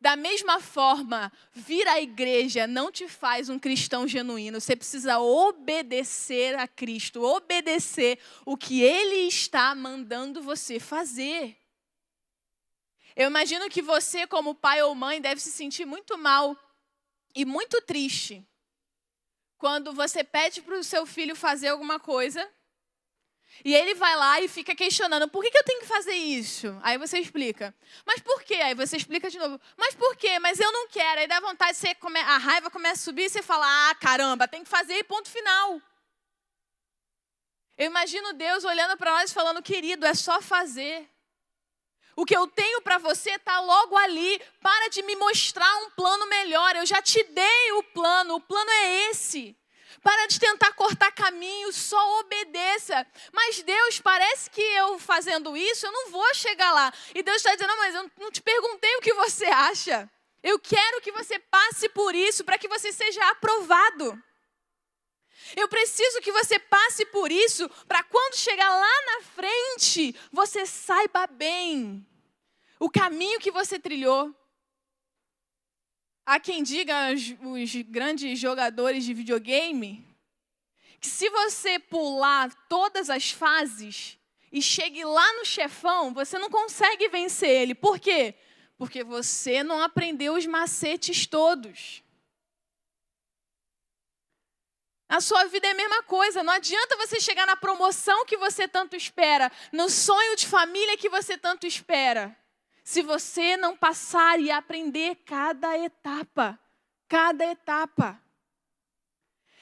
Da 0.00 0.16
mesma 0.16 0.60
forma, 0.60 1.30
vir 1.52 1.86
à 1.86 2.00
igreja 2.00 2.66
não 2.66 2.90
te 2.90 3.06
faz 3.06 3.50
um 3.50 3.58
cristão 3.58 4.08
genuíno. 4.08 4.58
Você 4.58 4.74
precisa 4.74 5.18
obedecer 5.18 6.58
a 6.58 6.66
Cristo, 6.66 7.22
obedecer 7.22 8.18
o 8.46 8.56
que 8.56 8.80
Ele 8.82 9.28
está 9.28 9.74
mandando 9.74 10.42
você 10.42 10.80
fazer. 10.80 11.54
Eu 13.14 13.28
imagino 13.28 13.68
que 13.68 13.82
você, 13.82 14.26
como 14.26 14.54
pai 14.54 14.82
ou 14.82 14.94
mãe, 14.94 15.20
deve 15.20 15.38
se 15.40 15.52
sentir 15.52 15.84
muito 15.84 16.16
mal 16.16 16.56
e 17.34 17.44
muito 17.44 17.82
triste 17.82 18.42
quando 19.58 19.92
você 19.92 20.24
pede 20.24 20.62
para 20.62 20.78
o 20.78 20.84
seu 20.84 21.04
filho 21.04 21.36
fazer 21.36 21.68
alguma 21.68 22.00
coisa 22.00 22.50
e 23.64 23.74
ele 23.74 23.94
vai 23.94 24.16
lá 24.16 24.40
e 24.40 24.48
fica 24.48 24.74
questionando: 24.74 25.28
por 25.28 25.42
que, 25.42 25.50
que 25.50 25.58
eu 25.58 25.64
tenho 25.64 25.80
que 25.80 25.86
fazer 25.86 26.14
isso? 26.14 26.78
Aí 26.82 26.96
você 26.96 27.18
explica. 27.18 27.74
Mas 28.06 28.20
por 28.20 28.42
quê? 28.42 28.54
Aí 28.54 28.74
você 28.74 28.96
explica 28.96 29.28
de 29.28 29.38
novo. 29.38 29.60
Mas 29.76 29.94
por 29.94 30.16
quê? 30.16 30.38
Mas 30.38 30.58
eu 30.58 30.70
não 30.72 30.88
quero. 30.88 31.20
Aí 31.20 31.26
dá 31.26 31.40
vontade, 31.40 31.76
você 31.76 31.94
come... 31.94 32.18
a 32.18 32.38
raiva 32.38 32.70
começa 32.70 33.00
a 33.00 33.04
subir 33.04 33.24
e 33.24 33.30
você 33.30 33.42
fala: 33.42 33.90
ah, 33.90 33.94
caramba, 33.94 34.48
tem 34.48 34.62
que 34.62 34.68
fazer 34.68 34.94
e 34.94 35.04
ponto 35.04 35.28
final. 35.28 35.80
Eu 37.76 37.86
imagino 37.86 38.32
Deus 38.34 38.64
olhando 38.64 38.96
para 38.96 39.12
nós 39.12 39.30
e 39.30 39.34
falando: 39.34 39.62
querido, 39.62 40.06
é 40.06 40.14
só 40.14 40.40
fazer. 40.40 41.08
O 42.16 42.24
que 42.24 42.36
eu 42.36 42.46
tenho 42.46 42.82
para 42.82 42.98
você 42.98 43.30
está 43.30 43.60
logo 43.60 43.96
ali. 43.96 44.40
Para 44.60 44.88
de 44.88 45.02
me 45.02 45.16
mostrar 45.16 45.74
um 45.78 45.90
plano 45.90 46.26
melhor. 46.26 46.76
Eu 46.76 46.84
já 46.84 47.00
te 47.00 47.22
dei 47.24 47.72
o 47.72 47.82
plano. 47.82 48.34
O 48.34 48.40
plano 48.40 48.70
é 48.70 49.10
esse. 49.10 49.56
Para 50.02 50.26
de 50.26 50.38
tentar 50.38 50.72
cortar 50.72 51.12
caminho, 51.12 51.72
só 51.72 52.20
obedeça. 52.20 53.06
Mas 53.32 53.62
Deus, 53.62 54.00
parece 54.00 54.50
que 54.50 54.60
eu 54.60 54.98
fazendo 54.98 55.56
isso, 55.56 55.86
eu 55.86 55.92
não 55.92 56.10
vou 56.10 56.34
chegar 56.34 56.72
lá. 56.72 56.92
E 57.14 57.22
Deus 57.22 57.38
está 57.38 57.54
dizendo, 57.54 57.76
mas 57.76 57.94
eu 57.94 58.10
não 58.18 58.30
te 58.30 58.40
perguntei 58.40 58.96
o 58.96 59.00
que 59.00 59.12
você 59.14 59.46
acha. 59.46 60.10
Eu 60.42 60.58
quero 60.58 61.00
que 61.00 61.12
você 61.12 61.38
passe 61.38 61.88
por 61.88 62.14
isso 62.14 62.44
para 62.44 62.58
que 62.58 62.68
você 62.68 62.92
seja 62.92 63.22
aprovado. 63.30 64.22
Eu 65.56 65.68
preciso 65.68 66.20
que 66.20 66.32
você 66.32 66.58
passe 66.58 67.04
por 67.06 67.30
isso 67.30 67.68
para 67.86 68.02
quando 68.04 68.36
chegar 68.36 68.68
lá 68.68 69.06
na 69.06 69.22
frente, 69.22 70.14
você 70.30 70.64
saiba 70.64 71.26
bem 71.26 72.06
o 72.78 72.88
caminho 72.88 73.40
que 73.40 73.50
você 73.50 73.78
trilhou. 73.78 74.34
Há 76.32 76.38
quem 76.38 76.62
diga, 76.62 76.94
os, 77.12 77.74
grandes 77.88 78.38
jogadores 78.38 79.04
de 79.04 79.12
videogame, 79.12 80.06
que 81.00 81.08
se 81.08 81.28
você 81.28 81.76
pular 81.80 82.54
todas 82.68 83.10
as 83.10 83.32
fases 83.32 84.16
e 84.52 84.62
chegue 84.62 85.04
lá 85.04 85.32
no 85.38 85.44
chefão, 85.44 86.14
você 86.14 86.38
não 86.38 86.48
consegue 86.48 87.08
vencer 87.08 87.48
ele. 87.48 87.74
Por 87.74 87.98
quê? 87.98 88.36
Porque 88.78 89.02
você 89.02 89.64
não 89.64 89.82
aprendeu 89.82 90.34
os 90.34 90.46
macetes 90.46 91.26
todos. 91.26 92.00
A 95.08 95.20
sua 95.20 95.46
vida 95.46 95.66
é 95.66 95.72
a 95.72 95.74
mesma 95.74 96.04
coisa. 96.04 96.44
Não 96.44 96.52
adianta 96.52 96.96
você 96.96 97.18
chegar 97.18 97.44
na 97.44 97.56
promoção 97.56 98.24
que 98.24 98.36
você 98.36 98.68
tanto 98.68 98.94
espera, 98.94 99.50
no 99.72 99.88
sonho 99.88 100.36
de 100.36 100.46
família 100.46 100.96
que 100.96 101.08
você 101.08 101.36
tanto 101.36 101.66
espera 101.66 102.39
se 102.90 103.02
você 103.02 103.56
não 103.56 103.76
passar 103.76 104.40
e 104.40 104.50
aprender 104.50 105.14
cada 105.24 105.78
etapa, 105.78 106.58
cada 107.06 107.46
etapa. 107.46 108.20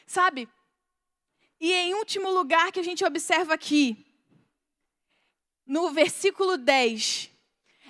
Sabe? 0.07 0.49
E 1.61 1.71
em 1.71 1.93
último 1.93 2.31
lugar 2.31 2.73
que 2.73 2.81
a 2.81 2.83
gente 2.83 3.05
observa 3.05 3.53
aqui, 3.53 4.03
no 5.67 5.91
versículo 5.91 6.57
10, 6.57 7.31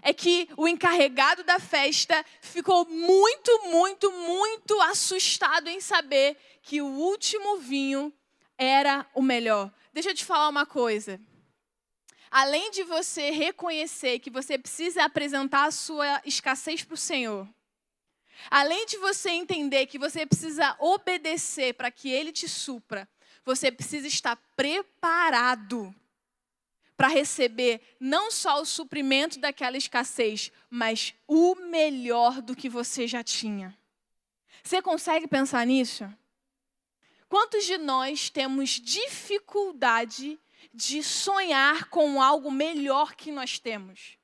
é 0.02 0.12
que 0.12 0.48
o 0.56 0.66
encarregado 0.66 1.44
da 1.44 1.60
festa 1.60 2.26
ficou 2.40 2.84
muito, 2.86 3.62
muito, 3.66 4.10
muito 4.10 4.80
assustado 4.80 5.68
em 5.68 5.80
saber 5.80 6.36
que 6.62 6.82
o 6.82 6.86
último 6.88 7.58
vinho 7.58 8.12
era 8.56 9.08
o 9.14 9.22
melhor. 9.22 9.72
Deixa 9.92 10.10
eu 10.10 10.14
te 10.16 10.24
falar 10.24 10.48
uma 10.48 10.66
coisa 10.66 11.20
além 12.30 12.70
de 12.70 12.82
você 12.84 13.30
reconhecer 13.30 14.18
que 14.18 14.30
você 14.30 14.58
precisa 14.58 15.04
apresentar 15.04 15.66
a 15.66 15.70
sua 15.70 16.20
escassez 16.24 16.84
para 16.84 16.94
o 16.94 16.98
Senhor, 16.98 17.48
além 18.50 18.86
de 18.86 18.96
você 18.98 19.30
entender 19.30 19.86
que 19.86 19.98
você 19.98 20.24
precisa 20.26 20.76
obedecer 20.78 21.74
para 21.74 21.90
que 21.90 22.08
Ele 22.10 22.32
te 22.32 22.48
supra, 22.48 23.08
você 23.44 23.72
precisa 23.72 24.06
estar 24.06 24.36
preparado 24.56 25.94
para 26.96 27.08
receber 27.08 27.80
não 28.00 28.30
só 28.30 28.60
o 28.60 28.66
suprimento 28.66 29.38
daquela 29.38 29.76
escassez, 29.76 30.50
mas 30.68 31.14
o 31.28 31.54
melhor 31.54 32.42
do 32.42 32.56
que 32.56 32.68
você 32.68 33.06
já 33.06 33.22
tinha. 33.22 33.76
Você 34.64 34.82
consegue 34.82 35.28
pensar 35.28 35.64
nisso? 35.64 36.12
Quantos 37.28 37.64
de 37.64 37.78
nós 37.78 38.30
temos 38.30 38.70
dificuldade 38.70 40.38
de 40.78 41.02
sonhar 41.02 41.86
com 41.86 42.22
algo 42.22 42.52
melhor 42.52 43.16
que 43.16 43.32
nós 43.32 43.58
temos. 43.58 44.16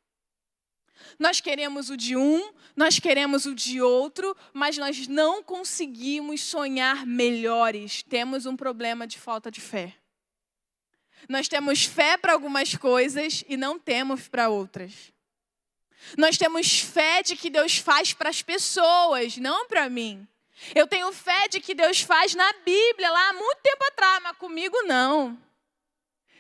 Nós 1.19 1.41
queremos 1.41 1.91
o 1.91 1.97
de 1.97 2.17
um, 2.17 2.53
nós 2.77 3.01
queremos 3.01 3.45
o 3.45 3.53
de 3.57 3.83
outro, 3.83 4.37
mas 4.53 4.79
nós 4.79 5.09
não 5.09 5.43
conseguimos 5.43 6.41
sonhar 6.43 7.05
melhores. 7.05 8.05
Temos 8.05 8.47
um 8.47 8.57
problema 8.57 9.05
de 9.05 9.19
falta 9.19 9.51
de 9.51 9.61
fé. 9.61 9.97
Nós 11.29 11.49
temos 11.49 11.85
fé 11.85 12.17
para 12.17 12.33
algumas 12.33 12.77
coisas 12.77 13.43
e 13.49 13.57
não 13.57 13.77
temos 13.77 14.29
para 14.29 14.49
outras. 14.49 15.13
Nós 16.17 16.39
temos 16.39 16.79
fé 16.79 17.21
de 17.21 17.35
que 17.35 17.51
Deus 17.51 17.79
faz 17.79 18.13
para 18.13 18.31
as 18.31 18.43
pessoas, 18.43 19.37
não 19.39 19.67
para 19.67 19.91
mim. 19.91 20.25
Eu 20.73 20.87
tenho 20.87 21.11
fé 21.13 21.49
de 21.49 21.59
que 21.59 21.75
Deus 21.75 22.01
faz 22.01 22.33
na 22.33 22.53
Bíblia, 22.65 23.11
lá 23.11 23.31
há 23.31 23.33
muito 23.33 23.59
tempo 23.61 23.85
atrás, 23.87 24.23
mas 24.23 24.37
comigo 24.37 24.81
não. 24.85 25.37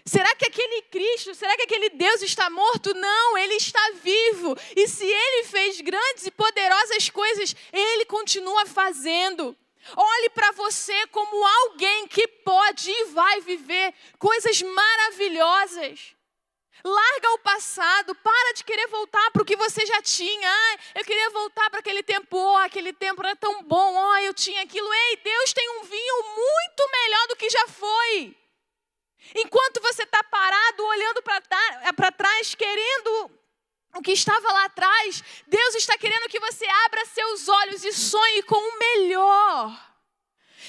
Será 0.06 0.34
que 0.36 0.46
aquele 0.46 0.82
Cristo, 0.82 1.34
será 1.34 1.56
que 1.56 1.62
aquele 1.62 1.88
Deus 1.90 2.20
está 2.20 2.50
morto? 2.50 2.92
Não, 2.92 3.38
ele 3.38 3.54
está 3.54 3.80
vivo. 4.02 4.54
E 4.76 4.86
se 4.86 5.06
ele 5.06 5.44
fez 5.44 5.80
grandes 5.80 6.26
e 6.26 6.30
poderosas 6.30 7.08
coisas, 7.08 7.56
ele 7.72 8.04
continua 8.04 8.66
fazendo. 8.66 9.56
Olhe 9.96 10.30
para 10.30 10.52
você 10.52 11.06
como 11.08 11.46
alguém 11.46 12.06
que 12.08 12.26
pode 12.28 12.90
e 12.90 13.04
vai 13.06 13.40
viver 13.40 13.94
coisas 14.18 14.60
maravilhosas. 14.60 16.14
Larga 16.84 17.30
o 17.30 17.38
passado, 17.38 18.14
para 18.16 18.52
de 18.52 18.62
querer 18.62 18.86
voltar 18.88 19.30
para 19.30 19.40
o 19.40 19.44
que 19.44 19.56
você 19.56 19.86
já 19.86 20.02
tinha. 20.02 20.50
Ah, 20.50 20.78
eu 20.96 21.04
queria 21.04 21.30
voltar 21.30 21.70
para 21.70 21.80
aquele 21.80 22.02
tempo, 22.02 22.36
oh, 22.36 22.56
aquele 22.58 22.92
tempo 22.92 23.22
era 23.22 23.34
tão 23.36 23.62
bom, 23.62 23.94
oh, 23.96 24.16
eu 24.18 24.34
tinha 24.34 24.62
aquilo. 24.62 24.92
Ei, 24.92 25.16
Deus 25.16 25.52
tem 25.54 25.66
um 25.80 25.84
vinho 25.84 26.24
muito 26.36 26.90
melhor 26.92 27.28
do 27.28 27.36
que 27.36 27.48
já 27.48 27.66
foi. 27.68 28.36
Enquanto 29.34 29.80
você 29.80 30.02
está 30.02 30.22
parado, 30.24 30.84
olhando 30.84 31.22
para 31.22 32.12
trás, 32.12 32.54
querendo 32.54 33.30
o 33.96 34.02
que 34.02 34.12
estava 34.12 34.52
lá 34.52 34.64
atrás, 34.64 35.22
Deus 35.46 35.74
está 35.76 35.96
querendo 35.96 36.28
que 36.28 36.40
você 36.40 36.66
abra 36.84 37.06
seus 37.06 37.48
olhos 37.48 37.84
e 37.84 37.92
sonhe 37.92 38.42
com 38.42 38.56
o 38.56 38.78
melhor. 38.78 39.94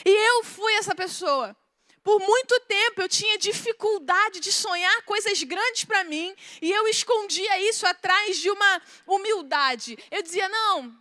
E 0.06 0.10
eu 0.10 0.43
fui 0.43 0.74
essa 0.76 0.93
pessoa. 0.93 1.56
Por 2.03 2.20
muito 2.20 2.60
tempo 2.62 3.01
eu 3.01 3.10
tinha 3.10 3.36
dificuldade 3.38 4.39
de 4.39 4.51
sonhar 4.51 5.01
coisas 5.03 5.41
grandes 5.41 5.86
para 5.86 6.03
mim 6.03 6.36
e 6.62 6.72
eu 6.72 6.88
escondia 6.88 7.60
isso 7.68 7.86
atrás 7.88 8.38
de 8.38 8.51
uma 8.51 8.82
humildade. 9.08 9.97
Eu 10.12 10.22
dizia: 10.22 10.47
não, 10.47 10.95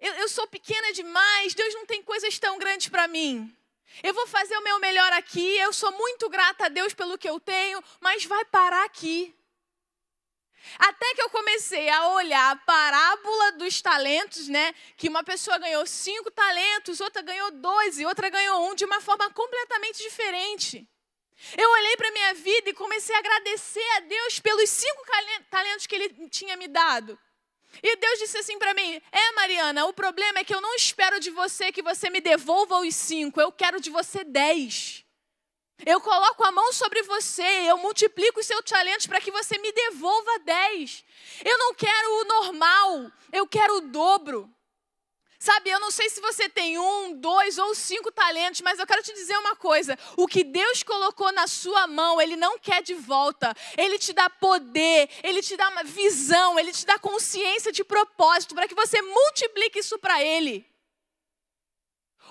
eu, 0.00 0.14
eu 0.14 0.28
sou 0.28 0.46
pequena 0.46 0.90
demais, 0.94 1.52
Deus 1.52 1.74
não 1.74 1.84
tem 1.84 2.02
coisas 2.02 2.38
tão 2.38 2.58
grandes 2.58 2.88
para 2.88 3.06
mim. 3.06 3.54
Eu 4.02 4.14
vou 4.14 4.26
fazer 4.26 4.56
o 4.56 4.62
meu 4.62 4.78
melhor 4.78 5.12
aqui, 5.12 5.58
eu 5.58 5.72
sou 5.72 5.92
muito 5.92 6.28
grata 6.28 6.66
a 6.66 6.68
Deus 6.68 6.94
pelo 6.94 7.18
que 7.18 7.28
eu 7.28 7.38
tenho, 7.40 7.82
mas 8.00 8.24
vai 8.24 8.44
parar 8.46 8.84
aqui. 8.84 9.34
Até 10.78 11.14
que 11.14 11.22
eu 11.22 11.30
comecei 11.30 11.88
a 11.88 12.08
olhar 12.08 12.52
a 12.52 12.56
parábola 12.56 13.52
dos 13.52 13.80
talentos, 13.80 14.46
né? 14.48 14.74
Que 14.96 15.08
uma 15.08 15.24
pessoa 15.24 15.58
ganhou 15.58 15.86
cinco 15.86 16.30
talentos, 16.30 17.00
outra 17.00 17.22
ganhou 17.22 17.50
dois 17.52 17.98
e 17.98 18.04
outra 18.04 18.28
ganhou 18.28 18.70
um, 18.70 18.74
de 18.74 18.84
uma 18.84 19.00
forma 19.00 19.30
completamente 19.30 19.98
diferente. 19.98 20.86
Eu 21.56 21.70
olhei 21.70 21.96
para 21.96 22.08
a 22.08 22.12
minha 22.12 22.34
vida 22.34 22.70
e 22.70 22.74
comecei 22.74 23.14
a 23.14 23.18
agradecer 23.18 23.88
a 23.96 24.00
Deus 24.00 24.38
pelos 24.38 24.68
cinco 24.68 25.02
talentos 25.50 25.86
que 25.86 25.94
Ele 25.94 26.28
tinha 26.28 26.56
me 26.56 26.68
dado. 26.68 27.18
E 27.82 27.96
Deus 27.96 28.18
disse 28.18 28.38
assim 28.38 28.58
para 28.58 28.74
mim: 28.74 29.00
É, 29.12 29.32
Mariana, 29.32 29.86
o 29.86 29.92
problema 29.92 30.40
é 30.40 30.44
que 30.44 30.54
eu 30.54 30.60
não 30.60 30.74
espero 30.74 31.20
de 31.20 31.30
você 31.30 31.70
que 31.72 31.82
você 31.82 32.10
me 32.10 32.20
devolva 32.20 32.80
os 32.80 32.94
cinco, 32.94 33.40
eu 33.40 33.52
quero 33.52 33.80
de 33.80 33.90
você 33.90 34.24
dez. 34.24 35.04
Eu 35.86 36.00
coloco 36.00 36.44
a 36.44 36.52
mão 36.52 36.72
sobre 36.72 37.02
você, 37.04 37.42
eu 37.42 37.78
multiplico 37.78 38.40
os 38.40 38.46
seus 38.46 38.62
talentos 38.62 39.06
para 39.06 39.20
que 39.20 39.30
você 39.30 39.56
me 39.58 39.72
devolva 39.72 40.38
10. 40.40 41.04
Eu 41.42 41.58
não 41.58 41.74
quero 41.74 42.20
o 42.20 42.24
normal, 42.24 43.10
eu 43.32 43.46
quero 43.46 43.76
o 43.76 43.80
dobro. 43.80 44.50
Sabe, 45.42 45.70
eu 45.70 45.80
não 45.80 45.90
sei 45.90 46.10
se 46.10 46.20
você 46.20 46.50
tem 46.50 46.78
um, 46.78 47.14
dois 47.14 47.56
ou 47.56 47.74
cinco 47.74 48.12
talentos, 48.12 48.60
mas 48.60 48.78
eu 48.78 48.86
quero 48.86 49.02
te 49.02 49.14
dizer 49.14 49.34
uma 49.38 49.56
coisa: 49.56 49.98
o 50.14 50.26
que 50.26 50.44
Deus 50.44 50.82
colocou 50.82 51.32
na 51.32 51.46
sua 51.46 51.86
mão, 51.86 52.20
Ele 52.20 52.36
não 52.36 52.58
quer 52.58 52.82
de 52.82 52.92
volta. 52.92 53.56
Ele 53.74 53.98
te 53.98 54.12
dá 54.12 54.28
poder, 54.28 55.08
Ele 55.22 55.40
te 55.40 55.56
dá 55.56 55.82
visão, 55.82 56.58
Ele 56.58 56.72
te 56.72 56.84
dá 56.84 56.98
consciência 56.98 57.72
de 57.72 57.82
propósito 57.82 58.54
para 58.54 58.68
que 58.68 58.74
você 58.74 59.00
multiplique 59.00 59.78
isso 59.78 59.98
para 59.98 60.22
Ele. 60.22 60.69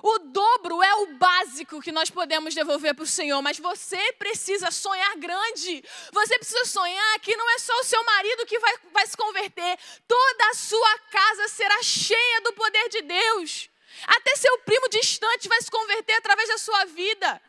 O 0.02 0.20
dobro 0.20 0.82
é 0.82 0.96
o 0.96 1.08
básico 1.18 1.82
que 1.82 1.92
nós 1.92 2.10
podemos 2.10 2.56
devolver 2.56 2.94
para 2.94 3.04
o 3.04 3.08
Senhor, 3.08 3.42
mas 3.42 3.60
você 3.60 4.14
precisa 4.14 4.72
sonhar 4.72 5.18
grande. 5.18 5.84
Você 6.12 6.38
precisa 6.38 6.66
sonhar 6.66 7.20
que 7.20 7.36
não 7.36 7.50
é 7.50 7.60
só 7.60 7.78
o 7.80 7.84
seu 7.84 8.04
marido 8.04 8.46
que 8.46 8.60
vai, 8.60 8.74
vai 8.94 9.08
se 9.08 9.18
converter, 9.18 9.78
toda 10.08 10.50
a 10.50 10.54
sua 10.54 11.00
casa 11.12 11.48
será 11.50 11.82
cheia 11.84 12.42
do 12.42 12.54
poder 12.54 12.90
de 12.90 13.02
Deus. 13.02 13.70
Até 14.08 14.36
seu 14.36 14.58
primo 14.60 14.88
distante 14.90 15.48
vai 15.48 15.62
se 15.62 15.70
converter 15.70 16.14
através 16.14 16.48
da 16.48 16.58
sua 16.58 16.86
vida. 16.86 17.42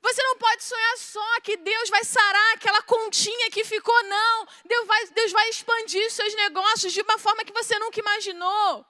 Você 0.00 0.22
não 0.22 0.36
pode 0.38 0.62
sonhar 0.62 0.96
só 0.96 1.40
que 1.40 1.56
Deus 1.56 1.90
vai 1.90 2.04
sarar 2.04 2.54
aquela 2.54 2.82
continha 2.82 3.50
que 3.50 3.64
ficou, 3.64 4.02
não. 4.04 4.48
Deus 4.64 4.86
vai, 4.86 5.06
Deus 5.08 5.32
vai 5.32 5.48
expandir 5.50 6.10
seus 6.10 6.34
negócios 6.34 6.92
de 6.92 7.02
uma 7.02 7.18
forma 7.18 7.44
que 7.44 7.52
você 7.52 7.78
nunca 7.78 7.98
imaginou. 7.98 8.86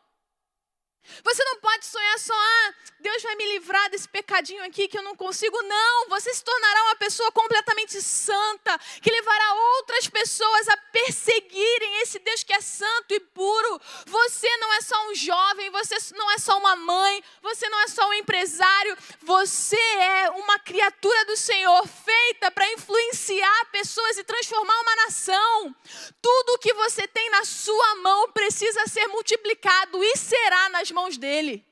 Você 1.25 1.45
não 1.45 1.57
pode 1.61 1.87
sonhar 1.87 2.19
só, 2.19 2.35
ah, 2.35 2.75
Deus 3.01 3.23
vai 3.23 3.37
me 3.37 3.47
livrar 3.53 3.91
desse 3.91 4.09
pecadinho 4.09 4.63
aqui 4.65 4.89
que 4.89 4.99
eu 4.99 5.03
não 5.03 5.17
consigo. 5.17 5.61
Não, 5.63 6.09
você 6.09 6.35
se 6.35 6.43
tornará 6.43 6.83
uma 6.85 6.97
pessoa 6.97 7.31
completamente 7.33 8.01
santa, 8.03 8.79
que 9.01 9.11
levará 9.11 9.55
outras 9.55 10.09
pessoas 10.09 10.69
a 10.69 10.77
perseguirem 10.77 12.03
esse 12.03 12.19
Deus 12.19 12.43
que 12.43 12.53
é 12.53 12.61
santo 12.61 13.15
e 13.15 13.21
puro. 13.21 13.81
Você 14.07 14.49
não 14.59 14.73
é 14.75 14.81
só 14.81 15.09
um 15.09 15.15
jovem, 15.15 15.71
você 15.71 15.97
não 16.15 16.31
é 16.33 16.39
só 16.39 16.59
uma 16.59 16.77
mãe, 16.77 17.23
você 17.41 17.69
não 17.69 17.81
é 17.81 17.89
só 17.89 18.09
um 18.09 18.15
empresário, 18.15 18.97
você 19.23 19.77
é 19.77 20.31
uma 20.31 20.59
criatura 20.59 21.25
do 21.25 21.37
Senhor 21.37 21.87
feita 21.87 22.51
para 22.51 22.71
influenciar 22.73 23.67
pessoas 23.71 24.19
e 24.19 24.25
transformar 24.25 24.81
uma 24.81 24.97
nação. 24.97 25.77
Tudo 26.21 26.59
que 26.59 26.75
você 26.75 27.07
tem 27.07 27.31
na 27.31 27.45
sua 27.45 27.95
mão 27.97 28.33
precisa 28.33 28.87
ser 28.87 29.07
multiplicado 29.09 30.03
e 30.03 30.17
será 30.17 30.69
nas 30.71 30.91
mãos 30.91 30.98
dele. 31.17 31.65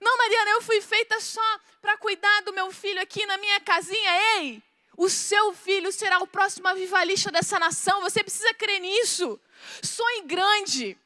Não, 0.00 0.16
Mariana, 0.16 0.50
eu 0.52 0.62
fui 0.62 0.80
feita 0.80 1.20
só 1.20 1.60
para 1.80 1.96
cuidar 1.96 2.42
do 2.42 2.52
meu 2.52 2.70
filho 2.70 3.00
aqui 3.00 3.24
na 3.26 3.36
minha 3.38 3.60
casinha. 3.60 4.10
Ei, 4.36 4.62
o 4.96 5.08
seu 5.08 5.52
filho 5.52 5.90
será 5.92 6.18
o 6.18 6.26
próximo 6.26 6.68
avivalista 6.68 7.30
dessa 7.30 7.58
nação. 7.58 8.00
Você 8.02 8.22
precisa 8.22 8.52
crer 8.54 8.80
nisso. 8.80 9.40
Sonhe 9.82 10.22
grande. 10.22 10.96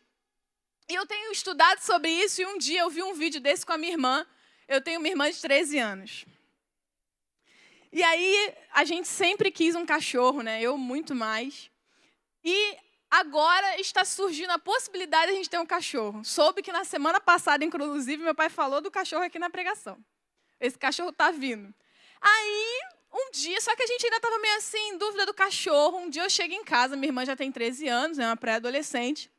E 0.88 0.94
eu 0.94 1.06
tenho 1.06 1.32
estudado 1.32 1.80
sobre 1.80 2.10
isso 2.10 2.42
e 2.42 2.46
um 2.46 2.58
dia 2.58 2.80
eu 2.80 2.90
vi 2.90 3.02
um 3.02 3.14
vídeo 3.14 3.40
desse 3.40 3.64
com 3.64 3.72
a 3.72 3.78
minha 3.78 3.92
irmã. 3.92 4.26
Eu 4.68 4.80
tenho 4.80 4.98
uma 4.98 5.08
irmã 5.08 5.30
de 5.30 5.40
13 5.40 5.78
anos. 5.78 6.26
E 7.92 8.02
aí 8.02 8.54
a 8.72 8.84
gente 8.84 9.08
sempre 9.08 9.50
quis 9.50 9.74
um 9.74 9.86
cachorro, 9.86 10.42
né? 10.42 10.60
Eu 10.60 10.76
muito 10.76 11.14
mais. 11.14 11.70
E 12.42 12.76
agora 13.20 13.80
está 13.80 14.04
surgindo 14.04 14.50
a 14.50 14.58
possibilidade 14.58 15.26
de 15.26 15.32
a 15.32 15.36
gente 15.36 15.48
ter 15.48 15.58
um 15.58 15.66
cachorro. 15.66 16.24
Soube 16.24 16.62
que 16.62 16.72
na 16.72 16.84
semana 16.84 17.20
passada, 17.20 17.64
inclusive, 17.64 18.22
meu 18.22 18.34
pai 18.34 18.48
falou 18.48 18.80
do 18.80 18.90
cachorro 18.90 19.22
aqui 19.22 19.38
na 19.38 19.48
pregação. 19.48 19.96
Esse 20.60 20.76
cachorro 20.76 21.10
está 21.10 21.30
vindo. 21.30 21.72
Aí, 22.20 22.80
um 23.12 23.30
dia, 23.30 23.60
só 23.60 23.76
que 23.76 23.84
a 23.84 23.86
gente 23.86 24.04
ainda 24.04 24.16
estava 24.16 24.36
meio 24.38 24.56
assim, 24.56 24.88
em 24.88 24.98
dúvida 24.98 25.24
do 25.26 25.32
cachorro. 25.32 25.98
Um 25.98 26.10
dia 26.10 26.24
eu 26.24 26.30
chego 26.30 26.54
em 26.54 26.64
casa, 26.64 26.96
minha 26.96 27.08
irmã 27.08 27.24
já 27.24 27.36
tem 27.36 27.52
13 27.52 27.86
anos, 27.86 28.18
é 28.18 28.26
uma 28.26 28.36
pré-adolescente. 28.36 29.30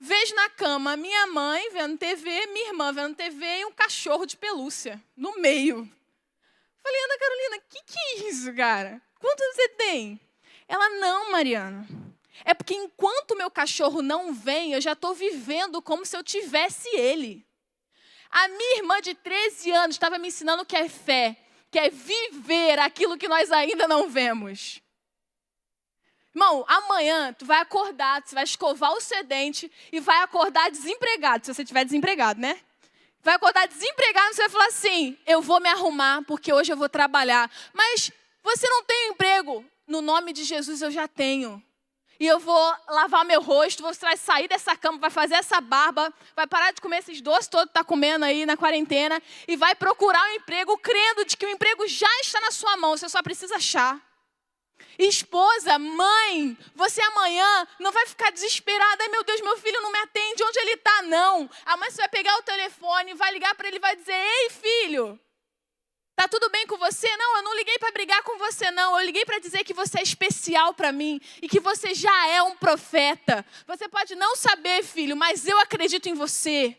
Vejo 0.00 0.34
na 0.34 0.50
cama 0.50 0.96
minha 0.96 1.28
mãe 1.28 1.70
vendo 1.70 1.96
TV, 1.96 2.46
minha 2.48 2.68
irmã 2.70 2.92
vendo 2.92 3.14
TV 3.14 3.60
e 3.60 3.64
um 3.64 3.72
cachorro 3.72 4.26
de 4.26 4.36
pelúcia 4.36 5.00
no 5.16 5.38
meio. 5.38 5.88
Falei, 6.82 7.04
Ana 7.04 7.18
Carolina, 7.18 7.56
o 7.58 7.62
que, 7.70 7.82
que 7.84 7.98
é 7.98 8.28
isso, 8.28 8.52
cara? 8.54 9.00
Quantos 9.20 9.46
você 9.54 9.68
tem? 9.68 10.20
Ela, 10.66 10.90
não, 10.90 11.30
Mariana. 11.30 12.03
É 12.44 12.54
porque 12.54 12.74
enquanto 12.74 13.36
meu 13.36 13.50
cachorro 13.50 14.02
não 14.02 14.32
vem, 14.32 14.72
eu 14.72 14.80
já 14.80 14.92
estou 14.92 15.14
vivendo 15.14 15.82
como 15.82 16.04
se 16.04 16.16
eu 16.16 16.24
tivesse 16.24 16.88
ele. 16.96 17.46
A 18.30 18.48
minha 18.48 18.78
irmã 18.78 19.00
de 19.00 19.14
13 19.14 19.70
anos 19.72 19.96
estava 19.96 20.18
me 20.18 20.28
ensinando 20.28 20.62
o 20.62 20.66
que 20.66 20.76
é 20.76 20.88
fé, 20.88 21.36
que 21.70 21.78
é 21.78 21.90
viver 21.90 22.78
aquilo 22.78 23.16
que 23.16 23.28
nós 23.28 23.52
ainda 23.52 23.86
não 23.86 24.08
vemos. 24.08 24.80
Irmão, 26.34 26.64
amanhã 26.66 27.32
tu 27.32 27.44
vai 27.44 27.60
acordar, 27.60 28.20
tu 28.22 28.34
vai 28.34 28.42
escovar 28.42 28.92
o 28.92 29.00
sedente 29.00 29.70
e 29.92 30.00
vai 30.00 30.20
acordar 30.22 30.68
desempregado, 30.70 31.46
se 31.46 31.54
você 31.54 31.62
estiver 31.62 31.84
desempregado, 31.84 32.40
né? 32.40 32.60
Vai 33.22 33.36
acordar 33.36 33.66
desempregado, 33.66 34.34
você 34.34 34.42
vai 34.42 34.50
falar 34.50 34.66
assim: 34.66 35.16
eu 35.26 35.40
vou 35.40 35.58
me 35.58 35.68
arrumar 35.68 36.22
porque 36.24 36.52
hoje 36.52 36.70
eu 36.70 36.76
vou 36.76 36.88
trabalhar. 36.90 37.50
Mas 37.72 38.10
você 38.42 38.68
não 38.68 38.84
tem 38.84 39.08
emprego. 39.08 39.64
No 39.86 40.02
nome 40.02 40.32
de 40.32 40.44
Jesus 40.44 40.82
eu 40.82 40.90
já 40.90 41.08
tenho 41.08 41.62
e 42.18 42.26
eu 42.26 42.38
vou 42.38 42.76
lavar 42.88 43.24
meu 43.24 43.40
rosto, 43.40 43.82
vou 43.82 43.92
sair 44.16 44.48
dessa 44.48 44.76
cama, 44.76 44.98
vai 44.98 45.10
fazer 45.10 45.34
essa 45.34 45.60
barba, 45.60 46.12
vai 46.34 46.46
parar 46.46 46.72
de 46.72 46.80
comer 46.80 46.98
esses 46.98 47.20
doces 47.20 47.48
todos 47.48 47.66
que 47.66 47.70
está 47.70 47.84
comendo 47.84 48.24
aí 48.24 48.46
na 48.46 48.56
quarentena 48.56 49.20
e 49.48 49.56
vai 49.56 49.74
procurar 49.74 50.22
um 50.30 50.34
emprego, 50.34 50.76
crendo 50.78 51.24
de 51.24 51.36
que 51.36 51.46
o 51.46 51.50
emprego 51.50 51.86
já 51.86 52.20
está 52.20 52.40
na 52.40 52.50
sua 52.50 52.76
mão, 52.76 52.96
você 52.96 53.08
só 53.08 53.22
precisa 53.22 53.56
achar. 53.56 54.00
Esposa, 54.98 55.78
mãe, 55.78 56.56
você 56.74 57.00
amanhã 57.02 57.66
não 57.80 57.90
vai 57.90 58.06
ficar 58.06 58.30
desesperada. 58.30 59.08
Meu 59.08 59.24
Deus, 59.24 59.40
meu 59.40 59.56
filho 59.58 59.80
não 59.80 59.90
me 59.90 59.98
atende, 59.98 60.44
onde 60.44 60.58
ele 60.60 60.72
está? 60.72 61.02
Não. 61.02 61.50
Amanhã 61.66 61.90
você 61.90 61.96
vai 61.98 62.08
pegar 62.08 62.36
o 62.38 62.42
telefone, 62.42 63.14
vai 63.14 63.32
ligar 63.32 63.54
para 63.56 63.68
ele 63.68 63.80
vai 63.80 63.96
dizer: 63.96 64.14
Ei, 64.14 64.50
filho, 64.50 65.18
Tá 66.16 66.28
tudo 66.28 66.48
bem 66.48 66.64
com 66.66 66.76
você? 66.78 67.08
Não, 67.16 67.36
eu 67.38 67.42
não 67.42 67.56
liguei 67.56 67.76
para 67.78 67.90
brigar 67.90 68.22
com 68.22 68.38
você, 68.38 68.70
não. 68.70 68.98
Eu 68.98 69.04
liguei 69.04 69.24
para 69.24 69.40
dizer 69.40 69.64
que 69.64 69.74
você 69.74 69.98
é 69.98 70.02
especial 70.02 70.72
para 70.72 70.92
mim 70.92 71.20
e 71.42 71.48
que 71.48 71.58
você 71.58 71.92
já 71.92 72.28
é 72.28 72.40
um 72.42 72.56
profeta. 72.56 73.44
Você 73.66 73.88
pode 73.88 74.14
não 74.14 74.36
saber, 74.36 74.84
filho, 74.84 75.16
mas 75.16 75.46
eu 75.46 75.58
acredito 75.58 76.08
em 76.08 76.14
você. 76.14 76.78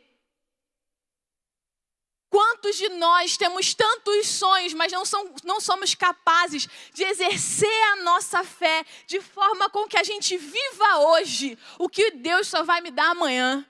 Quantos 2.30 2.78
de 2.78 2.90
nós 2.90 3.38
temos 3.38 3.74
tantos 3.74 4.28
sonhos, 4.28 4.74
mas 4.74 4.92
não, 4.92 5.06
são, 5.06 5.34
não 5.44 5.62
somos 5.62 5.96
capazes 5.96 6.68
de 6.94 7.04
exercer 7.04 7.84
a 7.94 7.98
nossa 7.98 8.44
fé 8.44 8.86
de 9.06 9.22
forma 9.22 9.70
com 9.70 9.88
que 9.88 9.98
a 9.98 10.04
gente 10.04 10.38
viva 10.38 10.98
hoje 10.98 11.58
o 11.78 11.88
que 11.88 12.12
Deus 12.12 12.48
só 12.48 12.64
vai 12.64 12.82
me 12.82 12.92
dar 12.92 13.12
amanhã? 13.12 13.66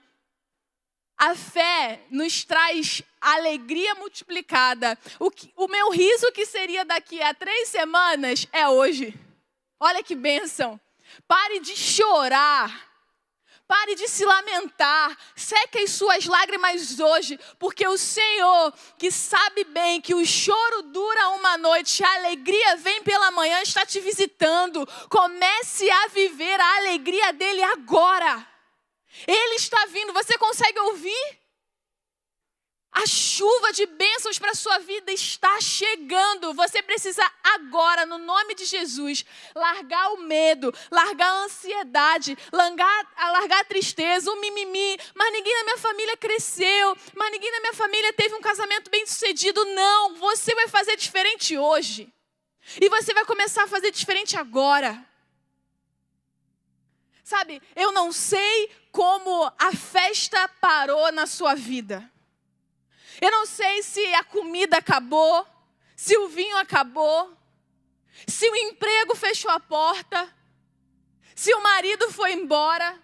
A 1.18 1.34
fé 1.34 2.02
nos 2.10 2.44
traz 2.44 3.02
alegria 3.22 3.96
multiplicada. 3.96 4.98
O, 5.20 5.32
que, 5.32 5.52
o 5.56 5.68
meu 5.68 5.90
riso 5.90 6.32
que 6.32 6.46
seria 6.46 6.84
daqui 6.84 7.22
a 7.22 7.34
três 7.34 7.70
semanas 7.70 8.48
é 8.52 8.68
hoje. 8.68 9.18
Olha 9.80 10.04
que 10.04 10.16
bênção. 10.16 10.80
Pare 11.28 11.60
de 11.60 11.76
chorar. 11.76 12.96
Pare 13.68 13.96
de 13.96 14.08
se 14.08 14.24
lamentar, 14.24 15.18
seque 15.36 15.80
as 15.80 15.90
suas 15.90 16.26
lágrimas 16.26 17.00
hoje, 17.00 17.40
porque 17.58 17.88
o 17.88 17.98
Senhor, 17.98 18.72
que 18.96 19.10
sabe 19.10 19.64
bem 19.64 20.00
que 20.00 20.14
o 20.14 20.24
choro 20.24 20.84
dura 20.84 21.30
uma 21.30 21.58
noite, 21.58 22.04
a 22.04 22.16
alegria 22.16 22.76
vem 22.78 23.02
pela 23.02 23.32
manhã, 23.32 23.60
está 23.64 23.84
te 23.84 24.00
visitando. 24.00 24.88
Comece 25.10 25.90
a 25.90 26.08
viver 26.10 26.62
a 26.62 26.78
alegria 26.78 27.34
dele 27.34 27.64
agora. 27.64 28.55
Ele 29.28 29.56
está 29.56 29.86
vindo, 29.88 30.14
você 30.14 30.38
consegue 30.38 30.80
ouvir? 30.80 31.46
A 32.96 33.06
chuva 33.06 33.74
de 33.74 33.86
bênçãos 33.86 34.40
para 34.40 34.52
a 34.52 34.56
sua 34.56 34.80
vida 34.80 35.12
está 35.12 35.60
chegando. 35.60 36.54
Você 36.54 36.82
precisa 36.82 37.30
agora, 37.44 38.06
no 38.06 38.18
nome 38.18 38.56
de 38.56 38.64
Jesus, 38.64 39.26
largar 39.54 40.14
o 40.14 40.22
medo, 40.22 40.74
largar 40.90 41.28
a 41.28 41.44
ansiedade, 41.44 42.38
largar, 42.54 43.14
largar 43.34 43.60
a 43.60 43.66
tristeza, 43.66 44.32
o 44.32 44.40
mimimi. 44.40 44.98
Mas 45.14 45.34
ninguém 45.34 45.54
na 45.58 45.64
minha 45.66 45.78
família 45.78 46.16
cresceu, 46.16 46.96
mas 47.14 47.32
ninguém 47.32 47.52
na 47.52 47.60
minha 47.60 47.74
família 47.74 48.14
teve 48.14 48.34
um 48.34 48.42
casamento 48.42 48.90
bem 48.90 49.06
sucedido. 49.06 49.66
Não, 49.66 50.16
você 50.16 50.56
vai 50.56 50.70
fazer 50.70 50.96
diferente 50.96 51.58
hoje. 51.58 52.08
E 52.80 52.88
você 52.88 53.14
vai 53.14 53.26
começar 53.26 53.64
a 53.64 53.68
fazer 53.68 53.92
diferente 53.92 54.38
agora. 54.38 55.06
Sabe, 57.26 57.60
eu 57.76 57.92
não 57.92 58.12
sei 58.12 58.70
como 58.92 59.52
a 59.58 59.72
festa 59.72 60.48
parou 60.62 61.12
na 61.12 61.26
sua 61.26 61.56
vida. 61.56 62.08
Eu 63.20 63.32
não 63.32 63.48
sei 63.48 63.82
se 63.82 64.00
a 64.14 64.24
comida 64.24 64.78
acabou, 64.78 65.44
se 65.96 66.16
o 66.20 66.28
vinho 66.28 66.56
acabou, 66.58 67.36
se 68.28 68.48
o 68.48 68.56
emprego 68.56 69.16
fechou 69.16 69.50
a 69.50 69.60
porta, 69.60 70.32
se 71.34 71.52
o 71.52 71.64
marido 71.64 72.12
foi 72.12 72.34
embora. 72.34 73.02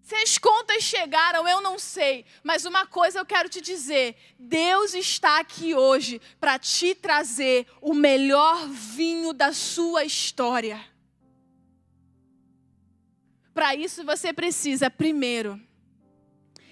Se 0.00 0.14
as 0.14 0.38
contas 0.38 0.82
chegaram, 0.82 1.46
eu 1.46 1.60
não 1.60 1.78
sei, 1.78 2.24
mas 2.42 2.64
uma 2.64 2.86
coisa 2.86 3.18
eu 3.18 3.26
quero 3.26 3.50
te 3.50 3.60
dizer: 3.60 4.16
Deus 4.38 4.94
está 4.94 5.40
aqui 5.40 5.74
hoje 5.74 6.22
para 6.40 6.58
te 6.58 6.94
trazer 6.94 7.66
o 7.82 7.92
melhor 7.92 8.66
vinho 8.66 9.34
da 9.34 9.52
sua 9.52 10.04
história. 10.04 10.95
Para 13.56 13.74
isso 13.74 14.04
você 14.04 14.34
precisa, 14.34 14.90
primeiro, 14.90 15.58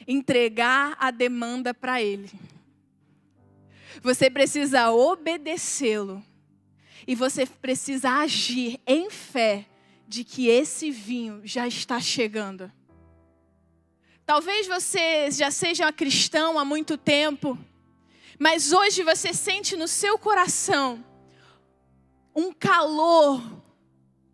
entregar 0.06 0.94
a 1.00 1.10
demanda 1.10 1.72
para 1.72 2.02
Ele. 2.02 2.30
Você 4.02 4.28
precisa 4.28 4.90
obedecê-lo. 4.90 6.22
E 7.06 7.14
você 7.14 7.46
precisa 7.46 8.10
agir 8.10 8.78
em 8.86 9.08
fé 9.08 9.64
de 10.06 10.24
que 10.24 10.48
esse 10.48 10.90
vinho 10.90 11.40
já 11.42 11.66
está 11.66 11.98
chegando. 11.98 12.70
Talvez 14.26 14.66
você 14.66 15.30
já 15.30 15.50
seja 15.50 15.90
cristão 15.90 16.58
há 16.58 16.66
muito 16.66 16.98
tempo, 16.98 17.58
mas 18.38 18.74
hoje 18.74 19.02
você 19.02 19.32
sente 19.32 19.74
no 19.74 19.88
seu 19.88 20.18
coração 20.18 21.02
um 22.36 22.52
calor, 22.52 23.63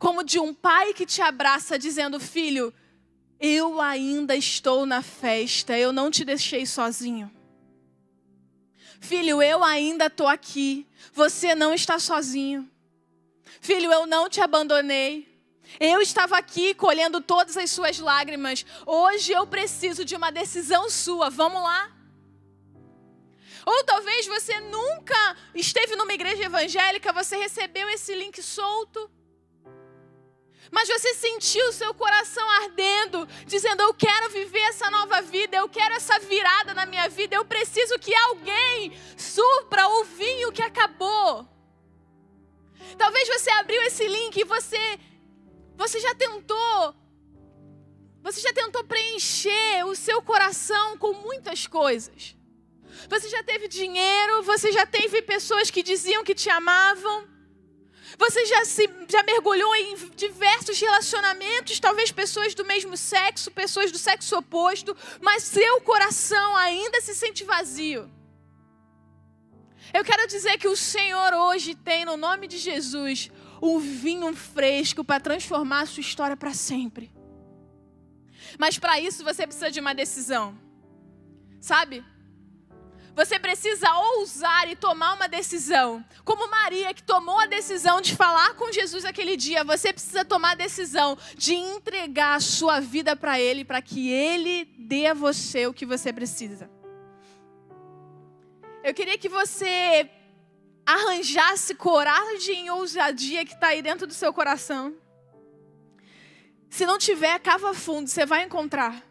como 0.01 0.25
de 0.25 0.39
um 0.39 0.55
pai 0.55 0.95
que 0.95 1.05
te 1.05 1.21
abraça, 1.21 1.79
dizendo: 1.79 2.19
Filho, 2.19 2.73
eu 3.39 3.81
ainda 3.81 4.35
estou 4.35 4.87
na 4.87 5.03
festa, 5.03 5.79
eu 5.79 5.93
não 5.93 6.11
te 6.11 6.25
deixei 6.25 6.65
sozinho. 6.65 7.31
Filho, 8.99 9.43
eu 9.43 9.63
ainda 9.63 10.07
estou 10.07 10.27
aqui, 10.27 10.87
você 11.13 11.55
não 11.55 11.75
está 11.75 11.99
sozinho. 11.99 12.69
Filho, 13.61 13.93
eu 13.93 14.07
não 14.07 14.29
te 14.29 14.41
abandonei. 14.41 15.29
Eu 15.79 16.01
estava 16.01 16.37
aqui 16.39 16.75
colhendo 16.75 17.21
todas 17.21 17.57
as 17.59 17.71
suas 17.71 17.99
lágrimas. 17.99 18.65
Hoje 18.87 19.33
eu 19.33 19.47
preciso 19.47 20.03
de 20.05 20.17
uma 20.17 20.33
decisão 20.33 20.89
sua. 20.89 21.29
Vamos 21.29 21.63
lá? 21.63 21.95
Ou 23.67 23.85
talvez 23.85 24.27
você 24.27 24.59
nunca 24.61 25.37
esteve 25.55 25.95
numa 25.95 26.15
igreja 26.15 26.45
evangélica, 26.45 27.13
você 27.13 27.37
recebeu 27.37 27.89
esse 27.91 28.15
link 28.15 28.43
solto. 28.43 29.11
Mas 30.71 30.89
você 30.89 31.14
sentiu 31.14 31.66
o 31.68 31.73
seu 31.73 31.93
coração 31.93 32.49
ardendo, 32.62 33.27
dizendo: 33.45 33.83
Eu 33.83 33.93
quero 33.93 34.31
viver 34.31 34.61
essa 34.61 34.91
nova 34.91 35.21
vida, 35.21 35.57
eu 35.57 35.68
quero 35.68 35.95
essa 35.95 36.18
virada 36.21 36.73
na 36.75 36.87
minha 36.87 37.09
vida, 37.09 37.35
eu 37.35 37.45
preciso 37.45 37.99
que 37.99 38.14
alguém 38.14 38.93
supra 39.16 39.87
o 39.89 40.05
vinho 40.05 40.53
que 40.53 40.62
acabou. 40.62 41.47
Talvez 42.97 43.29
você 43.29 43.51
abriu 43.51 43.83
esse 43.83 44.07
link 44.07 44.37
e 44.37 44.45
você 44.45 44.99
você 45.77 45.99
já 45.99 46.14
tentou 46.14 46.95
você 48.23 48.41
já 48.41 48.53
tentou 48.53 48.85
preencher 48.85 49.85
o 49.87 49.95
seu 49.97 50.21
coração 50.23 50.97
com 50.99 51.12
muitas 51.14 51.66
coisas. 51.66 52.37
Você 53.09 53.29
já 53.29 53.43
teve 53.43 53.66
dinheiro, 53.66 54.43
você 54.43 54.71
já 54.71 54.85
teve 54.85 55.23
pessoas 55.23 55.71
que 55.71 55.83
diziam 55.83 56.23
que 56.23 56.35
te 56.35 56.51
amavam. 56.51 57.27
Você 58.21 58.45
já 58.45 58.66
se 58.66 58.87
já 59.09 59.23
mergulhou 59.23 59.75
em 59.75 59.97
diversos 60.14 60.79
relacionamentos, 60.79 61.81
talvez 61.81 62.12
pessoas 62.12 62.55
do 62.55 62.66
mesmo 62.66 62.95
sexo, 62.95 63.51
pessoas 63.51 63.91
do 63.91 63.97
sexo 63.97 64.37
oposto, 64.37 64.95
mas 65.23 65.43
seu 65.43 65.81
coração 65.81 66.55
ainda 66.57 67.01
se 67.01 67.14
sente 67.14 67.45
vazio. 67.45 68.11
Eu 69.95 70.05
quero 70.05 70.27
dizer 70.29 70.59
que 70.59 70.68
o 70.68 70.77
Senhor 70.77 71.33
hoje 71.33 71.75
tem 71.75 72.05
no 72.05 72.18
nome 72.18 72.47
de 72.47 72.59
Jesus 72.59 73.31
um 73.62 73.79
vinho 73.79 74.37
fresco 74.37 75.03
para 75.03 75.18
transformar 75.18 75.81
a 75.81 75.87
sua 75.87 76.03
história 76.03 76.37
para 76.37 76.53
sempre. 76.53 77.11
Mas 78.59 78.79
para 78.79 79.01
isso 79.01 79.25
você 79.25 79.47
precisa 79.47 79.71
de 79.71 79.81
uma 79.81 79.95
decisão. 79.95 80.57
Sabe? 81.59 82.05
Você 83.15 83.39
precisa 83.39 83.93
ousar 83.95 84.69
e 84.69 84.77
tomar 84.77 85.15
uma 85.15 85.29
decisão. 85.29 86.05
Como 86.25 86.49
Maria, 86.51 86.95
que 86.95 87.03
tomou 87.03 87.39
a 87.39 87.47
decisão 87.47 88.01
de 88.01 88.15
falar 88.15 88.55
com 88.55 88.73
Jesus 88.73 89.05
aquele 89.05 89.37
dia, 89.37 89.65
você 89.65 89.93
precisa 89.93 90.25
tomar 90.25 90.53
a 90.53 90.55
decisão 90.55 91.19
de 91.37 91.55
entregar 91.55 92.37
a 92.37 92.41
sua 92.41 92.81
vida 92.81 93.17
para 93.17 93.41
Ele, 93.41 93.65
para 93.65 93.83
que 93.83 94.11
Ele 94.11 94.65
dê 94.79 95.07
a 95.07 95.15
você 95.15 95.67
o 95.67 95.75
que 95.75 95.85
você 95.85 96.13
precisa. 96.13 96.71
Eu 98.83 98.95
queria 98.95 99.19
que 99.19 99.29
você 99.29 100.09
arranjasse 100.87 101.75
coragem 101.75 102.67
e 102.67 102.71
ousadia 102.71 103.45
que 103.45 103.53
está 103.53 103.69
aí 103.69 103.83
dentro 103.83 104.07
do 104.07 104.15
seu 104.15 104.33
coração. 104.33 104.95
Se 106.69 106.87
não 106.87 106.99
tiver, 106.99 107.39
cava 107.41 107.75
fundo, 107.75 108.09
você 108.09 108.25
vai 108.25 108.45
encontrar. 108.45 109.10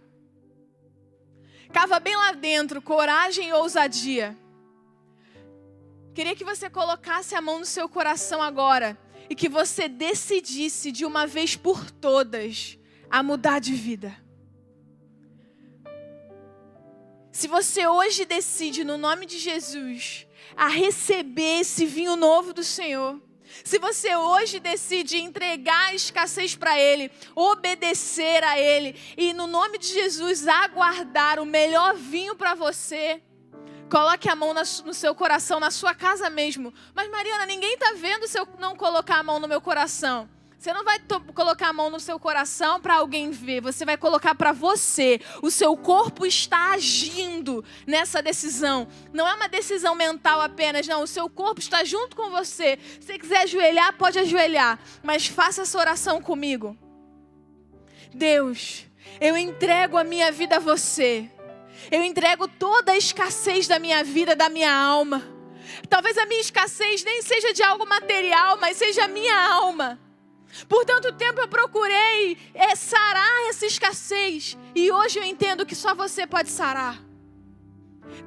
Cava 1.72 2.00
bem 2.00 2.16
lá 2.16 2.32
dentro, 2.32 2.82
coragem 2.82 3.50
e 3.50 3.54
ousadia. 3.54 4.36
Queria 6.14 6.36
que 6.36 6.44
você 6.44 6.70
colocasse 6.70 7.36
a 7.36 7.42
mão 7.42 7.60
no 7.60 7.66
seu 7.66 7.88
coração 7.88 8.42
agora 8.42 8.98
e 9.30 9.36
que 9.36 9.48
você 9.48 9.88
decidisse 9.88 10.92
de 10.92 11.06
uma 11.06 11.28
vez 11.28 11.56
por 11.56 11.92
todas 11.92 12.78
a 13.10 13.22
mudar 13.22 13.60
de 13.60 13.74
vida. 13.74 14.16
Se 17.32 17.48
você 17.48 17.88
hoje 17.88 18.26
decide, 18.26 18.84
no 18.84 18.98
nome 18.98 19.26
de 19.26 19.38
Jesus, 19.38 20.28
a 20.58 20.68
receber 20.68 21.62
esse 21.62 21.86
vinho 21.86 22.16
novo 22.16 22.52
do 22.52 22.64
Senhor, 22.64 23.22
se 23.64 23.80
você 23.80 24.16
hoje 24.16 24.60
decide 24.60 25.18
entregar 25.18 25.88
a 25.88 25.94
escassez 25.94 26.56
para 26.56 26.80
Ele, 26.80 27.12
obedecer 27.36 28.44
a 28.44 28.60
Ele 28.60 28.96
e, 29.18 29.34
no 29.34 29.48
nome 29.48 29.78
de 29.78 29.88
Jesus, 29.88 30.48
aguardar 30.48 31.40
o 31.40 31.46
melhor 31.46 31.96
vinho 31.96 32.36
para 32.36 32.56
você, 32.56 33.22
coloque 33.90 34.30
a 34.30 34.36
mão 34.36 34.54
no 34.54 34.94
seu 34.94 35.16
coração, 35.16 35.60
na 35.60 35.72
sua 35.72 35.94
casa 35.94 36.30
mesmo. 36.30 36.74
Mas, 36.94 37.10
Mariana, 37.10 37.46
ninguém 37.46 37.74
está 37.74 37.94
vendo 37.94 38.28
se 38.28 38.40
eu 38.40 38.48
não 38.60 38.76
colocar 38.76 39.20
a 39.20 39.24
mão 39.24 39.40
no 39.40 39.48
meu 39.48 39.62
coração. 39.62 40.30
Você 40.60 40.74
não 40.74 40.84
vai 40.84 41.00
colocar 41.34 41.70
a 41.70 41.74
mão 41.74 41.90
no 41.90 42.02
seu 42.02 42.20
coração 42.20 42.82
para 42.82 42.96
alguém 42.96 43.32
ver, 43.32 43.62
você 43.62 43.86
vai 43.86 43.96
colocar 43.96 44.36
para 44.36 44.52
você. 44.52 45.22
O 45.42 45.50
seu 45.50 45.78
corpo 45.78 46.26
está 46.26 46.74
agindo 46.74 47.64
nessa 47.88 48.22
decisão. 48.22 48.86
Não 49.14 49.26
é 49.26 49.34
uma 49.36 49.48
decisão 49.48 49.96
mental 49.96 50.42
apenas, 50.42 50.86
não. 50.86 51.02
O 51.02 51.08
seu 51.08 51.30
corpo 51.30 51.62
está 51.62 51.86
junto 51.86 52.14
com 52.14 52.30
você. 52.30 52.78
Se 53.00 53.08
você 53.08 53.18
quiser 53.18 53.44
ajoelhar, 53.44 53.94
pode 53.94 54.20
ajoelhar, 54.20 54.78
mas 55.02 55.28
faça 55.28 55.62
essa 55.62 55.78
oração 55.78 56.22
comigo. 56.22 56.78
Deus, 58.14 58.86
eu 59.22 59.38
entrego 59.38 59.98
a 59.98 60.04
minha 60.04 60.30
vida 60.30 60.58
a 60.58 60.60
você. 60.60 61.30
Eu 61.90 62.04
entrego 62.04 62.50
toda 62.50 62.92
a 62.92 62.98
escassez 62.98 63.66
da 63.66 63.80
minha 63.80 64.04
vida, 64.04 64.36
da 64.36 64.50
minha 64.50 64.74
alma. 64.74 65.26
Talvez 65.88 66.18
a 66.18 66.26
minha 66.26 66.42
escassez 66.42 67.02
nem 67.06 67.22
seja 67.22 67.54
de 67.54 67.64
algo 67.64 67.86
material, 67.86 68.58
mas 68.58 68.76
seja 68.76 69.06
a 69.06 69.08
minha 69.08 69.54
alma. 69.54 69.98
Por 70.68 70.84
tanto 70.86 71.12
tempo 71.14 71.42
eu 71.42 71.48
procurei 71.48 72.38
é, 72.54 72.76
sarar 72.76 73.50
essa 73.50 73.66
escassez. 73.66 74.58
E 74.76 74.92
hoje 74.92 75.20
eu 75.20 75.24
entendo 75.24 75.66
que 75.66 75.76
só 75.76 75.94
você 75.94 76.26
pode 76.26 76.50
sarar. 76.50 77.02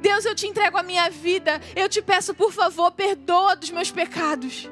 Deus, 0.01 0.25
eu 0.25 0.35
te 0.35 0.47
entrego 0.47 0.77
a 0.79 0.83
minha 0.83 1.11
vida. 1.11 1.61
Eu 1.75 1.89
te 1.89 2.01
peço, 2.01 2.35
por 2.35 2.53
favor, 2.53 2.91
perdoa 2.93 3.57
dos 3.57 3.71
meus 3.71 3.91
pecados. 3.91 4.69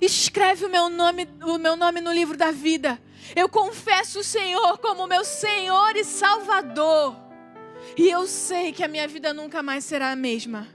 Escreve 0.00 0.64
o 0.66 0.70
meu 0.70 0.88
nome, 0.88 1.28
o 1.44 1.58
meu 1.58 1.76
nome 1.76 2.00
no 2.00 2.12
livro 2.12 2.36
da 2.36 2.50
vida. 2.50 3.00
Eu 3.36 3.48
confesso 3.48 4.20
o 4.20 4.24
Senhor 4.24 4.78
como 4.78 5.06
meu 5.06 5.24
Senhor 5.24 5.96
e 5.96 6.04
Salvador. 6.04 7.16
E 7.96 8.08
eu 8.08 8.26
sei 8.26 8.72
que 8.72 8.82
a 8.82 8.88
minha 8.88 9.06
vida 9.06 9.32
nunca 9.32 9.62
mais 9.62 9.84
será 9.84 10.10
a 10.10 10.16
mesma. 10.16 10.68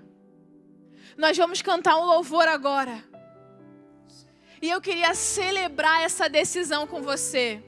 Nós 1.18 1.35
vamos 1.38 1.61
cantar 1.61 1.97
um 1.97 2.05
louvor 2.05 2.47
agora. 2.47 3.03
E 4.62 4.70
eu 4.70 4.82
queria 4.82 5.14
celebrar 5.14 6.02
essa 6.02 6.28
decisão 6.28 6.88
com 6.88 7.02
você. 7.02 7.62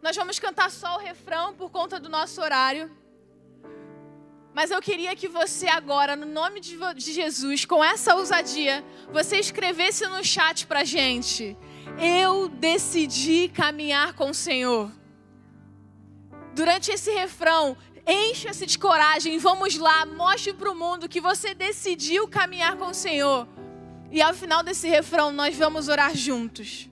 Nós 0.00 0.14
vamos 0.14 0.38
cantar 0.38 0.70
só 0.70 0.96
o 0.96 1.00
refrão 1.00 1.54
por 1.54 1.70
conta 1.70 1.98
do 1.98 2.08
nosso 2.08 2.40
horário. 2.40 2.90
Mas 4.54 4.70
eu 4.70 4.80
queria 4.80 5.14
que 5.14 5.28
você 5.28 5.66
agora, 5.66 6.16
no 6.16 6.24
nome 6.24 6.60
de 6.60 7.12
Jesus, 7.12 7.64
com 7.64 7.84
essa 7.84 8.14
ousadia, 8.14 8.84
você 9.12 9.38
escrevesse 9.38 10.06
no 10.06 10.24
chat 10.24 10.66
pra 10.66 10.84
gente. 10.84 11.56
Eu 12.00 12.48
decidi 12.48 13.48
caminhar 13.48 14.14
com 14.14 14.30
o 14.30 14.34
Senhor. 14.34 14.90
Durante 16.54 16.90
esse 16.90 17.10
refrão, 17.10 17.76
encha-se 18.06 18.64
de 18.64 18.78
coragem, 18.78 19.36
vamos 19.38 19.76
lá, 19.76 20.06
mostre 20.06 20.54
para 20.54 20.70
o 20.70 20.74
mundo 20.74 21.08
que 21.08 21.20
você 21.20 21.52
decidiu 21.52 22.26
caminhar 22.26 22.76
com 22.76 22.86
o 22.86 22.94
Senhor. 22.94 23.46
E 24.10 24.22
ao 24.22 24.32
final 24.32 24.62
desse 24.62 24.88
refrão, 24.88 25.32
nós 25.32 25.56
vamos 25.56 25.88
orar 25.88 26.14
juntos. 26.14 26.88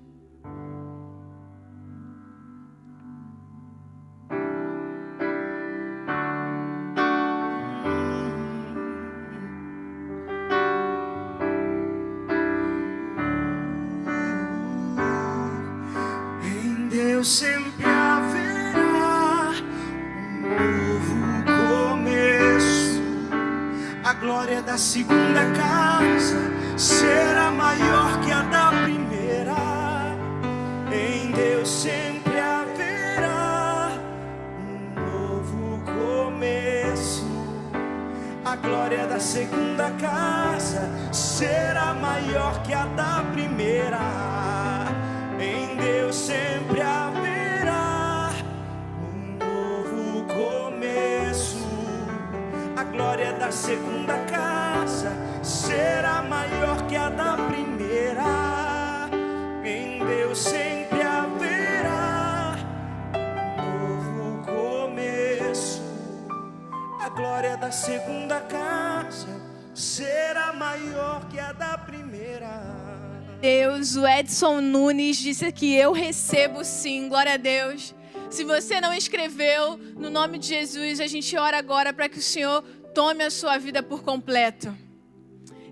Glória 24.25 24.63
da 24.63 24.79
segunda. 24.79 25.24
Deus, 73.45 73.95
o 73.95 74.09
Edson 74.09 74.63
Nunes 74.63 75.19
disse 75.19 75.53
que 75.53 75.75
eu 75.75 75.93
recebo 75.93 76.65
sim, 76.65 77.11
glória 77.11 77.35
a 77.35 77.37
Deus. 77.37 77.95
Se 78.31 78.43
você 78.43 78.81
não 78.81 78.91
escreveu, 78.95 79.77
no 79.99 80.09
nome 80.09 80.39
de 80.39 80.47
Jesus, 80.47 80.99
a 80.99 81.07
gente 81.07 81.37
ora 81.37 81.59
agora 81.59 81.93
para 81.93 82.09
que 82.09 82.17
o 82.17 82.23
Senhor 82.23 82.63
tome 82.95 83.23
a 83.23 83.29
sua 83.31 83.59
vida 83.59 83.83
por 83.83 84.03
completo. 84.03 84.75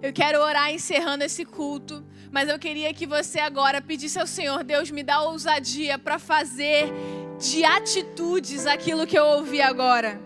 Eu 0.02 0.12
quero 0.12 0.38
orar 0.42 0.70
encerrando 0.70 1.24
esse 1.24 1.46
culto, 1.46 2.04
mas 2.30 2.46
eu 2.46 2.58
queria 2.58 2.92
que 2.92 3.06
você 3.06 3.38
agora 3.38 3.80
pedisse 3.80 4.20
ao 4.20 4.26
Senhor, 4.26 4.62
Deus, 4.62 4.90
me 4.90 5.02
dá 5.02 5.22
ousadia 5.22 5.98
para 5.98 6.18
fazer 6.18 6.92
de 7.40 7.64
atitudes 7.64 8.66
aquilo 8.66 9.06
que 9.06 9.18
eu 9.18 9.24
ouvi 9.24 9.62
agora. 9.62 10.20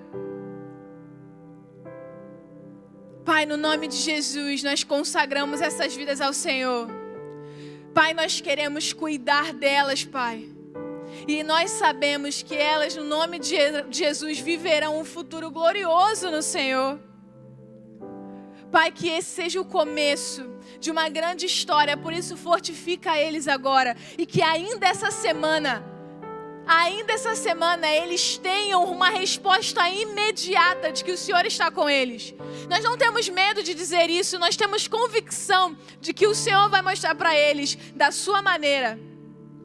Pai, 3.25 3.47
no 3.47 3.57
nome 3.57 3.87
de 3.87 3.99
Jesus, 3.99 4.65
nós 4.65 4.83
consagramos 4.83 5.61
essas 5.61 5.95
vidas 5.95 6.21
ao 6.21 6.33
Senhor. 6.33 7.06
Pai, 7.97 8.13
nós 8.13 8.43
queremos 8.43 8.93
cuidar 8.93 9.55
delas, 9.55 10.05
Pai. 10.05 10.47
E 11.27 11.43
nós 11.43 11.71
sabemos 11.71 12.43
que 12.43 12.55
elas, 12.55 12.95
no 12.95 13.05
nome 13.05 13.39
de 13.39 13.57
Jesus, 13.91 14.39
viverão 14.39 15.01
um 15.01 15.05
futuro 15.05 15.51
glorioso 15.51 16.31
no 16.31 16.43
Senhor. 16.43 17.01
Pai, 18.71 18.93
que 18.93 19.09
esse 19.09 19.31
seja 19.31 19.59
o 19.63 19.65
começo 19.65 20.47
de 20.79 20.91
uma 20.91 21.09
grande 21.09 21.47
história, 21.47 21.97
por 21.97 22.13
isso 22.13 22.37
fortifica 22.37 23.19
eles 23.19 23.49
agora. 23.49 23.97
E 24.19 24.27
que 24.27 24.43
ainda 24.43 24.87
essa 24.87 25.11
semana, 25.11 25.83
ainda 26.67 27.13
essa 27.13 27.35
semana, 27.35 27.89
eles 27.89 28.37
tenham 28.39 28.85
uma 28.85 29.09
resposta 29.09 29.89
imediata 29.89 30.91
de 30.93 31.05
que 31.05 31.13
o 31.13 31.17
Senhor 31.17 31.45
está 31.47 31.71
com 31.71 31.89
eles. 31.89 32.35
Nós 32.69 32.83
não 32.83 32.99
temos 32.99 33.29
medo 33.29 33.63
de 33.63 33.75
dizer 33.75 34.11
isso, 34.11 34.39
nós 34.39 34.57
temos 34.57 34.89
convicção 34.89 35.77
de 36.01 36.13
que 36.13 36.27
o 36.27 36.35
Senhor 36.35 36.69
vai 36.69 36.83
mostrar 36.83 37.15
para 37.15 37.37
eles, 37.37 37.77
da 37.95 38.11
sua 38.11 38.43
maneira, 38.43 38.99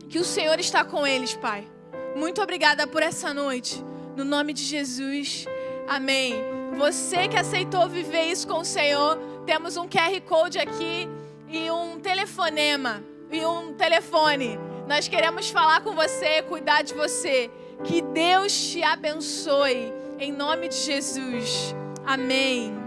que 0.09 0.19
o 0.19 0.23
Senhor 0.23 0.59
está 0.59 0.83
com 0.83 1.05
eles, 1.05 1.33
Pai. 1.35 1.67
Muito 2.15 2.41
obrigada 2.41 2.85
por 2.85 3.01
essa 3.01 3.33
noite. 3.33 3.83
No 4.15 4.25
nome 4.25 4.53
de 4.53 4.63
Jesus. 4.63 5.45
Amém. 5.87 6.35
Você 6.77 7.27
que 7.27 7.37
aceitou 7.37 7.87
viver 7.87 8.23
isso 8.23 8.47
com 8.47 8.59
o 8.59 8.65
Senhor, 8.65 9.17
temos 9.45 9.77
um 9.77 9.87
QR 9.87 10.19
Code 10.27 10.59
aqui 10.59 11.07
e 11.49 11.71
um 11.71 11.99
telefonema 11.99 13.03
e 13.31 13.45
um 13.45 13.73
telefone. 13.73 14.70
Nós 14.91 15.07
queremos 15.07 15.49
falar 15.49 15.79
com 15.79 15.95
você, 15.95 16.41
cuidar 16.41 16.81
de 16.81 16.93
você. 16.93 17.49
Que 17.81 18.01
Deus 18.01 18.51
te 18.51 18.83
abençoe. 18.83 19.93
Em 20.19 20.33
nome 20.33 20.67
de 20.67 20.75
Jesus. 20.75 21.73
Amém. 22.05 22.80